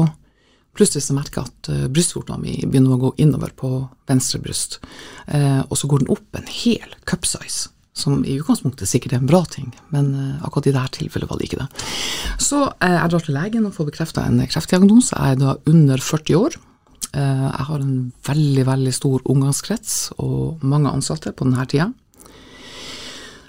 plutselig 0.72 1.04
så 1.04 1.20
merker 1.20 1.42
jeg 1.42 1.52
at 1.52 1.90
brystvorta 1.92 2.40
mi 2.40 2.62
begynner 2.62 2.96
å 2.96 3.02
gå 3.10 3.16
innover 3.20 3.52
på 3.52 3.74
venstre 4.08 4.40
bryst. 4.40 4.78
og 5.26 5.74
så 5.76 5.90
går 5.90 6.04
den 6.04 6.12
opp 6.14 6.38
en 6.38 6.46
hel 6.48 6.94
cupsize 7.04 7.74
som 7.98 8.22
i 8.24 8.36
utgangspunktet 8.38 8.88
sikkert 8.88 9.16
er 9.16 9.22
en 9.22 9.30
bra 9.30 9.42
ting, 9.50 9.68
men 9.94 10.10
uh, 10.14 10.46
akkurat 10.46 10.70
i 10.70 10.74
dette 10.76 11.00
tilfellet 11.00 11.30
var 11.30 11.40
det 11.40 11.48
ikke 11.48 11.60
det. 11.60 11.86
Så 12.42 12.62
uh, 12.68 12.94
jeg 12.94 13.12
drar 13.12 13.24
til 13.26 13.36
legen 13.36 13.68
og 13.68 13.74
får 13.76 13.90
bekrefta 13.90 14.24
en 14.26 14.40
kreftdiagnose. 14.46 15.16
Jeg 15.16 15.36
er 15.36 15.40
da 15.42 15.56
under 15.70 16.02
40 16.02 16.38
år. 16.38 16.58
Uh, 17.14 17.48
jeg 17.48 17.66
har 17.70 17.82
en 17.82 17.96
veldig, 18.28 18.66
veldig 18.68 18.94
stor 18.94 19.26
omgangskrets 19.34 19.96
og 20.22 20.62
mange 20.62 20.92
ansatte 20.92 21.34
på 21.34 21.48
denne 21.48 21.66
tida. 21.70 21.90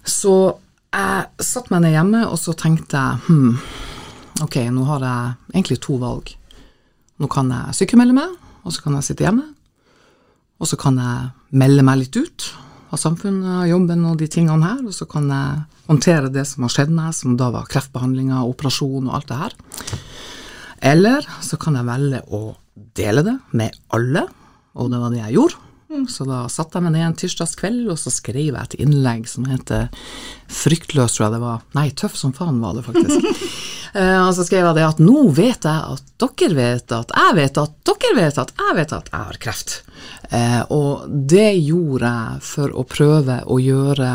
Så 0.10 0.36
jeg 0.90 1.46
satte 1.46 1.74
meg 1.74 1.86
ned 1.86 1.94
hjemme, 1.94 2.26
og 2.32 2.40
så 2.42 2.56
tenkte 2.58 2.98
jeg 2.98 3.28
hm, 3.28 3.52
ok, 4.46 4.58
nå 4.74 4.88
har 4.90 5.06
jeg 5.06 5.54
egentlig 5.54 5.82
to 5.86 6.00
valg. 6.02 6.34
Nå 7.20 7.30
kan 7.30 7.52
jeg 7.54 7.78
sykemelde 7.82 8.16
meg, 8.18 8.34
og 8.64 8.74
så 8.74 8.86
kan 8.86 8.98
jeg 8.98 9.12
sitte 9.12 9.28
hjemme. 9.28 9.46
Og 10.60 10.68
så 10.68 10.80
kan 10.80 10.98
jeg 11.00 11.30
melde 11.62 11.86
meg 11.86 12.02
litt 12.02 12.18
ut 12.20 12.50
av 12.90 12.98
samfunnet, 13.02 13.68
jobben 13.70 14.06
og 14.10 14.18
de 14.20 14.28
tingene 14.32 14.66
her, 14.66 14.82
og 14.86 14.96
så 14.96 15.06
kan 15.10 15.30
jeg 15.30 15.62
håndtere 15.90 16.32
det 16.34 16.46
som 16.50 16.66
har 16.66 16.74
skjedd 16.74 16.94
meg, 16.94 17.14
som 17.18 17.38
da 17.38 17.52
var 17.54 17.70
kreftbehandlinga, 17.70 18.42
operasjon 18.50 19.10
og 19.10 19.16
alt 19.20 19.30
det 19.30 19.40
her. 19.44 19.56
Eller 20.94 21.28
så 21.46 21.60
kan 21.62 21.78
jeg 21.78 21.90
velge 21.90 22.22
å 22.34 22.44
dele 22.98 23.26
det 23.26 23.38
med 23.58 23.76
alle, 23.96 24.26
og 24.80 24.92
det 24.94 25.02
var 25.02 25.14
det 25.14 25.22
jeg 25.22 25.38
gjorde. 25.38 25.66
Så 25.90 26.26
da 26.28 26.44
satte 26.54 26.78
jeg 26.78 26.86
meg 26.86 26.94
ned 26.94 27.06
en 27.08 27.16
tirsdagskveld, 27.18 27.88
og 27.90 27.98
så 27.98 28.12
skrev 28.14 28.52
jeg 28.52 28.62
et 28.62 28.76
innlegg 28.84 29.26
som 29.30 29.48
heter 29.50 29.88
Fryktløs, 30.46 31.16
tror 31.16 31.26
jeg 31.26 31.34
det 31.34 31.42
var. 31.42 31.64
Nei, 31.74 31.88
Tøff 31.98 32.18
som 32.20 32.34
faen 32.36 32.60
var 32.62 32.76
det 32.78 32.84
faktisk. 32.86 33.26
uh, 33.96 34.20
og 34.28 34.34
så 34.38 34.46
skrev 34.46 34.68
jeg 34.68 34.78
det 34.78 34.86
at 34.86 35.02
nå 35.02 35.24
vet 35.34 35.66
jeg 35.66 35.96
at 35.96 36.14
dere 36.22 36.58
vet 36.60 36.94
at 36.94 37.16
jeg 37.18 37.38
vet 37.40 37.62
at 37.64 37.74
dere 37.90 38.14
vet 38.20 38.42
at 38.44 38.54
jeg 38.62 38.78
vet 38.78 38.96
at 39.00 39.10
jeg 39.10 39.32
har 39.32 39.42
kreft. 39.42 39.76
Uh, 40.30 40.62
og 40.78 41.10
det 41.10 41.50
gjorde 41.58 42.14
jeg 42.14 42.46
for 42.52 42.78
å 42.78 42.86
prøve 42.90 43.42
å 43.50 43.60
gjøre 43.64 44.14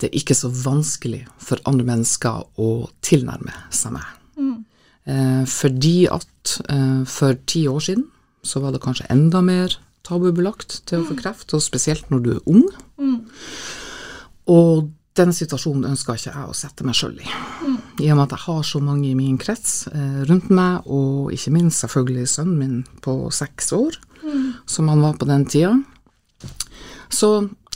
det 0.00 0.12
ikke 0.16 0.36
så 0.36 0.48
vanskelig 0.52 1.22
for 1.40 1.60
andre 1.68 1.84
mennesker 1.92 2.48
å 2.60 2.70
tilnærme 3.04 3.52
seg 3.72 3.96
meg. 3.96 4.08
Mm. 4.40 4.58
Uh, 5.04 5.44
fordi 5.48 5.98
at 6.08 6.32
for 7.10 7.34
ti 7.50 7.64
år 7.66 7.82
siden 7.82 8.04
så 8.46 8.60
var 8.62 8.70
det 8.70 8.78
kanskje 8.84 9.08
enda 9.10 9.40
mer 9.42 9.72
tabubelagt 10.06 10.80
til 10.88 11.02
å 11.02 11.08
få 11.08 11.18
kreft, 11.18 11.52
og 11.56 11.64
spesielt 11.64 12.08
når 12.12 12.22
du 12.24 12.30
er 12.36 12.52
ung. 12.52 12.68
Mm. 13.02 13.18
Og 14.54 14.86
den 15.16 15.32
situasjonen 15.32 15.88
ønsker 15.90 16.18
ikke 16.18 16.32
jeg 16.32 16.50
å 16.50 16.56
sette 16.56 16.84
meg 16.86 16.96
sjøl 16.98 17.16
i. 17.22 17.26
Mm. 17.26 17.76
I 18.04 18.10
og 18.12 18.18
med 18.18 18.24
at 18.26 18.34
jeg 18.36 18.44
har 18.44 18.64
så 18.68 18.80
mange 18.84 19.08
i 19.08 19.16
min 19.18 19.38
krets 19.40 19.86
eh, 19.88 20.22
rundt 20.28 20.50
meg, 20.52 20.86
og 20.86 21.32
ikke 21.34 21.54
minst 21.54 21.84
selvfølgelig 21.84 22.26
sønnen 22.32 22.58
min 22.60 22.80
på 23.04 23.16
seks 23.34 23.72
år, 23.76 23.96
mm. 24.22 24.48
som 24.68 24.90
han 24.92 25.04
var 25.04 25.16
på 25.20 25.28
den 25.28 25.46
tida. 25.48 25.72
Så 27.12 27.30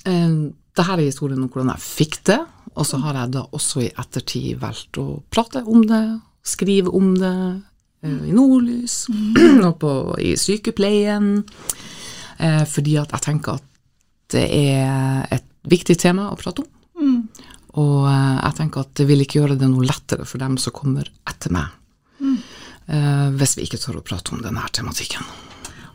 eh, 0.05 0.37
det 0.77 0.87
her 0.87 0.99
er 0.99 1.07
historien 1.07 1.41
om 1.43 1.51
hvordan 1.51 1.73
jeg 1.75 1.87
fikk 1.87 2.21
det, 2.29 2.41
og 2.77 2.87
så 2.87 3.01
har 3.03 3.23
jeg 3.23 3.35
da 3.35 3.47
også 3.57 3.85
i 3.87 3.91
ettertid 3.99 4.61
valgt 4.61 5.01
å 5.01 5.23
prate 5.33 5.65
om 5.67 5.83
det, 5.89 6.05
skrive 6.47 6.93
om 6.97 7.15
det 7.19 7.35
eh, 8.05 8.21
i 8.29 8.37
Nordlys, 8.37 9.07
mm. 9.09 9.65
og 9.69 9.81
på, 9.83 9.95
i 10.21 10.37
sykepleien. 10.41 11.41
Eh, 12.41 12.65
fordi 12.69 12.97
at 13.01 13.13
jeg 13.13 13.27
tenker 13.27 13.61
at 13.61 13.67
det 14.33 14.47
er 14.47 15.27
et 15.35 15.47
viktig 15.69 15.97
tema 16.01 16.31
å 16.31 16.39
prate 16.41 16.65
om. 16.65 16.71
Mm. 17.01 17.21
Og 17.81 18.09
eh, 18.09 18.39
jeg 18.39 18.57
tenker 18.63 18.87
at 18.87 18.95
det 18.97 19.07
vil 19.11 19.25
ikke 19.25 19.43
gjøre 19.43 19.59
det 19.61 19.69
noe 19.71 19.87
lettere 19.87 20.27
for 20.29 20.43
dem 20.43 20.57
som 20.63 20.75
kommer 20.77 21.11
etter 21.29 21.53
meg, 21.55 21.69
mm. 22.23 22.37
eh, 22.97 23.29
hvis 23.37 23.57
vi 23.59 23.69
ikke 23.69 23.83
tør 23.83 24.01
å 24.01 24.07
prate 24.07 24.35
om 24.35 24.43
denne 24.45 24.65
tematikken. 24.73 25.27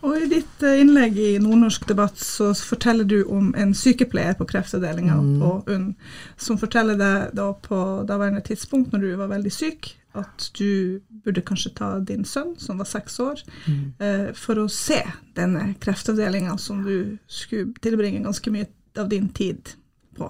Og 0.05 0.15
I 0.21 0.29
ditt 0.29 0.63
eh, 0.63 0.79
innlegg 0.83 1.17
i 1.17 1.31
Nordnorsk 1.41 1.87
debatt 1.89 2.19
så 2.21 2.51
forteller 2.53 3.07
du 3.09 3.23
om 3.31 3.51
en 3.57 3.73
sykepleier 3.77 4.37
på 4.37 4.47
kreftavdelinga 4.49 5.17
mm. 5.17 5.35
på 5.41 5.51
UNN, 5.73 5.91
som 6.37 6.59
forteller 6.61 6.99
deg 6.99 7.35
da 7.37 7.49
på 7.57 7.81
daværende 8.07 8.43
tidspunkt, 8.45 8.93
når 8.93 9.05
du 9.05 9.15
var 9.21 9.31
veldig 9.33 9.53
syk, 9.53 9.95
at 10.15 10.49
du 10.59 11.01
burde 11.25 11.43
kanskje 11.43 11.73
ta 11.75 11.89
din 11.99 12.25
sønn, 12.27 12.53
som 12.61 12.79
var 12.79 12.87
seks 12.89 13.19
år, 13.19 13.41
mm. 13.65 13.83
eh, 13.99 14.29
for 14.37 14.61
å 14.61 14.69
se 14.71 15.01
denne 15.35 15.73
kreftavdelinga 15.81 16.57
som 16.61 16.85
du 16.85 17.17
skulle 17.27 17.73
tilbringe 17.83 18.23
ganske 18.23 18.53
mye 18.53 18.69
av 18.99 19.09
din 19.11 19.27
tid 19.35 19.75
på. 20.15 20.29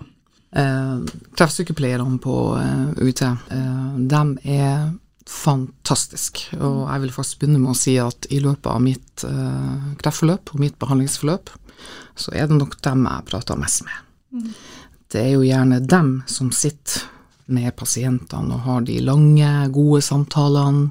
Eh, 0.56 1.00
kreftsykepleierne 1.36 2.20
på 2.24 2.36
eh, 2.62 3.04
UiT, 3.04 3.22
eh, 3.22 3.98
de 4.00 4.24
er 4.56 4.94
fantastisk. 5.30 6.44
Og 6.60 6.86
jeg 6.86 7.04
vil 7.04 7.14
faktisk 7.16 7.42
begynne 7.42 7.62
med 7.62 7.74
å 7.74 7.80
si 7.80 7.96
at 8.02 8.28
i 8.34 8.42
løpet 8.44 8.70
av 8.72 8.82
mitt 8.84 9.26
uh, 9.26 9.94
kreftforløp 10.02 10.54
og 10.54 10.62
mitt 10.62 10.78
behandlingsforløp, 10.82 11.52
så 12.16 12.34
er 12.36 12.50
det 12.50 12.60
nok 12.60 12.78
dem 12.86 13.06
jeg 13.10 13.28
prater 13.30 13.60
mest 13.60 13.86
med. 13.88 14.52
Det 15.12 15.22
er 15.22 15.34
jo 15.36 15.46
gjerne 15.46 15.82
dem 15.86 16.20
som 16.30 16.52
sitter 16.54 17.06
med 17.54 17.76
pasientene 17.78 18.56
og 18.56 18.66
har 18.66 18.86
de 18.88 19.00
lange, 19.06 19.50
gode 19.74 20.02
samtalene. 20.06 20.90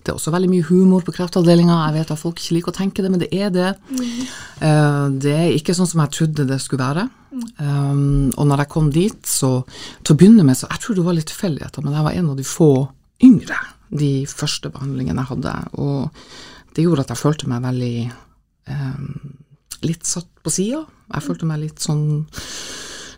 Det 0.00 0.14
er 0.14 0.16
også 0.16 0.32
veldig 0.32 0.48
mye 0.48 0.66
humor 0.70 1.02
på 1.04 1.12
kreftavdelinga. 1.12 1.76
Jeg 1.90 1.96
vet 1.98 2.12
at 2.14 2.20
folk 2.20 2.38
ikke 2.40 2.56
liker 2.56 2.72
å 2.72 2.76
tenke 2.78 3.02
det, 3.04 3.10
men 3.12 3.20
det 3.20 3.28
er 3.36 3.50
det. 3.52 3.72
Eh, 4.64 5.06
det 5.20 5.34
er 5.34 5.50
ikke 5.52 5.74
sånn 5.76 5.90
som 5.90 6.00
jeg 6.00 6.14
trodde 6.16 6.46
det 6.48 6.56
skulle 6.62 6.86
være. 6.86 7.04
Um, 7.60 8.30
og 8.34 8.48
når 8.48 8.64
jeg 8.64 8.70
kom 8.72 8.88
dit, 8.94 9.20
så 9.28 9.50
til 10.02 10.14
å 10.14 10.18
begynne 10.18 10.46
med, 10.46 10.56
så 10.58 10.70
jeg 10.70 10.82
tror 10.82 10.96
det 10.96 11.04
var 11.06 11.18
litt 11.18 11.28
tilfeldigheter, 11.30 11.84
men 11.84 11.94
jeg 11.94 12.06
var 12.06 12.16
en 12.16 12.30
av 12.32 12.40
de 12.40 12.46
få 12.48 12.70
yngre 13.24 13.58
de 13.90 14.26
første 14.30 14.70
behandlingene 14.72 15.22
jeg 15.22 15.32
hadde. 15.32 15.54
Og 15.82 16.74
det 16.76 16.86
gjorde 16.86 17.06
at 17.06 17.14
jeg 17.14 17.22
følte 17.22 17.50
meg 17.50 17.64
veldig 17.64 17.94
eh, 18.06 19.00
litt 19.86 20.06
satt 20.06 20.30
på 20.44 20.52
sida. 20.54 20.84
Jeg 21.10 21.26
følte 21.26 21.48
meg 21.48 21.64
litt 21.64 21.82
sånn 21.82 22.06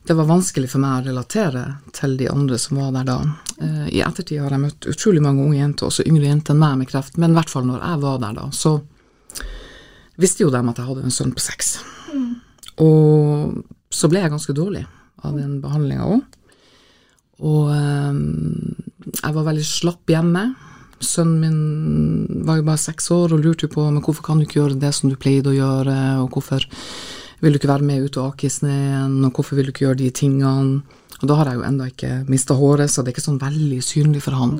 det 0.02 0.14
var 0.18 0.26
vanskelig 0.26 0.66
for 0.72 0.82
meg 0.82 0.96
å 0.96 1.10
relatere 1.12 1.60
til 1.94 2.16
de 2.18 2.26
andre 2.30 2.56
som 2.58 2.80
var 2.80 2.90
der 2.96 3.06
da. 3.06 3.18
Eh, 3.62 3.84
I 3.98 4.00
ettertid 4.02 4.40
har 4.42 4.50
jeg 4.50 4.64
møtt 4.64 4.88
utrolig 4.90 5.22
mange 5.22 5.44
unge 5.44 5.60
jenter, 5.60 5.86
også 5.86 6.06
yngre 6.10 6.26
jenter 6.26 6.56
enn 6.56 6.62
meg 6.62 6.80
med 6.80 6.90
kreft, 6.90 7.18
men 7.22 7.30
i 7.30 7.38
hvert 7.38 7.52
fall 7.52 7.68
når 7.68 7.84
jeg 7.84 8.02
var 8.02 8.18
der 8.24 8.34
da, 8.40 8.48
så 8.50 8.72
visste 10.18 10.42
jo 10.42 10.50
de 10.50 10.58
at 10.58 10.80
jeg 10.80 10.88
hadde 10.88 11.06
en 11.06 11.14
sønn 11.14 11.34
på 11.36 11.44
seks. 11.44 11.76
Mm. 12.10 12.32
Og 12.82 13.62
så 13.94 14.10
ble 14.10 14.24
jeg 14.24 14.34
ganske 14.34 14.56
dårlig 14.56 14.82
av 15.22 15.38
den 15.38 15.60
behandlinga 15.62 16.08
òg. 16.16 16.38
Og 17.42 17.70
um, 17.70 18.18
jeg 19.06 19.34
var 19.36 19.48
veldig 19.48 19.64
slapp 19.66 20.12
hjemme. 20.12 20.44
Sønnen 21.02 21.40
min 21.42 22.44
var 22.46 22.60
jo 22.60 22.66
bare 22.68 22.80
seks 22.80 23.10
år 23.14 23.34
og 23.34 23.42
lurte 23.42 23.68
på 23.70 23.84
men 23.88 24.02
hvorfor 24.04 24.22
kan 24.26 24.38
du 24.38 24.46
ikke 24.46 24.60
gjøre 24.60 24.78
det 24.82 24.92
som 24.94 25.10
du 25.10 25.18
pleide 25.18 25.50
å 25.50 25.56
gjøre, 25.56 25.96
og 26.22 26.36
hvorfor 26.36 26.66
vil 27.42 27.54
du 27.54 27.58
ikke 27.58 27.72
være 27.72 27.88
med 27.88 28.06
ut 28.06 28.18
og 28.20 28.34
ake 28.34 28.46
i 28.46 28.52
sneen, 28.54 29.18
og 29.26 29.32
hvorfor 29.34 29.58
vil 29.58 29.66
du 29.66 29.72
ikke 29.74 29.88
gjøre 29.88 30.02
de 30.04 30.12
tingene? 30.14 31.00
Og 31.22 31.28
da 31.30 31.38
har 31.38 31.50
jeg 31.50 31.58
jo 31.58 31.66
ennå 31.66 31.88
ikke 31.90 32.12
mista 32.30 32.54
håret, 32.58 32.90
så 32.90 33.02
det 33.02 33.12
er 33.12 33.16
ikke 33.16 33.28
sånn 33.28 33.42
veldig 33.42 33.80
synlig 33.86 34.22
for 34.24 34.38
han. 34.38 34.56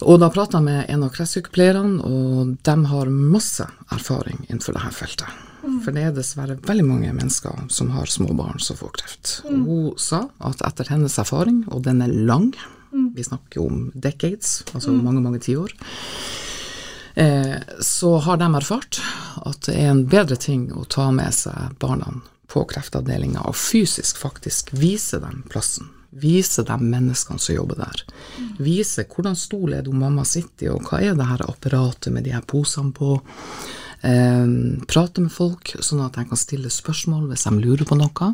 Og 0.00 0.16
da 0.22 0.30
prata 0.32 0.58
jeg 0.58 0.66
med 0.66 0.90
en 0.90 1.04
av 1.04 1.12
kreftsykepleierne, 1.14 2.00
og 2.06 2.56
de 2.66 2.76
har 2.92 3.12
masse 3.12 3.66
erfaring 3.92 4.44
innenfor 4.48 4.78
dette 4.78 4.94
feltet. 4.96 5.46
For 5.84 5.92
det 5.92 6.06
er 6.06 6.14
dessverre 6.16 6.56
veldig 6.64 6.86
mange 6.86 7.12
mennesker 7.12 7.66
som 7.72 7.90
har 7.92 8.08
små 8.08 8.32
barn 8.38 8.62
som 8.62 8.78
får 8.78 8.92
kreft. 8.96 9.32
Og 9.44 9.58
Hun 9.66 9.98
sa 10.00 10.24
at 10.38 10.62
etter 10.66 10.88
hennes 10.88 11.18
erfaring, 11.20 11.64
og 11.68 11.84
den 11.84 12.00
er 12.04 12.14
lang, 12.14 12.54
mm. 12.92 13.10
vi 13.16 13.24
snakker 13.26 13.64
om 13.64 13.90
decades, 13.94 14.60
altså 14.72 14.94
mm. 14.94 15.02
mange, 15.04 15.24
mange 15.24 15.42
tiår, 15.44 15.74
Eh, 17.14 17.56
så 17.80 18.16
har 18.18 18.36
de 18.36 18.54
erfart 18.54 19.00
at 19.36 19.62
det 19.66 19.74
er 19.74 19.90
en 19.90 20.04
bedre 20.08 20.36
ting 20.40 20.68
å 20.72 20.86
ta 20.88 21.10
med 21.12 21.34
seg 21.34 21.74
barna 21.82 22.14
på 22.50 22.62
kreftavdelinga 22.70 23.42
og 23.46 23.56
fysisk 23.58 24.18
faktisk 24.18 24.72
vise 24.78 25.20
dem 25.22 25.42
plassen. 25.50 25.90
Vise 26.10 26.64
dem 26.66 26.88
menneskene 26.90 27.38
som 27.38 27.54
jobber 27.54 27.78
der. 27.82 28.02
Vise 28.58 29.04
hvordan 29.06 29.36
stol 29.38 29.76
er 29.76 29.84
det 29.86 29.94
mamma 29.94 30.24
sitter 30.26 30.66
i, 30.66 30.72
og 30.72 30.88
hva 30.88 31.02
er 31.04 31.18
det 31.18 31.28
her 31.28 31.44
apparatet 31.46 32.10
med 32.14 32.26
de 32.26 32.34
her 32.34 32.46
posene 32.46 32.94
på. 32.94 33.18
Eh, 34.00 34.46
prate 34.90 35.22
med 35.22 35.34
folk, 35.34 35.74
sånn 35.78 36.02
at 36.06 36.18
de 36.18 36.26
kan 36.30 36.40
stille 36.40 36.72
spørsmål 36.72 37.28
hvis 37.30 37.46
de 37.46 37.56
lurer 37.60 37.86
på 37.86 37.98
noe. 38.00 38.32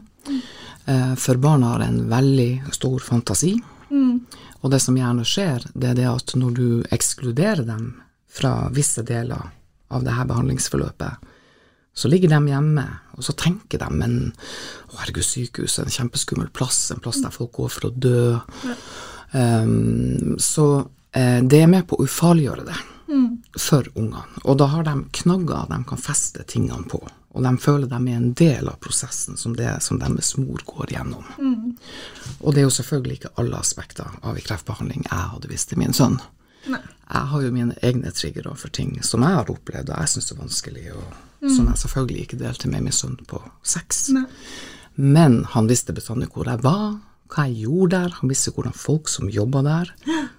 Eh, 0.87 1.15
for 1.21 1.43
barna 1.43 1.75
har 1.75 1.89
en 1.89 2.05
veldig 2.13 2.73
stor 2.77 3.05
fantasi. 3.05 3.57
Mm. 3.91 4.26
Og 4.63 4.73
det 4.73 4.81
som 4.83 4.97
gjerne 4.97 5.25
skjer, 5.27 5.67
det 5.75 5.93
er 5.93 5.99
det 5.99 6.09
at 6.11 6.35
når 6.39 6.57
du 6.57 6.69
ekskluderer 6.95 7.67
dem 7.69 7.95
fra 8.33 8.69
visse 8.75 9.05
deler 9.07 9.53
av 9.93 10.05
det 10.05 10.15
her 10.17 10.29
behandlingsforløpet, 10.29 11.33
så 11.97 12.09
ligger 12.13 12.29
de 12.29 12.51
hjemme, 12.51 12.85
og 13.17 13.25
så 13.25 13.33
tenker 13.41 13.81
de 13.81 13.87
men 13.97 14.17
å 14.93 14.99
herregud, 14.99 15.25
sykehuset 15.25 15.81
er 15.81 15.89
en 15.89 15.95
kjempeskummel 15.95 16.51
plass, 16.53 16.91
en 16.93 17.01
plass 17.01 17.23
der 17.25 17.33
folk 17.33 17.55
går 17.57 17.71
for 17.73 17.89
å 17.89 17.95
dø. 17.95 18.19
Ja. 18.67 18.75
Um, 19.33 20.37
så 20.41 20.67
eh, 21.17 21.41
det 21.41 21.63
er 21.63 21.73
med 21.73 21.87
på 21.89 21.97
å 21.97 22.05
ufarliggjøre 22.05 22.67
det 22.69 22.77
mm. 23.09 23.31
for 23.57 23.89
ungene. 23.95 24.43
Og 24.45 24.59
da 24.61 24.69
har 24.75 24.85
de 24.87 24.95
knagger 25.23 25.71
de 25.73 25.81
kan 25.89 26.03
feste 26.03 26.45
tingene 26.53 26.85
på, 26.91 27.01
og 27.37 27.45
de 27.45 27.53
føler 27.61 27.91
de 27.91 27.99
er 28.01 28.17
en 28.17 28.31
del 28.33 28.69
av 28.71 28.79
prosessen 28.81 29.37
som 29.37 29.53
det 29.57 29.69
som 29.85 29.99
deres 30.01 30.33
mor 30.41 30.63
går 30.65 30.95
gjennom. 30.95 31.27
Mm. 31.37 31.75
Og 32.41 32.55
det 32.55 32.63
er 32.63 32.65
jo 32.65 32.77
selvfølgelig 32.79 33.19
ikke 33.19 33.35
alle 33.43 33.61
aspekter 33.61 34.15
av 34.23 34.33
en 34.33 34.47
kreftbehandling 34.47 35.05
jeg 35.05 35.33
hadde 35.35 35.51
visst 35.53 35.69
til 35.69 35.83
min 35.83 35.93
sønn. 35.97 36.17
Nei. 36.73 36.81
Jeg 37.07 37.31
har 37.31 37.43
jo 37.45 37.53
mine 37.55 37.77
egne 37.87 38.11
triggere 38.11 38.55
for 38.59 38.73
ting 38.75 38.97
som 39.07 39.23
jeg 39.23 39.37
har 39.37 39.51
opplevd 39.53 39.93
og 39.93 40.01
jeg 40.01 40.15
syns 40.15 40.33
er 40.33 40.41
vanskelig, 40.41 40.87
og 40.97 41.05
mm. 41.45 41.51
som 41.53 41.69
jeg 41.69 41.83
selvfølgelig 41.83 42.25
ikke 42.25 42.41
delte 42.41 42.71
med 42.73 42.87
min 42.89 42.97
sønn 42.97 43.21
på 43.29 43.43
sex. 43.63 44.09
Nei. 44.17 44.25
Men 44.97 45.43
han 45.53 45.69
visste 45.69 45.95
bestandig 45.95 46.31
hvor 46.33 46.49
jeg 46.49 46.65
var, 46.65 46.97
hva 47.31 47.45
jeg 47.51 47.67
gjorde 47.67 47.99
der, 47.99 48.15
han 48.21 48.31
visste 48.31 48.55
hvordan 48.55 48.75
folk 48.77 49.11
som 49.13 49.29
jobba 49.29 49.61
der. 49.67 49.93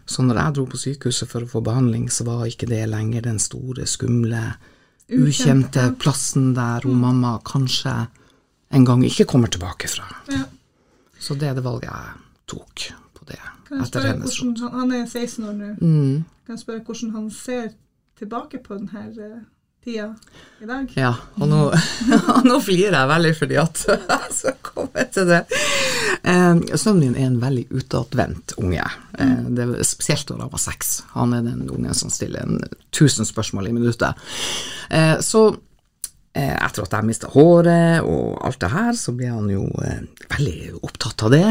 Så 0.10 0.26
når 0.26 0.40
jeg 0.42 0.56
dro 0.58 0.66
på 0.72 0.80
sykehuset 0.82 1.30
for 1.30 1.46
å 1.46 1.52
få 1.52 1.62
behandling, 1.62 2.08
så 2.10 2.26
var 2.26 2.48
ikke 2.48 2.70
det 2.72 2.86
lenger 2.90 3.28
den 3.28 3.38
store, 3.44 3.86
skumle, 3.86 4.56
ukjente 5.10 5.91
plassen 6.00 6.54
der 6.56 6.84
hun 6.84 6.98
mm. 6.98 7.02
mamma 7.02 7.34
kanskje 7.46 8.08
en 8.70 8.86
gang 8.86 9.04
ikke 9.06 9.26
kommer 9.26 9.48
tilbake 9.48 9.88
fra. 9.88 10.08
Ja. 10.32 10.43
Så 11.20 11.36
det 11.36 11.50
er 11.50 11.54
det 11.58 11.63
valget 11.63 11.88
jeg 11.88 12.15
tok 12.48 12.88
på 13.15 13.26
det. 13.28 13.39
Kan 13.67 13.78
jeg 13.78 13.88
spørre 13.88 14.15
hvordan, 14.17 14.80
Han 14.80 14.91
er 14.91 15.06
16 15.06 15.46
år 15.46 15.54
nå. 15.54 15.70
Mm. 15.82 16.26
Kan 16.46 16.56
jeg 16.56 16.60
spørre 16.60 16.84
hvordan 16.86 17.12
han 17.15 17.30
ser 17.32 17.70
tilbake 18.17 18.60
på 18.63 18.78
denne 18.78 19.46
tida 19.88 20.15
i 20.60 20.65
dag? 20.67 20.89
Ja, 21.00 21.13
og 21.39 21.47
nå, 21.47 21.60
nå 22.50 22.58
flirer 22.63 22.97
jeg 22.97 23.12
veldig 23.12 23.34
fordi 23.38 23.60
at 23.62 23.84
Så 24.36 24.54
kom 24.67 24.89
jeg 24.97 25.12
til 25.15 25.30
det. 25.30 25.43
Eh, 26.28 26.60
sønnen 26.76 27.04
min 27.06 27.15
er 27.15 27.30
en 27.30 27.39
veldig 27.41 27.67
utadvendt 27.78 28.58
unge. 28.60 28.84
Eh, 29.19 29.45
det 29.56 29.67
er 29.67 29.88
spesielt 29.88 30.28
når 30.32 30.43
han 30.47 30.52
var 30.58 30.63
seks. 30.63 30.91
Han 31.13 31.38
er 31.38 31.45
den 31.45 31.69
ungen 31.71 31.95
som 31.95 32.12
stiller 32.12 32.43
en 32.43 32.60
tusen 32.91 33.28
spørsmål 33.28 33.69
i 33.69 33.78
minuttet. 33.78 34.28
Eh, 34.91 35.15
så 35.23 35.45
eh, 36.34 36.56
etter 36.58 36.84
at 36.84 36.97
jeg 36.97 37.08
mista 37.08 37.32
håret 37.32 38.04
og 38.04 38.41
alt 38.43 38.60
det 38.63 38.73
her, 38.73 38.91
så 39.00 39.15
ble 39.15 39.32
han 39.32 39.47
jo 39.54 39.69
eh, 39.86 40.04
veldig 40.36 40.82
opptatt 40.82 41.28
av 41.30 41.36
det. 41.38 41.45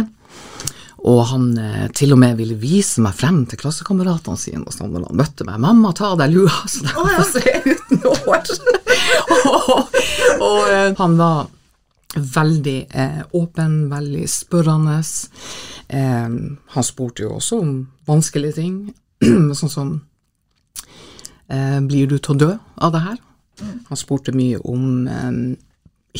Og 1.06 1.20
han 1.30 1.50
eh, 1.60 1.86
til 1.94 2.14
og 2.16 2.18
med 2.18 2.38
ville 2.40 2.56
vise 2.58 3.02
meg 3.04 3.14
frem 3.14 3.44
til 3.46 3.60
klassekameratene 3.60 4.40
sine 4.40 4.64
og 4.66 4.74
sånn 4.74 4.94
når 4.94 5.08
han 5.08 5.20
møtte 5.20 5.46
meg. 5.46 5.60
'Mamma, 5.62 5.92
ta 5.94 6.12
av 6.12 6.22
deg 6.22 6.34
lua, 6.34 6.56
så 6.72 6.82
de 6.86 6.94
får 6.94 7.28
se 7.30 7.54
uten 7.66 8.02
hår'. 8.02 8.56
og, 9.52 10.00
og 10.42 10.58
eh, 10.72 10.90
han 10.98 11.18
var 11.20 11.46
veldig 12.16 12.78
eh, 12.90 13.22
åpen, 13.38 13.90
veldig 13.90 14.24
spørrende. 14.30 14.98
Eh, 15.88 16.36
han 16.74 16.86
spurte 16.90 17.26
jo 17.26 17.36
også 17.36 17.60
om 17.62 17.76
vanskelige 18.08 18.58
ting, 18.58 18.76
sånn 19.60 19.72
som 19.72 19.94
eh, 21.48 21.78
'Blir 21.86 22.10
du 22.10 22.18
til 22.18 22.34
å 22.34 22.40
dø 22.40 22.52
av 22.82 22.92
det 22.96 23.04
her?' 23.06 23.22
Han 23.88 23.96
spurte 23.96 24.34
mye 24.36 24.58
om 24.68 25.06
eh, 25.08 25.56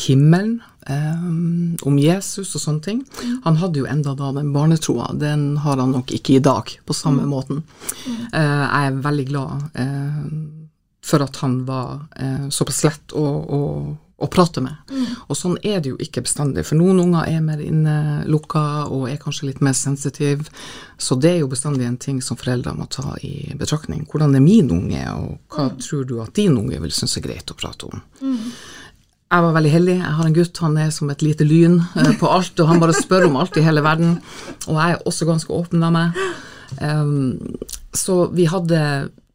himmelen, 0.07 0.61
um, 0.89 1.77
om 1.81 1.99
Jesus 1.99 2.55
og 2.55 2.63
sånne 2.63 2.83
ting. 2.83 3.03
Han 3.43 3.59
hadde 3.61 3.83
jo 3.83 3.89
enda 3.89 4.15
da 4.17 4.31
den 4.35 4.53
barnetroa. 4.55 5.11
Den 5.19 5.49
har 5.63 5.81
han 5.81 5.93
nok 5.95 6.13
ikke 6.15 6.37
i 6.37 6.43
dag 6.43 6.71
på 6.85 6.95
samme 6.95 7.25
mm. 7.27 7.31
måten. 7.31 7.63
Uh, 8.33 8.65
jeg 8.65 8.89
er 8.89 9.03
veldig 9.05 9.29
glad 9.29 9.69
uh, 9.79 10.25
for 11.07 11.23
at 11.23 11.39
han 11.43 11.61
var 11.67 12.03
uh, 12.19 12.49
såpass 12.53 12.83
lett 12.87 13.15
å, 13.15 13.23
å, 13.23 13.61
å 14.17 14.29
prate 14.31 14.63
med. 14.63 14.75
Mm. 14.91 15.05
Og 15.27 15.39
sånn 15.39 15.57
er 15.61 15.79
det 15.83 15.93
jo 15.93 15.99
ikke 16.03 16.23
bestandig, 16.25 16.65
for 16.67 16.79
noen 16.79 16.99
unger 17.05 17.29
er 17.31 17.43
mer 17.45 17.61
innelukka 17.63 18.63
og 18.91 19.07
er 19.11 19.19
kanskje 19.21 19.51
litt 19.51 19.61
mer 19.63 19.75
sensitive. 19.77 20.49
Så 20.97 21.15
det 21.21 21.35
er 21.35 21.43
jo 21.43 21.51
bestandig 21.51 21.87
en 21.87 21.99
ting 22.01 22.23
som 22.25 22.39
foreldre 22.39 22.73
må 22.75 22.89
ta 22.91 23.15
i 23.23 23.53
betraktning. 23.59 24.07
Hvordan 24.09 24.35
er 24.35 24.43
min 24.43 24.71
unge, 24.73 25.03
og 25.13 25.53
hva 25.53 25.69
mm. 25.69 25.77
tror 25.83 26.09
du 26.09 26.17
at 26.23 26.35
din 26.35 26.57
unge 26.57 26.81
vil 26.83 26.95
synes 26.95 27.19
er 27.19 27.27
greit 27.29 27.53
å 27.53 27.59
prate 27.59 27.91
om? 27.91 28.03
Jeg 29.27 29.43
var 29.43 29.55
veldig 29.57 29.71
heldig. 29.71 29.95
Jeg 29.99 30.15
har 30.17 30.27
en 30.27 30.35
gutt, 30.37 30.59
han 30.63 30.77
er 30.79 30.91
som 30.95 31.09
et 31.11 31.23
lite 31.25 31.43
lyn 31.47 31.81
eh, 31.99 32.13
på 32.19 32.29
alt, 32.31 32.55
og 32.63 32.69
han 32.69 32.79
bare 32.79 32.95
spør 32.95 33.27
om 33.27 33.35
alt 33.41 33.59
i 33.59 33.65
hele 33.65 33.83
verden. 33.83 34.17
Og 34.69 34.77
jeg 34.79 34.95
er 34.95 35.07
også 35.09 35.27
ganske 35.27 35.51
åpen 35.53 35.83
av 35.83 35.91
meg. 35.95 36.21
Um, 36.79 37.57
så 37.95 38.25
vi 38.35 38.47
hadde 38.47 38.79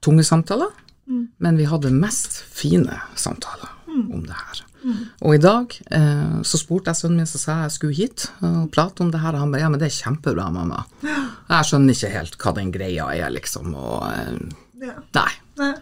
tunge 0.05 0.24
samtaler, 0.24 0.72
mm. 1.09 1.24
men 1.44 1.61
vi 1.61 1.68
hadde 1.68 1.92
mest 1.92 2.40
fine 2.52 2.98
samtaler 3.20 3.68
mm. 3.88 4.07
om 4.09 4.24
det 4.24 4.37
her. 4.37 4.64
Mm. 4.83 5.02
Og 5.22 5.37
i 5.37 5.40
dag 5.42 5.76
eh, 5.94 6.38
så 6.42 6.59
spurte 6.59 6.90
jeg 6.90 6.98
sønnen 6.98 7.20
min 7.22 7.28
som 7.31 7.38
sa 7.38 7.59
jeg 7.62 7.74
skulle 7.76 7.94
hit 7.94 8.26
og 8.42 8.66
prate 8.74 9.05
om 9.05 9.12
det 9.12 9.20
her, 9.22 9.37
og 9.37 9.44
han 9.44 9.52
bare 9.55 9.62
ja, 9.62 9.70
men 9.70 9.83
det 9.83 9.90
er 9.90 9.98
kjempebra, 10.00 10.48
mamma. 10.55 10.83
Jeg 11.05 11.68
skjønner 11.68 11.94
ikke 11.94 12.14
helt 12.16 12.38
hva 12.42 12.55
den 12.57 12.72
greia 12.74 13.12
er, 13.14 13.28
liksom, 13.35 13.76
og 13.78 14.09
eh, 14.09 14.35
ja. 14.83 14.96
Nei. 15.14 15.31
nei. 15.61 15.74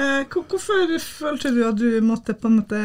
Eh, 0.00 0.22
hvorfor 0.32 0.98
følte 1.02 1.50
du 1.52 1.64
at 1.66 1.76
du 1.76 2.00
måtte 2.04 2.36
på 2.38 2.48
en 2.48 2.60
måte 2.60 2.80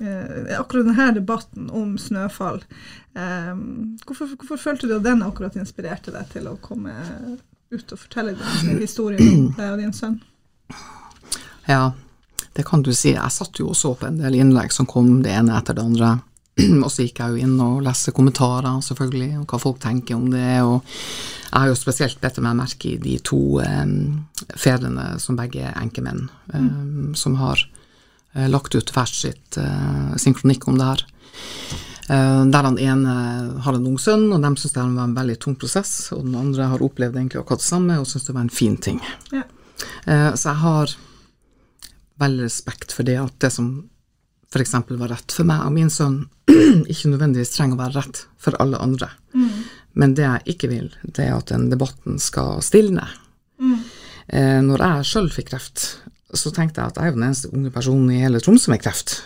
eh, 0.00 0.56
Akkurat 0.56 0.88
denne 0.88 1.10
debatten 1.14 1.68
om 1.76 1.92
snøfall, 2.00 2.62
eh, 3.14 3.52
hvorfor, 4.06 4.32
hvorfor, 4.38 4.56
følte 4.56 4.88
du 4.88 4.94
at 4.96 5.04
den 5.04 5.22
akkurat 5.26 5.58
inspirerte 5.60 6.14
deg 6.14 6.30
til 6.32 6.48
å 6.48 6.56
komme 6.62 6.94
ut 7.70 7.92
og 7.92 8.00
fortelle 8.00 8.32
din 8.38 8.80
historie 8.80 9.20
om 9.20 9.50
deg 9.58 9.74
og 9.74 9.82
din 9.82 9.92
sønn? 9.94 10.16
Ja, 11.68 11.92
det 12.56 12.64
kan 12.66 12.82
du 12.82 12.94
si. 12.96 13.12
Jeg 13.12 13.36
satt 13.36 13.60
jo 13.60 13.68
og 13.70 13.76
så 13.78 13.92
på 13.98 14.08
en 14.08 14.18
del 14.22 14.40
innlegg 14.40 14.72
som 14.74 14.88
kom 14.88 15.20
det 15.22 15.36
ene 15.36 15.58
etter 15.58 15.76
det 15.76 15.84
andre. 15.84 16.14
Og 16.84 16.88
så 16.90 17.04
gikk 17.06 17.20
jeg 17.22 17.30
jo 17.30 17.44
inn 17.46 17.60
og 17.62 17.84
leste 17.84 18.12
kommentarer, 18.12 18.80
selvfølgelig, 18.82 19.28
og 19.38 19.52
hva 19.52 19.60
folk 19.62 19.78
tenker 19.80 20.16
om 20.16 20.26
det. 20.32 20.58
Og 20.66 20.82
jeg 21.50 21.58
har 21.58 21.70
jo 21.72 21.78
spesielt 21.78 22.20
bedt 22.22 22.38
meg 22.44 22.58
merke 22.60 22.92
i 22.92 22.98
de 23.02 23.16
to 23.26 23.58
um, 23.58 23.94
fedrene 24.54 25.16
som 25.22 25.38
begge 25.38 25.64
er 25.66 25.78
enkemenn, 25.80 26.28
eh, 26.54 26.66
som 27.18 27.34
har 27.40 27.62
uh, 28.36 28.46
lagt 28.52 28.76
ut 28.78 28.92
hvert 28.94 29.16
sitt, 29.16 29.58
uh, 29.58 30.14
sin 30.14 30.36
kronikk 30.38 30.68
om 30.70 30.78
det 30.78 30.86
her. 30.92 31.04
Uh, 32.06 32.46
der 32.50 32.68
den 32.68 32.78
ene 32.78 33.16
har 33.66 33.74
en 33.74 33.88
ung 33.90 33.98
sønn, 33.98 34.28
og 34.30 34.42
de 34.44 34.52
syns 34.54 34.76
det 34.76 34.84
var 34.84 35.08
en 35.08 35.18
veldig 35.18 35.38
tung 35.42 35.58
prosess. 35.58 36.12
Og 36.14 36.22
den 36.28 36.38
andre 36.38 36.70
har 36.70 36.86
opplevd 36.86 37.18
egentlig 37.18 37.42
akkurat 37.42 37.64
det 37.64 37.70
samme 37.72 37.98
og 37.98 38.06
syns 38.10 38.28
det 38.28 38.36
var 38.36 38.46
en 38.46 38.58
fin 38.60 38.78
ting. 38.78 39.02
Ja. 39.34 39.42
Så 40.06 40.50
jeg 40.50 40.60
har 40.60 40.92
veldig 42.20 42.44
respekt 42.44 42.92
for 42.92 43.06
det 43.08 43.16
at 43.16 43.36
det 43.42 43.50
som 43.54 43.72
f.eks. 44.50 44.74
var 44.88 45.12
rett 45.12 45.32
for 45.32 45.46
meg 45.48 45.62
og 45.64 45.74
min 45.74 45.90
sønn, 45.92 46.24
ikke 46.92 47.12
nødvendigvis 47.12 47.54
trenger 47.54 47.78
å 47.78 47.82
være 47.84 47.96
rett 48.00 48.24
for 48.42 48.58
alle 48.62 48.80
andre. 48.82 49.08
Men 49.98 50.14
det 50.14 50.26
jeg 50.26 50.54
ikke 50.54 50.70
vil, 50.70 50.88
det 51.02 51.26
er 51.26 51.34
at 51.36 51.50
den 51.50 51.68
debatten 51.72 52.20
skal 52.22 52.60
stilne. 52.64 53.08
Eh, 54.30 54.60
når 54.62 54.84
jeg 54.84 55.08
sjøl 55.10 55.30
fikk 55.34 55.50
kreft, 55.50 55.86
så 56.30 56.52
tenkte 56.54 56.80
jeg 56.80 56.92
at 56.92 57.00
jeg 57.00 57.10
er 57.10 57.16
den 57.16 57.26
eneste 57.26 57.50
unge 57.50 57.72
personen 57.74 58.12
i 58.14 58.20
hele 58.22 58.40
Tromsø 58.42 58.70
med 58.70 58.82
kreft. 58.84 59.20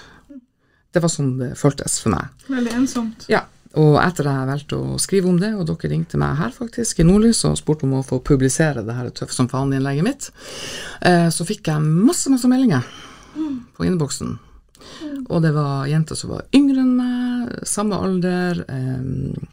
Det 0.95 1.03
var 1.03 1.11
sånn 1.13 1.35
det 1.41 1.51
føltes 1.59 1.99
for 2.01 2.15
meg. 2.15 2.31
Veldig 2.49 2.73
ensomt. 2.79 3.27
Ja, 3.29 3.43
og 3.81 3.99
etter 3.99 4.29
jeg 4.31 4.49
valgte 4.49 4.79
å 4.79 4.99
skrive 5.03 5.29
om 5.29 5.41
det, 5.43 5.51
og 5.59 5.67
dere 5.67 5.91
ringte 5.91 6.19
meg 6.21 6.39
her 6.39 6.55
faktisk 6.55 7.03
i 7.03 7.07
Nordlys 7.07 7.43
og 7.49 7.59
spurte 7.59 7.89
om 7.89 7.97
å 7.99 8.05
få 8.07 8.21
publisere 8.23 8.85
det 8.87 8.95
her 8.95 9.11
Tøff 9.11 9.35
som 9.35 9.51
faen-innlegget 9.51 10.07
mitt, 10.07 10.31
eh, 11.03 11.29
så 11.35 11.47
fikk 11.47 11.73
jeg 11.73 11.83
masse, 11.83 12.31
masse 12.33 12.51
meldinger 12.51 12.87
på 13.75 13.87
innboksen. 13.89 14.37
Og 15.27 15.43
det 15.43 15.51
var 15.57 15.89
jenter 15.91 16.19
som 16.19 16.35
var 16.37 16.47
yngre 16.55 16.85
enn 16.85 16.95
meg, 16.99 17.53
samme 17.67 17.99
alder. 17.99 18.63
Eh, 18.69 19.51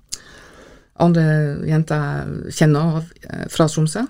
andre 1.01 1.23
jenter 1.67 2.01
jeg 2.01 2.55
kjenner 2.59 2.97
av 2.97 3.13
eh, 3.27 3.45
fra 3.51 3.67
Tromsø, 3.71 4.05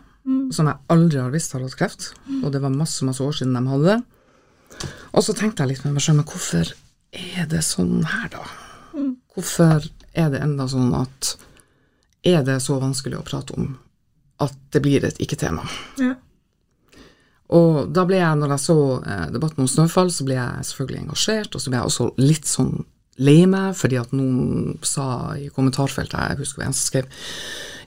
som 0.54 0.68
jeg 0.70 0.78
aldri 0.94 1.18
har 1.22 1.32
visst 1.34 1.56
har 1.56 1.64
hatt 1.66 1.78
kreft. 1.80 2.12
Og 2.42 2.52
det 2.54 2.62
var 2.62 2.74
masse, 2.74 3.06
masse 3.08 3.24
år 3.24 3.34
siden 3.39 3.56
de 3.58 3.64
hadde 3.72 3.96
det. 3.96 4.89
Og 5.12 5.26
så 5.26 5.36
tenkte 5.38 5.64
jeg 5.64 5.74
litt 5.74 5.86
med 5.86 5.96
meg 5.98 6.06
selv, 6.06 6.22
men 6.22 6.30
hvorfor 6.30 6.74
er 7.12 7.48
det 7.52 7.64
sånn 7.66 8.04
her, 8.08 8.28
da? 8.34 8.44
Hvorfor 9.36 9.88
er 10.12 10.34
det 10.34 10.42
enda 10.44 10.68
sånn 10.68 10.92
at 10.98 11.38
Er 12.22 12.44
det 12.46 12.60
så 12.62 12.76
vanskelig 12.78 13.18
å 13.18 13.24
prate 13.26 13.56
om 13.58 13.72
at 14.44 14.54
det 14.70 14.82
blir 14.86 15.02
et 15.08 15.18
ikke-tema? 15.24 15.64
Ja. 15.98 16.12
Og 17.50 17.89
da 17.89 18.04
ble 18.06 18.20
jeg, 18.20 18.38
når 18.38 18.54
jeg 18.54 18.62
så 18.62 18.76
eh, 19.02 19.24
debatten 19.34 19.64
om 19.64 19.70
Snøfall, 19.70 20.12
så 20.14 20.28
ble 20.28 20.38
jeg 20.38 20.68
selvfølgelig 20.70 21.00
engasjert, 21.02 21.56
og 21.56 21.64
så 21.64 21.72
ble 21.72 21.80
jeg 21.80 21.89
også 21.89 22.08
litt 22.22 22.52
sånn 22.52 22.76
lei 23.20 23.43
meg, 23.49 23.76
fordi 23.78 23.99
at 23.99 24.14
noen 24.16 24.78
sa 24.88 25.36
i 25.36 25.49
kommentarfeltet, 25.53 26.16
jeg 26.16 26.41
husker 26.41 26.64
en 26.66 26.76
som 26.76 26.88
skrev 26.88 27.12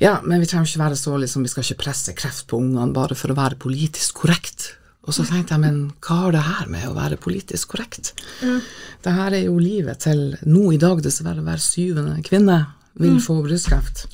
ja, 0.03 0.19
men 0.27 0.43
vi 0.43 0.49
trenger 0.51 0.67
ikke 0.67 0.83
være 0.83 0.99
så 0.99 1.17
liksom, 1.23 1.45
vi 1.47 1.53
skal 1.53 1.65
ikke 1.65 1.85
presse 1.85 2.15
kreft 2.19 2.49
på 2.51 2.59
ungene 2.59 2.91
bare 2.97 3.15
for 3.15 3.31
å 3.31 3.37
være 3.39 3.61
politisk 3.63 4.25
korrekt. 4.25 4.73
Og 5.05 5.15
så 5.15 5.23
tenkte 5.29 5.55
jeg, 5.55 5.63
men 5.63 5.77
hva 6.03 6.17
har 6.25 6.35
det 6.35 6.45
her 6.47 6.71
med 6.73 6.87
å 6.89 6.97
være 6.97 7.21
politisk 7.21 7.75
korrekt? 7.75 8.15
Det 8.41 9.13
her 9.13 9.37
er 9.37 9.45
jo 9.47 9.59
livet 9.61 10.01
til 10.03 10.33
nå 10.49 10.71
i 10.75 10.81
dag 10.81 11.03
dessverre 11.05 11.45
hver 11.45 11.63
syvende 11.63 12.17
kvinne 12.27 12.63
vil 13.01 13.19
få 13.23 13.41
brystkreft. 13.45 14.05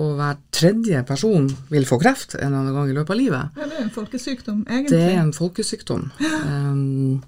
Og 0.00 0.16
hver 0.18 0.38
tredje 0.54 1.02
person 1.06 1.46
vil 1.70 1.86
få 1.88 2.00
kreft 2.02 2.36
en 2.38 2.48
eller 2.48 2.62
annen 2.62 2.78
gang 2.78 2.90
i 2.90 2.96
løpet 2.96 3.14
av 3.14 3.20
livet. 3.20 3.60
ja, 3.60 3.68
det 3.68 3.78
er 3.78 3.84
en 3.84 3.94
folkesykdom, 3.94 4.64
egentlig. 4.68 4.92
Det 4.96 5.08
er 5.12 5.20
en 5.22 5.34
folkesykdom. 5.36 6.06
Um, 6.48 7.22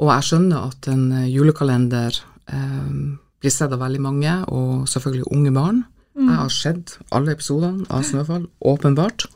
og 0.00 0.10
jeg 0.10 0.28
skjønner 0.30 0.70
at 0.72 0.88
en 0.90 1.04
julekalender 1.28 2.18
blir 2.48 3.52
sett 3.52 3.72
av 3.72 3.80
veldig 3.80 4.00
mange, 4.00 4.34
og 4.48 4.88
selvfølgelig 4.88 5.30
unge 5.32 5.52
barn. 5.54 5.84
Jeg 6.14 6.36
har 6.38 6.50
sett 6.52 6.98
alle 7.10 7.34
episodene 7.34 7.86
av 7.90 8.04
Snøfall, 8.06 8.46
åpenbart. 8.62 9.26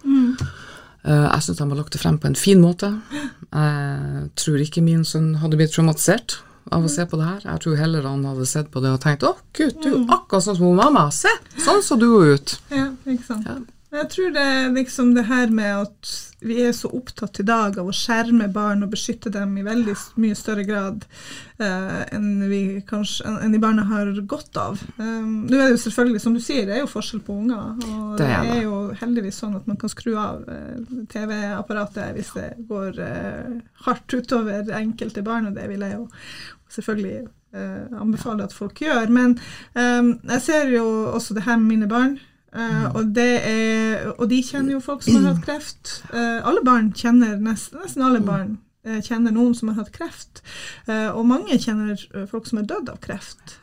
Uh, 1.09 1.25
jeg 1.25 1.45
syns 1.45 1.59
de 1.59 1.65
har 1.65 1.79
lagt 1.79 1.95
det 1.95 2.03
frem 2.03 2.19
på 2.21 2.29
en 2.29 2.39
fin 2.39 2.61
måte. 2.63 2.91
Jeg 3.49 4.29
tror 4.39 4.63
ikke 4.63 4.85
min 4.85 5.05
sønn 5.09 5.33
hadde 5.43 5.59
blitt 5.59 5.73
traumatisert 5.75 6.39
av 6.75 6.85
å 6.85 6.91
se 6.93 7.07
på 7.09 7.19
det 7.19 7.27
her. 7.27 7.41
Jeg 7.47 7.63
tror 7.65 7.79
heller 7.81 8.07
han 8.07 8.27
hadde 8.29 8.47
sett 8.47 8.71
på 8.71 8.83
det 8.85 8.93
og 8.93 9.01
tenkt 9.03 9.25
'Å, 9.25 9.35
gutt, 9.57 9.81
du 9.83 9.89
er 9.95 10.15
akkurat 10.19 10.45
sånn 10.45 10.59
som 10.59 10.77
mamma. 10.77 11.09
Se, 11.11 11.33
sånn 11.65 11.83
så 11.83 11.99
du 11.99 12.07
ut'. 12.07 12.59
Ja, 12.71 12.91
ikke 13.07 13.25
sant. 13.25 13.47
Ja. 13.49 13.59
Jeg 13.89 14.09
tror 14.13 14.33
det 14.35 14.43
er 14.45 14.67
liksom 14.77 15.15
det 15.17 15.23
her 15.31 15.49
med 15.49 15.87
at 15.87 16.11
vi 16.45 16.59
er 16.61 16.75
så 16.77 16.91
opptatt 16.93 17.41
i 17.41 17.45
dag 17.49 17.79
av 17.81 17.89
å 17.89 17.95
skjerme 17.97 18.51
barn 18.53 18.85
og 18.85 18.91
beskytte 18.93 19.33
dem 19.33 19.55
i 19.57 19.65
veldig 19.65 19.95
mye 20.21 20.37
større 20.37 20.67
grad 20.69 21.07
eh, 21.57 22.03
enn 22.13 22.45
vi 22.51 22.61
kanskje 22.89 23.33
enn 23.33 23.57
de 23.57 23.63
barna 23.63 23.87
har 23.89 24.13
godt 24.29 24.61
av. 24.61 24.85
Um, 25.01 25.49
Nå 25.49 25.57
er 25.57 25.71
det 25.71 25.79
jo 25.79 25.81
selvfølgelig, 25.87 26.23
som 26.27 26.37
du 26.37 26.43
sier, 26.45 26.69
det 26.69 26.77
er 26.77 26.85
jo 26.85 26.93
forskjell 26.93 27.25
på 27.25 27.39
unger. 27.41 27.81
Og 27.89 28.13
Det 28.21 28.29
det 28.29 28.37
er 28.37 28.53
er 28.59 28.63
jo 28.67 28.85
heldigvis 29.01 29.41
sånn 29.41 29.57
at 29.57 29.67
man 29.71 29.81
kan 29.81 29.95
skru 29.95 30.13
av 30.21 30.45
eh, 30.53 30.95
TV-apparatet 31.17 32.13
hvis 32.19 32.37
det 32.37 32.49
går 32.69 33.03
eh, 33.09 33.59
hardt 33.89 34.15
utover 34.21 34.69
enkelte 34.83 35.25
barn, 35.25 35.49
og 35.49 35.57
det 35.57 35.65
vil 35.73 35.89
jeg 35.89 35.97
jo 35.97 36.07
selvfølgelig 36.77 37.19
eh, 37.57 38.01
anbefale 38.05 38.45
at 38.45 38.53
folk 38.53 38.85
gjør. 38.85 39.09
Men 39.09 39.39
um, 39.73 40.19
jeg 40.29 40.45
ser 40.45 40.75
jo 40.77 40.85
også 41.15 41.41
det 41.41 41.49
her 41.49 41.57
med 41.57 41.73
mine 41.73 41.89
barn. 41.89 42.19
Eh, 42.55 42.87
og, 42.95 43.13
det 43.17 43.33
er, 43.49 44.09
og 44.17 44.29
de 44.31 44.41
kjenner 44.45 44.77
jo 44.77 44.85
folk 44.85 45.05
som 45.05 45.21
har 45.21 45.35
hatt 45.35 45.45
kreft. 45.45 45.99
Eh, 46.13 46.39
alle 46.49 46.65
barn 46.67 46.93
kjenner, 46.97 47.37
nesten, 47.43 47.83
nesten 47.83 48.07
alle 48.07 48.23
barn 48.25 48.57
eh, 48.87 49.01
kjenner 49.05 49.35
noen 49.35 49.55
som 49.59 49.73
har 49.73 49.83
hatt 49.83 49.93
kreft. 49.95 50.43
Og 50.89 51.25
mange 51.29 51.59
kjenner 51.61 51.99
folk 52.31 52.49
som 52.49 52.63
er 52.63 52.71
dødd 52.71 52.93
av 52.95 53.03
kreft. 53.05 53.59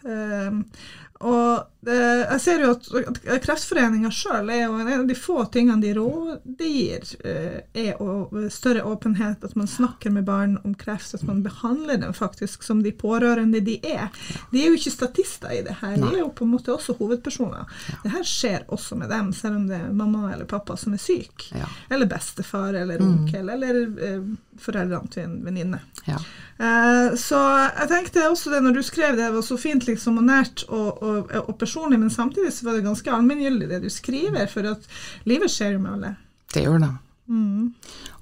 Og 1.23 1.87
eh, 1.87 2.23
jeg 2.25 2.41
ser 2.43 2.63
jo 2.65 2.73
at, 2.75 2.87
at 3.07 3.43
Kreftforeninga 3.45 4.09
sjøl 4.11 4.49
er 4.51 4.65
jo 4.65 4.79
en 4.81 4.89
av 4.91 5.05
de 5.07 5.15
få 5.15 5.45
tingene 5.53 5.79
de 5.79 5.93
rådgir, 5.95 7.05
eh, 7.23 7.61
er 7.71 8.01
å, 8.03 8.27
større 8.51 8.83
åpenhet, 8.83 9.45
at 9.47 9.55
man 9.55 9.69
snakker 9.69 10.11
med 10.11 10.27
barn 10.27 10.57
om 10.67 10.73
kreft, 10.75 11.15
at 11.15 11.23
man 11.23 11.39
behandler 11.45 12.01
dem 12.03 12.11
faktisk 12.15 12.65
som 12.67 12.81
de 12.83 12.91
pårørende 12.91 13.63
de 13.63 13.77
er. 13.87 14.11
De 14.51 14.59
er 14.59 14.73
jo 14.73 14.79
ikke 14.79 14.95
statister 14.97 15.55
i 15.55 15.61
det 15.63 15.77
her, 15.79 15.95
de 16.01 16.09
er 16.11 16.19
jo 16.25 16.33
på 16.35 16.43
en 16.43 16.51
måte 16.57 16.73
også 16.75 16.97
hovedpersoner. 16.99 17.63
Det 18.03 18.11
her 18.11 18.27
skjer 18.27 18.67
også 18.75 18.99
med 18.99 19.13
dem, 19.13 19.31
selv 19.35 19.61
om 19.61 19.69
det 19.71 19.79
er 19.79 19.95
mamma 19.95 20.33
eller 20.33 20.49
pappa 20.51 20.75
som 20.79 20.97
er 20.97 21.01
syk. 21.01 21.47
Eller 21.87 22.11
bestefar 22.11 22.75
eller 22.75 22.99
onkel, 23.05 23.53
eller 23.55 23.81
eh, 24.03 24.19
foreldrene 24.61 25.11
til 25.13 25.25
en 25.25 25.37
venninne. 25.45 25.79
Ja. 26.07 26.19
Eh, 26.57 27.15
så 27.19 27.39
jeg 27.65 27.89
tenkte 27.91 28.27
også 28.29 28.53
det 28.53 28.61
når 28.65 28.77
du 28.77 28.83
skrev 28.85 29.15
det, 29.15 29.25
det 29.25 29.33
var 29.35 29.45
så 29.47 29.57
fint 29.59 29.87
liksom, 29.87 30.19
og 30.21 30.27
nært 30.29 30.65
og, 30.69 31.01
og, 31.03 31.33
og 31.41 31.55
personlig, 31.61 31.99
men 32.01 32.13
samtidig 32.13 32.53
så 32.55 32.69
var 32.69 32.77
det 32.77 32.85
ganske 32.87 33.17
allmenngyldig 33.17 33.71
det 33.71 33.81
du 33.85 33.89
skriver, 33.93 34.47
for 34.51 34.71
at 34.75 34.87
livet 35.29 35.51
skjer 35.51 35.75
jo 35.75 35.83
med 35.83 35.97
alle. 35.97 36.15
Det 36.53 36.63
gjør 36.63 36.85
det. 36.85 36.93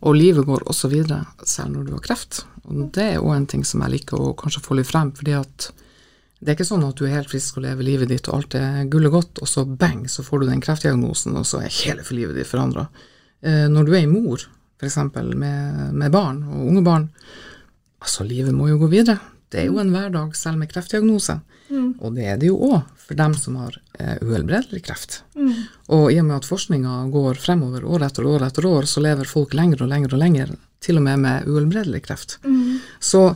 Og 0.04 0.16
livet 0.16 0.46
går 0.48 0.66
også 0.72 0.90
videre, 0.92 1.26
selv 1.44 1.76
når 1.76 1.88
du 1.88 1.94
har 1.98 2.04
kreft. 2.06 2.44
Og 2.64 2.90
det 2.96 3.08
er 3.14 3.24
òg 3.24 3.36
en 3.36 3.48
ting 3.52 3.64
som 3.68 3.84
jeg 3.84 3.98
liker 3.98 4.20
å 4.20 4.36
kanskje 4.40 4.64
få 4.64 4.78
litt 4.80 4.90
frem, 4.90 5.12
fordi 5.16 5.36
at 5.36 5.70
det 6.44 6.52
er 6.52 6.58
ikke 6.58 6.68
sånn 6.68 6.84
at 6.84 7.00
du 7.00 7.06
er 7.08 7.16
helt 7.16 7.32
frisk 7.32 7.58
og 7.58 7.64
lever 7.64 7.88
livet 7.88 8.12
ditt 8.12 8.28
og 8.28 8.42
alt 8.42 8.56
er 8.60 8.88
gull 8.92 9.08
og 9.08 9.16
godt, 9.16 9.44
og 9.44 9.48
så 9.48 9.64
bang, 9.64 10.04
så 10.12 10.26
får 10.28 10.42
du 10.42 10.50
den 10.50 10.64
kreftdiagnosen, 10.64 11.38
og 11.40 11.48
så 11.48 11.62
er 11.64 11.78
hele 11.84 12.04
for 12.04 12.20
livet 12.20 12.36
ditt 12.40 12.50
forandra. 12.50 12.90
Eh, 13.44 13.68
når 13.72 13.88
du 13.88 13.94
er 13.94 14.02
en 14.04 14.16
mor, 14.16 14.44
f.eks. 14.84 15.00
Med, 15.36 15.94
med 15.94 16.12
barn 16.14 16.44
og 16.44 16.68
unge 16.68 16.84
barn, 16.86 17.08
altså 18.04 18.28
livet 18.28 18.56
må 18.56 18.70
jo 18.70 18.82
gå 18.84 18.92
videre. 18.92 19.20
Det 19.50 19.62
er 19.62 19.70
jo 19.70 19.80
en 19.82 19.94
hverdag 19.94 20.36
selv 20.36 20.60
med 20.60 20.72
kreftdiagnose. 20.72 21.40
Og 21.74 22.14
det 22.16 22.26
er 22.30 22.38
det 22.42 22.50
jo 22.50 22.60
òg 22.68 22.82
for 23.04 23.18
dem 23.20 23.34
som 23.38 23.58
har 23.60 23.76
eh, 24.00 24.18
uhelbredelig 24.22 24.84
kreft. 24.86 25.22
Og 25.94 26.12
i 26.12 26.20
og 26.22 26.28
med 26.28 26.38
at 26.40 26.48
forskninga 26.48 27.00
går 27.14 27.40
fremover 27.42 27.86
år 27.86 28.06
etter 28.08 28.28
år 28.30 28.46
etter 28.48 28.68
år, 28.70 28.88
så 28.90 29.04
lever 29.04 29.30
folk 29.30 29.54
lenger 29.58 29.84
og 29.84 29.92
lenger 29.92 30.16
og 30.16 30.22
lenger, 30.22 30.54
til 30.84 31.00
og 31.00 31.06
med 31.06 31.20
med 31.24 31.48
uhelbredelig 31.50 32.04
kreft. 32.08 32.38
Så 33.00 33.36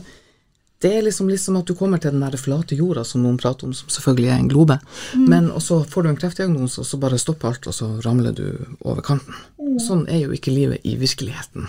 det 0.78 0.92
er 0.94 1.02
liksom, 1.02 1.28
liksom 1.28 1.56
at 1.58 1.66
du 1.66 1.74
kommer 1.74 1.98
til 1.98 2.14
den 2.14 2.22
der 2.22 2.38
flate 2.38 2.76
jorda 2.78 3.02
som 3.04 3.24
noen 3.24 3.38
prater 3.40 3.66
om, 3.66 3.74
som 3.74 3.90
selvfølgelig 3.90 4.30
er 4.30 4.38
en 4.38 4.50
globe, 4.50 4.78
men 5.18 5.50
og 5.50 5.62
så 5.62 5.80
får 5.82 6.04
du 6.04 6.10
en 6.12 6.18
kreftdiagnose, 6.20 6.80
og 6.82 6.86
så 6.86 7.00
bare 7.02 7.18
stopper 7.18 7.50
alt, 7.50 7.66
og 7.66 7.74
så 7.74 7.88
ramler 8.04 8.36
du 8.38 8.46
over 8.86 9.02
kanten. 9.02 9.34
Sånn 9.82 10.06
er 10.06 10.22
jo 10.22 10.34
ikke 10.36 10.54
livet 10.54 10.86
i 10.86 10.94
virkeligheten. 11.00 11.66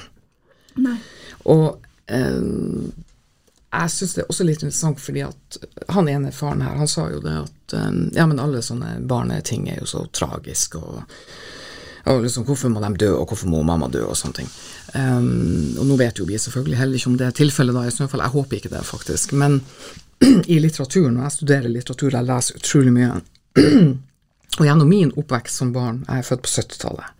Nei. 0.77 0.99
Og 1.49 1.79
eh, 2.05 2.37
jeg 3.69 3.93
syns 3.95 4.13
det 4.13 4.23
er 4.23 4.29
også 4.29 4.45
litt 4.45 4.61
interessant, 4.61 5.01
fordi 5.01 5.25
at 5.25 5.59
han 5.95 6.09
ene 6.11 6.33
faren 6.35 6.61
her, 6.65 6.77
han 6.77 6.89
sa 6.89 7.07
jo 7.09 7.21
det 7.25 7.33
at 7.47 7.77
eh, 7.79 8.01
ja, 8.17 8.29
men 8.29 8.41
alle 8.41 8.61
sånne 8.65 8.99
barneting 9.09 9.71
er 9.73 9.81
jo 9.81 9.89
så 9.89 10.05
tragiske, 10.13 10.77
og, 10.77 11.25
og 12.05 12.21
liksom 12.27 12.45
hvorfor 12.45 12.69
må 12.73 12.85
de 12.85 12.93
dø, 13.07 13.15
og 13.17 13.33
hvorfor 13.33 13.49
må 13.49 13.65
mamma 13.65 13.89
dø, 13.89 14.05
og 14.05 14.21
sånne 14.21 14.43
ting. 14.43 14.53
Um, 14.93 15.77
og 15.77 15.85
nå 15.85 15.97
vet 15.99 16.19
jo 16.19 16.25
vi 16.25 16.37
selvfølgelig 16.41 16.77
heller 16.79 16.99
ikke 16.99 17.11
om 17.11 17.17
det 17.19 17.27
er 17.27 17.35
tilfellet 17.37 17.75
da 17.77 17.85
i 17.85 17.93
Snøfall, 17.93 18.23
jeg 18.25 18.35
håper 18.35 18.59
ikke 18.59 18.71
det, 18.73 18.83
faktisk. 18.87 19.33
Men 19.37 19.59
i 20.53 20.59
litteraturen, 20.59 21.17
og 21.19 21.27
jeg 21.27 21.37
studerer 21.37 21.73
litteratur, 21.73 22.15
jeg 22.15 22.27
leser 22.29 22.61
utrolig 22.61 22.93
mye, 22.95 23.19
og 24.59 24.63
gjennom 24.65 24.89
min 24.89 25.11
oppvekst 25.19 25.61
som 25.61 25.73
barn, 25.75 26.03
jeg 26.07 26.23
er 26.23 26.29
født 26.29 26.45
på 26.45 26.53
70-tallet, 26.55 27.19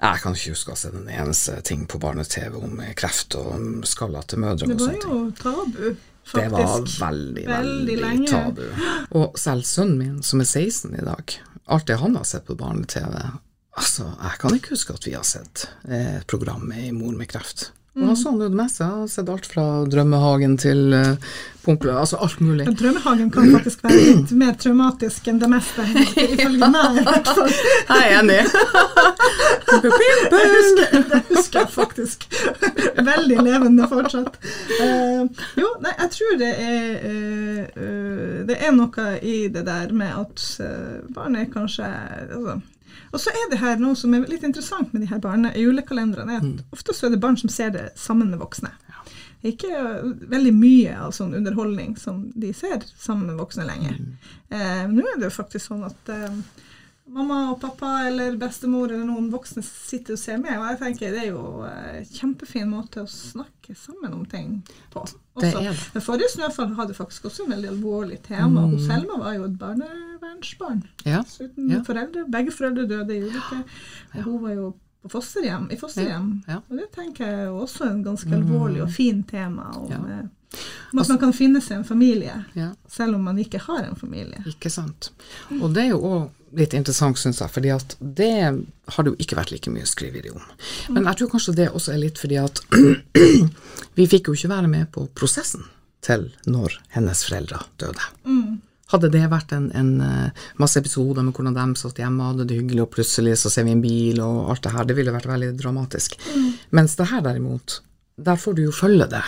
Jeg 0.00 0.20
kan 0.22 0.32
ikke 0.32 0.54
huske 0.54 0.72
å 0.72 0.78
se 0.80 0.90
den 0.94 1.02
en 1.04 1.26
eneste 1.26 1.58
ting 1.68 1.82
på 1.84 1.98
barne-TV 2.00 2.54
om 2.56 2.78
kreft 2.96 3.34
og 3.36 3.84
skalla 3.84 4.22
til 4.24 4.40
mødre 4.40 4.70
Det 4.70 4.78
var 4.80 4.96
jo 4.96 5.18
tabu, 5.36 5.90
Faktisk. 6.30 6.44
Det 6.44 6.48
var 6.52 7.10
veldig, 7.10 7.44
Veldig 7.48 7.94
veldig, 8.00 8.28
tabu. 8.28 8.62
Og 9.18 9.38
selv 9.40 9.64
sønnen 9.66 9.98
min, 9.98 10.18
som 10.22 10.40
er 10.40 10.48
16 10.48 10.94
i 10.94 11.04
dag, 11.04 11.36
alt 11.66 11.86
det 11.88 11.96
han 12.00 12.16
har 12.16 12.26
sett 12.28 12.46
på 12.46 12.56
barne-TV 12.60 13.12
Altså, 13.80 14.10
jeg 14.20 14.40
kan 14.42 14.56
ikke 14.56 14.74
huske 14.76 14.94
at 14.96 15.06
vi 15.08 15.16
har 15.16 15.24
sett 15.24 15.68
eh, 15.88 16.18
et 16.18 16.26
program 16.28 16.66
med 16.68 16.84
ei 16.84 16.90
mor 16.92 17.14
med 17.16 17.30
kreft. 17.32 17.70
Og 17.94 18.02
Mm. 18.02 18.08
han 18.08 18.16
så 18.16 18.30
det 18.38 18.50
meste. 18.54 18.84
Jeg 18.84 18.90
har 18.90 19.06
sett 19.08 19.28
alt 19.28 19.46
fra 19.46 19.62
Drømmehagen 19.84 20.52
til 20.58 20.92
uh, 20.94 21.16
Pumple, 21.64 21.92
altså 21.98 22.16
alt 22.22 22.40
mulig. 22.40 22.66
Ja, 22.66 22.70
Drømmehagen 22.70 23.30
kan 23.34 23.50
faktisk 23.50 23.82
være 23.82 24.04
litt 24.04 24.30
mer 24.30 24.52
traumatisk 24.54 25.26
enn 25.26 25.40
det 25.42 25.48
meste, 25.50 25.82
ifølge 26.22 26.68
meg 26.70 27.00
i 27.00 27.04
hvert 27.08 27.32
fall. 27.34 27.50
Jeg 27.90 28.04
er 28.04 28.20
enig. 28.20 28.38
Det 29.70 29.90
husker, 29.90 31.20
husker 31.28 31.60
jeg 31.60 31.68
faktisk. 31.70 32.24
Veldig 32.96 33.42
levende 33.42 33.86
fortsatt. 33.90 34.38
Uh, 34.78 35.26
jo, 35.58 35.68
nei, 35.82 35.92
jeg 35.98 36.10
tror 36.14 36.38
det 36.40 36.50
er 36.50 36.88
uh, 37.04 37.60
eh, 37.70 38.34
Det 38.48 38.56
er 38.56 38.74
noe 38.74 39.06
i 39.22 39.36
det 39.52 39.62
der 39.66 39.94
med 39.94 40.14
at 40.14 40.44
barn 41.14 41.38
er 41.38 41.50
kanskje 41.52 41.86
altså, 41.86 42.60
og 43.10 43.20
så 43.22 43.32
er 43.34 43.50
det 43.50 43.58
her 43.58 43.80
noe 43.82 43.96
som 43.98 44.14
er 44.14 44.26
litt 44.30 44.44
interessant 44.46 44.92
med 44.94 45.02
de 45.02 45.10
her 45.10 45.18
barne 45.22 45.50
julekalenderne. 45.58 46.36
er 46.36 46.44
at 46.44 46.76
Ofte 46.76 46.94
så 46.94 47.08
er 47.08 47.14
det 47.14 47.22
barn 47.22 47.36
som 47.40 47.50
ser 47.50 47.72
det 47.74 47.90
sammen 47.98 48.30
med 48.30 48.38
voksne. 48.38 48.70
Det 49.40 49.48
er 49.48 49.54
ikke 49.56 50.26
veldig 50.30 50.52
mye 50.52 50.96
av 51.00 51.14
sånn 51.16 51.32
underholdning 51.34 51.94
som 51.96 52.26
de 52.36 52.52
ser 52.54 52.82
sammen 53.00 53.30
med 53.30 53.38
voksne 53.40 53.64
lenger. 53.64 53.96
Eh, 54.52 54.84
Nå 54.90 55.06
er 55.06 55.16
det 55.16 55.30
jo 55.30 55.36
faktisk 55.38 55.70
sånn 55.70 55.86
at 55.88 56.12
eh, 56.12 56.34
mamma 57.10 57.50
og 57.52 57.60
pappa 57.60 58.06
eller 58.08 58.36
bestemor 58.40 58.90
eller 58.92 59.04
noen 59.08 59.30
voksne 59.32 59.62
sitter 59.66 60.14
og 60.14 60.18
ser 60.22 60.38
med. 60.38 60.54
Og 60.58 60.66
jeg 60.70 60.78
tenker 60.84 61.14
det 61.14 61.24
er 61.24 61.30
jo 61.32 61.62
en 61.66 62.04
kjempefin 62.06 62.68
måte 62.70 63.02
å 63.02 63.08
snakke 63.10 63.74
sammen 63.76 64.12
om 64.14 64.24
ting 64.30 64.60
på. 64.94 65.04
Det 65.40 65.54
Også. 65.56 66.00
forrige 66.04 66.28
Snøfall 66.34 66.74
hadde 66.76 66.94
faktisk 66.94 67.24
også 67.30 67.44
en 67.46 67.52
veldig 67.54 67.68
alvorlig 67.70 68.20
tema. 68.26 68.66
Mm. 68.66 68.78
Selma 68.86 69.18
var 69.22 69.34
jo 69.38 69.44
et 69.48 69.58
barnevernsbarn. 69.58 70.82
Ja. 71.04 71.22
Uten 71.40 71.70
Ja. 71.70 71.82
foreldre. 71.82 72.26
Begge 72.30 72.52
foreldre 72.52 72.86
døde 72.88 73.16
i 73.16 73.22
ulykke. 73.22 73.64
Og 74.16 74.22
hun 74.24 74.42
var 74.42 74.54
jo 74.54 74.74
på 75.02 75.08
fosterhjem, 75.10 75.70
i 75.72 75.76
fosterhjem. 75.76 76.42
Ja. 76.48 76.58
Og 76.70 76.76
det 76.76 76.90
tenker 76.92 77.24
jeg 77.26 77.46
er 77.46 77.54
også 77.56 77.86
en 77.90 78.02
ganske 78.04 78.28
alvorlig 78.36 78.82
og 78.82 78.90
fin 78.92 79.22
tema. 79.24 79.70
Om, 79.74 79.92
eh, 79.92 80.26
om 80.92 80.98
at 80.98 81.08
man 81.08 81.18
kan 81.18 81.32
finne 81.32 81.60
seg 81.62 81.78
en 81.78 81.84
familie, 81.84 82.44
Ja. 82.54 82.72
selv 82.88 83.14
om 83.14 83.22
man 83.24 83.38
ikke 83.38 83.58
har 83.60 83.84
en 83.84 83.96
familie. 83.96 84.42
Ikke 84.46 84.68
sant. 84.70 85.10
Og 85.62 85.72
det 85.72 85.84
er 85.84 85.88
jo 85.90 86.00
òg 86.00 86.30
litt 86.56 86.74
interessant, 86.74 87.18
syns 87.18 87.40
jeg, 87.42 87.52
fordi 87.52 87.72
at 87.74 87.96
det 88.00 88.32
har 88.40 89.04
det 89.04 89.12
jo 89.12 89.18
ikke 89.22 89.38
vært 89.38 89.52
like 89.54 89.72
mye 89.72 89.88
skriveri 89.88 90.32
om. 90.34 90.46
Men 90.94 91.06
jeg 91.10 91.20
tror 91.20 91.30
kanskje 91.34 91.56
det 91.58 91.68
også 91.70 91.94
er 91.94 92.02
litt 92.02 92.20
fordi 92.20 92.40
at 92.40 92.62
vi 93.98 94.08
fikk 94.10 94.30
jo 94.30 94.38
ikke 94.38 94.52
være 94.52 94.70
med 94.72 94.90
på 94.94 95.06
prosessen 95.16 95.68
til 96.04 96.30
når 96.48 96.78
hennes 96.96 97.22
foreldre 97.26 97.62
døde. 97.80 98.08
Hadde 98.90 99.12
det 99.14 99.26
vært 99.30 99.52
en, 99.54 99.68
en 99.76 99.90
eh, 100.02 100.46
masse 100.58 100.80
episoder 100.80 101.22
med 101.22 101.36
hvordan 101.36 101.54
de 101.54 101.78
satt 101.78 102.00
hjemme 102.02 102.24
og 102.24 102.32
hadde 102.32 102.48
det 102.50 102.56
hyggelig, 102.58 102.82
og 102.82 102.94
plutselig 102.96 103.36
så 103.38 103.52
ser 103.52 103.68
vi 103.68 103.76
en 103.76 103.84
bil 103.84 104.18
og 104.24 104.50
alt 104.50 104.64
det 104.66 104.74
her, 104.74 104.88
det 104.88 104.96
ville 104.98 105.14
vært 105.14 105.30
veldig 105.30 105.52
dramatisk. 105.60 106.16
Mens 106.74 106.96
det 106.98 107.06
her 107.12 107.22
derimot, 107.22 107.78
der 108.18 108.40
får 108.40 108.58
du 108.58 108.64
jo 108.66 108.74
følge 108.74 109.06
det 109.12 109.22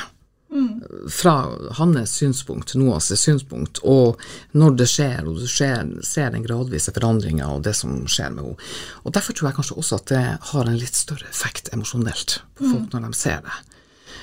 fra 1.09 1.35
hans 1.79 2.17
synspunkt, 2.19 2.75
Noahs 2.77 3.09
synspunkt, 3.21 3.81
og 3.89 4.21
når 4.53 4.77
det 4.83 4.89
skjer, 4.91 5.25
og 5.25 5.41
du 5.41 5.47
ser, 5.49 5.89
ser 6.05 6.33
den 6.35 6.45
gradvise 6.45 6.93
forandringa 6.93 7.49
og 7.55 7.65
det 7.67 7.75
som 7.79 8.03
skjer 8.05 8.35
med 8.35 8.45
henne. 8.45 8.71
Og 9.03 9.15
Derfor 9.17 9.37
tror 9.37 9.51
jeg 9.51 9.59
kanskje 9.61 9.79
også 9.81 10.01
at 10.01 10.09
det 10.13 10.25
har 10.53 10.69
en 10.69 10.81
litt 10.81 10.99
større 10.99 11.29
effekt 11.31 11.73
emosjonelt 11.73 12.41
på 12.59 12.69
folk 12.69 12.93
når 12.93 13.07
de 13.09 13.19
ser 13.19 13.45
det. 13.47 13.61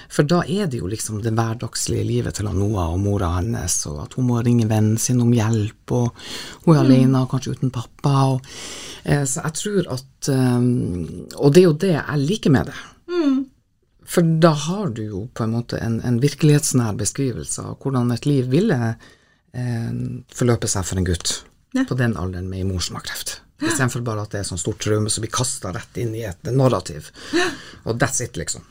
For 0.09 0.25
da 0.25 0.39
er 0.41 0.65
det 0.69 0.79
jo 0.79 0.89
liksom 0.89 1.19
det 1.21 1.35
hverdagslige 1.37 2.05
livet 2.07 2.39
til 2.39 2.49
Noah 2.49 2.95
og 2.95 3.01
mora 3.03 3.29
hennes, 3.35 3.75
og 3.89 3.99
at 4.07 4.15
hun 4.17 4.25
må 4.31 4.39
ringe 4.41 4.65
vennen 4.69 4.97
sin 5.01 5.21
om 5.21 5.29
hjelp, 5.33 5.93
og 5.93 6.23
hun 6.65 6.73
er 6.73 6.81
alene 6.81 7.21
og 7.21 7.29
kanskje 7.29 7.53
uten 7.57 7.73
pappa. 7.73 8.15
Og, 8.33 8.47
eh, 9.03 9.21
så 9.29 9.45
jeg 9.45 9.57
tror 9.61 9.91
at 9.97 10.31
um, 10.33 11.27
Og 11.37 11.53
det 11.53 11.61
er 11.61 11.67
jo 11.67 11.77
det 11.85 11.93
jeg 11.93 12.25
liker 12.25 12.53
med 12.53 12.71
det. 12.71 12.79
For 14.09 14.25
da 14.41 14.51
har 14.57 14.89
du 14.97 15.03
jo 15.05 15.19
på 15.37 15.43
en 15.45 15.53
måte 15.53 15.77
en, 15.85 15.99
en 16.01 16.17
virkelighetsnær 16.23 16.95
beskrivelse 16.97 17.61
av 17.61 17.75
hvordan 17.83 18.09
et 18.15 18.25
liv 18.25 18.47
ville 18.49 18.79
eh, 19.53 19.91
forløpe 20.33 20.69
seg 20.71 20.87
for 20.89 20.97
en 21.01 21.05
gutt 21.11 21.35
Ja. 21.77 21.83
på 21.85 21.93
den 21.99 22.15
alderen 22.17 22.47
med 22.49 22.63
en 22.63 22.71
mor 22.73 22.81
som 22.81 22.95
har 22.97 23.03
kreft. 23.05 23.35
Istedenfor 23.61 24.01
bare 24.01 24.23
at 24.25 24.31
det 24.33 24.39
er 24.39 24.47
sånn 24.47 24.57
stort 24.57 24.79
traume 24.81 25.11
som 25.13 25.21
blir 25.21 25.29
kasta 25.35 25.69
rett 25.75 25.97
inn 26.01 26.15
i 26.17 26.23
et 26.25 26.47
narrativ. 26.49 27.11
Og 27.83 27.99
that's 28.01 28.23
it, 28.25 28.39
liksom. 28.39 28.63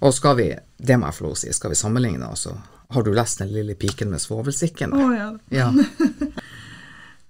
Og 0.00 0.14
skal 0.16 0.36
vi, 0.38 0.46
det 0.78 0.96
må 0.96 1.10
jeg 1.10 1.18
få 1.18 1.26
lov 1.26 1.34
å 1.36 1.40
si, 1.42 1.52
skal 1.52 1.74
vi 1.74 1.80
sammenligne, 1.80 2.24
altså 2.30 2.54
Har 2.94 3.04
du 3.04 3.10
lest 3.12 3.42
Den 3.42 3.50
lille 3.52 3.74
piken 3.76 4.08
med 4.14 4.22
svovelstikken? 4.24 4.94
Å 4.96 5.08
ja. 5.12 5.26
Ja. 5.52 5.66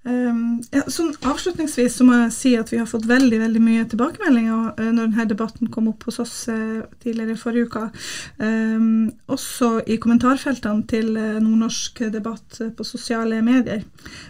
Um, 0.09 0.61
ja, 0.73 0.85
sånn 0.89 1.11
avslutningsvis 1.27 1.99
så 1.99 2.05
må 2.07 2.17
jeg 2.23 2.33
si 2.33 2.53
at 2.57 2.71
vi 2.73 2.79
har 2.81 2.89
fått 2.89 3.09
veldig 3.09 3.41
veldig 3.43 3.61
mye 3.61 3.85
tilbakemeldinger 3.91 4.71
uh, 4.79 4.87
når 4.87 5.11
denne 5.11 5.27
debatten 5.29 5.69
kom 5.75 5.91
opp 5.91 6.07
hos 6.09 6.21
oss 6.23 6.37
uh, 6.49 6.87
tidligere 7.03 7.35
i 7.35 7.41
forrige 7.41 7.69
uke. 7.69 7.85
Um, 8.41 9.11
også 9.29 9.75
i 9.85 9.99
kommentarfeltene 10.01 10.87
til 10.89 11.13
uh, 11.19 11.37
Nordnorsk 11.43 12.07
debatt 12.15 12.61
på 12.79 12.87
sosiale 12.87 13.43
medier. 13.45 13.85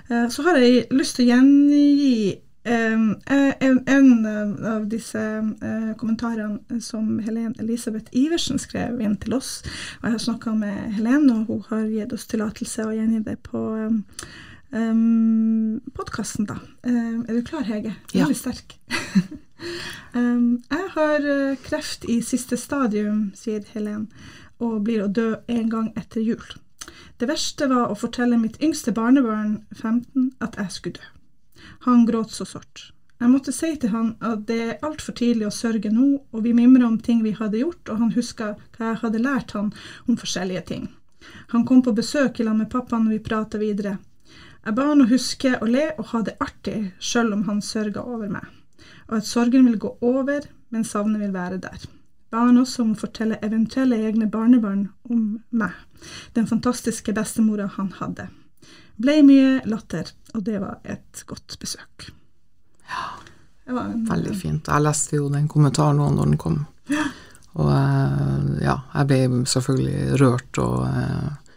Så 0.09 0.43
har 0.47 0.59
jeg 0.59 0.87
lyst 0.95 1.19
til 1.19 1.29
å 1.29 1.35
gjengi 1.35 2.39
um, 2.69 3.07
en, 3.61 3.79
en 3.87 4.27
av 4.67 4.89
disse 4.91 5.21
uh, 5.21 5.93
kommentarene 6.01 6.81
som 6.85 7.19
Helen 7.25 7.55
Elisabeth 7.61 8.11
Iversen 8.17 8.61
skrev 8.61 9.01
inn 9.05 9.17
til 9.23 9.37
oss. 9.39 9.61
Og 10.01 10.09
jeg 10.09 10.17
har 10.17 10.27
snakka 10.27 10.55
med 10.59 10.99
Helen, 10.99 11.31
og 11.31 11.47
hun 11.53 11.65
har 11.71 11.89
gitt 11.93 12.15
oss 12.17 12.29
tillatelse 12.31 12.87
å 12.89 12.95
gjengi 12.97 13.23
det 13.27 13.39
på 13.47 13.65
um, 13.87 14.03
um, 14.73 15.81
podkasten, 15.95 16.47
da. 16.49 16.59
Um, 16.83 17.25
er 17.29 17.39
du 17.39 17.43
klar, 17.43 17.65
Hege? 17.69 17.95
Nå 18.15 18.21
Ja. 18.21 18.29
er 18.29 18.35
sterk. 18.35 18.77
um, 20.15 20.63
jeg 20.71 20.89
har 20.95 21.29
uh, 21.29 21.57
kreft 21.65 22.05
i 22.09 22.21
siste 22.23 22.57
stadium, 22.57 23.31
sier 23.35 23.65
Helen, 23.75 24.09
og 24.59 24.85
blir 24.85 25.05
å 25.05 25.13
dø 25.13 25.37
en 25.49 25.69
gang 25.71 25.93
etter 25.97 26.21
jul. 26.21 26.45
Det 27.19 27.29
verste 27.29 27.67
var 27.69 27.91
å 27.91 27.99
fortelle 27.99 28.39
mitt 28.39 28.61
yngste 28.63 28.93
barnebarn, 28.95 29.65
15, 29.75 30.33
at 30.41 30.57
jeg 30.57 30.71
skulle 30.71 31.01
dø. 31.01 31.09
Han 31.87 32.07
gråt 32.07 32.31
så 32.31 32.47
sårt. 32.47 32.93
Jeg 33.19 33.31
måtte 33.33 33.51
si 33.53 33.73
til 33.83 33.91
han 33.91 34.13
at 34.23 34.45
det 34.47 34.59
er 34.63 34.85
altfor 34.87 35.17
tidlig 35.19 35.49
å 35.49 35.55
sørge 35.55 35.91
nå, 35.91 36.21
og 36.31 36.45
vi 36.45 36.53
mimra 36.55 36.87
om 36.87 37.01
ting 37.03 37.25
vi 37.25 37.33
hadde 37.35 37.59
gjort, 37.59 37.89
og 37.91 37.99
han 37.99 38.13
huska 38.15 38.53
hva 38.77 38.93
jeg 38.93 39.01
hadde 39.03 39.23
lært 39.25 39.57
han 39.59 39.73
om 40.07 40.19
forskjellige 40.21 40.63
ting. 40.71 40.85
Han 41.51 41.65
kom 41.67 41.83
på 41.83 41.97
besøk 41.97 42.39
i 42.39 42.47
lag 42.47 42.55
med 42.57 42.71
pappa 42.71 42.99
når 42.99 43.17
vi 43.17 43.25
prata 43.27 43.59
videre. 43.59 43.97
Jeg 44.67 44.77
ba 44.77 44.89
han 44.91 45.05
å 45.05 45.09
huske 45.11 45.55
å 45.63 45.69
le 45.69 45.91
og 45.97 46.11
ha 46.13 46.23
det 46.27 46.37
artig, 46.45 46.79
sjøl 46.99 47.33
om 47.37 47.45
han 47.49 47.63
sørga 47.65 48.03
over 48.03 48.31
meg, 48.33 48.49
og 49.09 49.21
at 49.21 49.29
sorgen 49.29 49.69
vil 49.69 49.79
gå 49.81 49.95
over, 50.05 50.49
men 50.75 50.85
savnet 50.85 51.23
vil 51.23 51.37
være 51.37 51.61
der. 51.63 51.87
Ba 52.29 52.45
han 52.45 52.61
også 52.61 52.85
om 52.85 52.93
å 52.93 53.01
fortelle 53.01 53.39
eventuelle 53.45 53.97
egne 54.05 54.29
barnebarn 54.29 54.91
om 55.09 55.39
meg, 55.49 55.77
den 56.37 56.49
fantastiske 56.51 57.15
bestemora 57.17 57.71
han 57.79 57.95
hadde. 58.01 58.29
Ble 58.99 59.21
mye 59.25 59.61
latter, 59.71 60.11
og 60.35 60.45
det 60.45 60.59
var 60.61 60.83
et 60.85 61.23
godt 61.27 61.57
besøk. 61.63 62.11
Det 63.69 63.77
var 63.77 63.93
en, 63.93 64.05
Veldig 64.09 64.35
fint. 64.37 64.69
Jeg 64.69 64.85
leste 64.85 65.17
jo 65.21 65.29
den 65.33 65.49
kommentaren 65.49 66.01
nå 66.01 66.09
når 66.17 66.31
den 66.33 66.41
kom. 66.41 66.61
Og 67.59 67.69
eh, 67.73 68.49
ja, 68.65 68.79
jeg 68.95 69.09
ble 69.11 69.43
selvfølgelig 69.49 70.19
rørt, 70.21 70.61
og, 70.63 70.85
eh, 70.89 71.48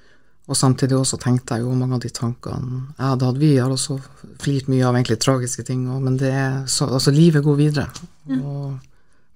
og 0.51 0.57
samtidig 0.59 0.97
også 0.99 1.17
tenkte 1.23 1.55
jeg 1.55 1.63
jo 1.63 1.73
mange 1.79 1.95
av 1.95 2.01
de 2.03 2.09
tankene 2.11 2.81
jeg 2.97 3.05
hadde 3.07 3.27
hatt. 3.29 3.37
Vi 3.39 3.51
har 3.55 3.71
også 3.71 3.95
flirt 4.43 4.67
mye 4.71 4.83
av 4.87 4.97
egentlig 4.97 5.17
tragiske 5.23 5.63
ting, 5.67 5.85
og, 5.89 6.01
men 6.03 6.17
det 6.19 6.31
er 6.35 6.57
så, 6.67 6.89
altså 6.91 7.13
livet 7.15 7.45
går 7.45 7.55
videre. 7.59 7.87
Og 8.35 8.75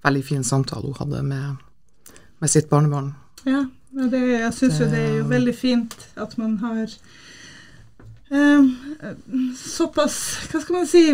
veldig 0.04 0.24
fin 0.28 0.44
samtale 0.44 0.90
hun 0.90 0.98
hadde 1.00 1.22
med, 1.24 1.56
med 2.44 2.52
sitt 2.52 2.68
barnebarn. 2.70 3.14
Ja, 3.48 3.64
det, 3.96 4.20
jeg 4.42 4.52
syns 4.58 4.80
jo 4.82 4.90
det 4.92 5.00
er 5.00 5.14
jo 5.22 5.24
veldig 5.30 5.54
fint 5.56 5.96
at 6.20 6.36
man 6.38 6.58
har 6.60 6.84
eh, 8.30 8.68
såpass 9.56 10.16
Hva 10.50 10.60
skal 10.60 10.76
man 10.80 10.88
si 10.90 11.04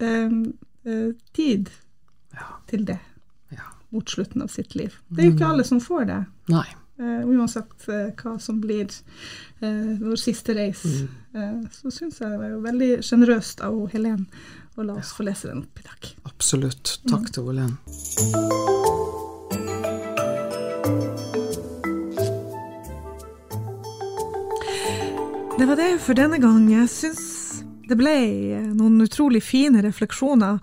eh, 0.00 1.08
Tid 1.36 1.70
Ja. 2.32 2.46
til 2.70 2.84
det 2.88 2.98
Ja. 3.52 3.66
mot 3.92 4.08
slutten 4.08 4.42
av 4.42 4.48
sitt 4.48 4.74
liv. 4.74 4.94
Det 5.10 5.20
er 5.20 5.28
jo 5.28 5.34
ikke 5.36 5.50
alle 5.52 5.64
som 5.68 5.80
får 5.84 6.06
det. 6.08 6.20
Nei. 6.48 6.64
Eh, 7.02 7.28
uansett 7.28 7.88
uh, 7.88 8.10
hva 8.14 8.36
som 8.38 8.60
blir 8.62 8.86
uh, 8.86 9.94
vår 9.98 10.18
siste 10.20 10.54
reis, 10.54 10.84
eh, 11.34 11.56
så 11.74 11.90
syns 11.90 12.20
jeg 12.20 12.30
det 12.30 12.38
var 12.38 12.52
jo 12.52 12.60
veldig 12.62 12.90
sjenerøst 13.02 13.62
av 13.66 13.80
Helen 13.90 14.28
å 14.78 14.86
la 14.86 15.00
oss 15.00 15.10
få 15.16 15.26
lese 15.26 15.50
den 15.50 15.64
opp 15.64 15.82
i 15.82 15.86
dag. 15.88 16.12
Absolutt. 16.30 17.00
Takk 17.10 17.26
til 17.34 17.50
Helen. 17.50 17.74
Det 25.58 25.68
var 25.68 25.78
det 25.78 25.90
for 26.06 26.18
denne 26.18 26.38
gang. 26.42 26.66
Jeg 26.70 26.90
syns 26.90 27.28
Det 27.82 27.96
ble 27.98 28.12
noen 28.78 29.02
utrolig 29.04 29.42
fine 29.44 29.82
refleksjoner 29.84 30.62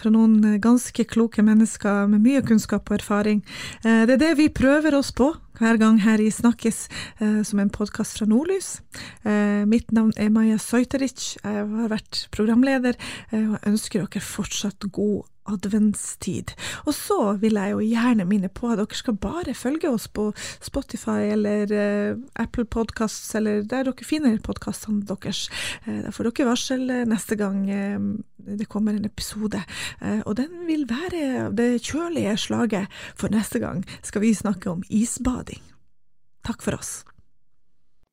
fra 0.00 0.10
noen 0.10 0.56
ganske 0.58 1.04
kloke 1.06 1.44
mennesker 1.44 2.08
med 2.10 2.24
mye 2.24 2.40
kunnskap 2.42 2.88
og 2.90 2.96
erfaring. 2.96 3.42
Det 3.84 4.16
er 4.16 4.18
det 4.18 4.32
vi 4.40 4.48
prøver 4.50 4.96
oss 4.98 5.12
på 5.14 5.28
hver 5.58 5.78
gang 5.80 6.00
her 6.04 6.20
i 6.20 6.30
Snakkes, 6.32 6.86
som 7.48 7.60
en 7.62 7.70
podkast 7.72 8.18
fra 8.18 8.26
Nordlys. 8.28 8.80
Mitt 9.68 9.92
navn 9.96 10.12
er 10.16 10.32
Maja 10.34 10.58
Sojteric, 10.60 11.36
jeg 11.42 11.64
har 11.70 11.92
vært 11.92 12.26
programleder 12.34 12.98
og 13.32 13.56
ønsker 13.66 14.04
dere 14.04 14.22
fortsatt 14.24 14.88
god 14.92 15.24
adventstid. 15.50 16.54
Og 16.86 16.94
så 16.96 17.18
vil 17.42 17.58
jeg 17.58 17.74
jo 17.74 17.84
gjerne 17.84 18.26
minne 18.28 18.50
på 18.52 18.70
at 18.70 18.80
dere 18.80 18.98
skal 18.98 19.18
bare 19.20 19.54
følge 19.56 19.90
oss 19.90 20.08
på 20.08 20.28
Spotify 20.64 21.32
eller 21.34 21.72
eh, 21.72 22.18
Apple 22.42 22.64
Podcasts, 22.64 23.34
eller 23.38 23.62
der 23.62 23.88
dere 23.88 24.06
finner 24.06 24.38
podkastene 24.42 25.06
deres. 25.06 25.46
Da 25.86 26.12
får 26.14 26.30
dere 26.30 26.48
varsel 26.50 26.84
neste 27.08 27.38
gang 27.38 27.66
det 28.36 28.68
kommer 28.70 28.94
en 28.94 29.06
episode. 29.08 29.60
og 30.26 30.36
den 30.36 30.66
vil 30.68 30.86
være 30.88 31.50
det 31.56 31.82
kjølige 31.82 32.36
slaget, 32.36 32.86
for 33.16 33.32
neste 33.32 33.58
gang 33.62 33.84
skal 34.02 34.22
vi 34.22 34.34
snakke 34.34 34.70
om 34.70 34.82
isbading. 34.90 35.62
Takk 36.46 36.62
for 36.62 36.78
oss. 36.78 37.02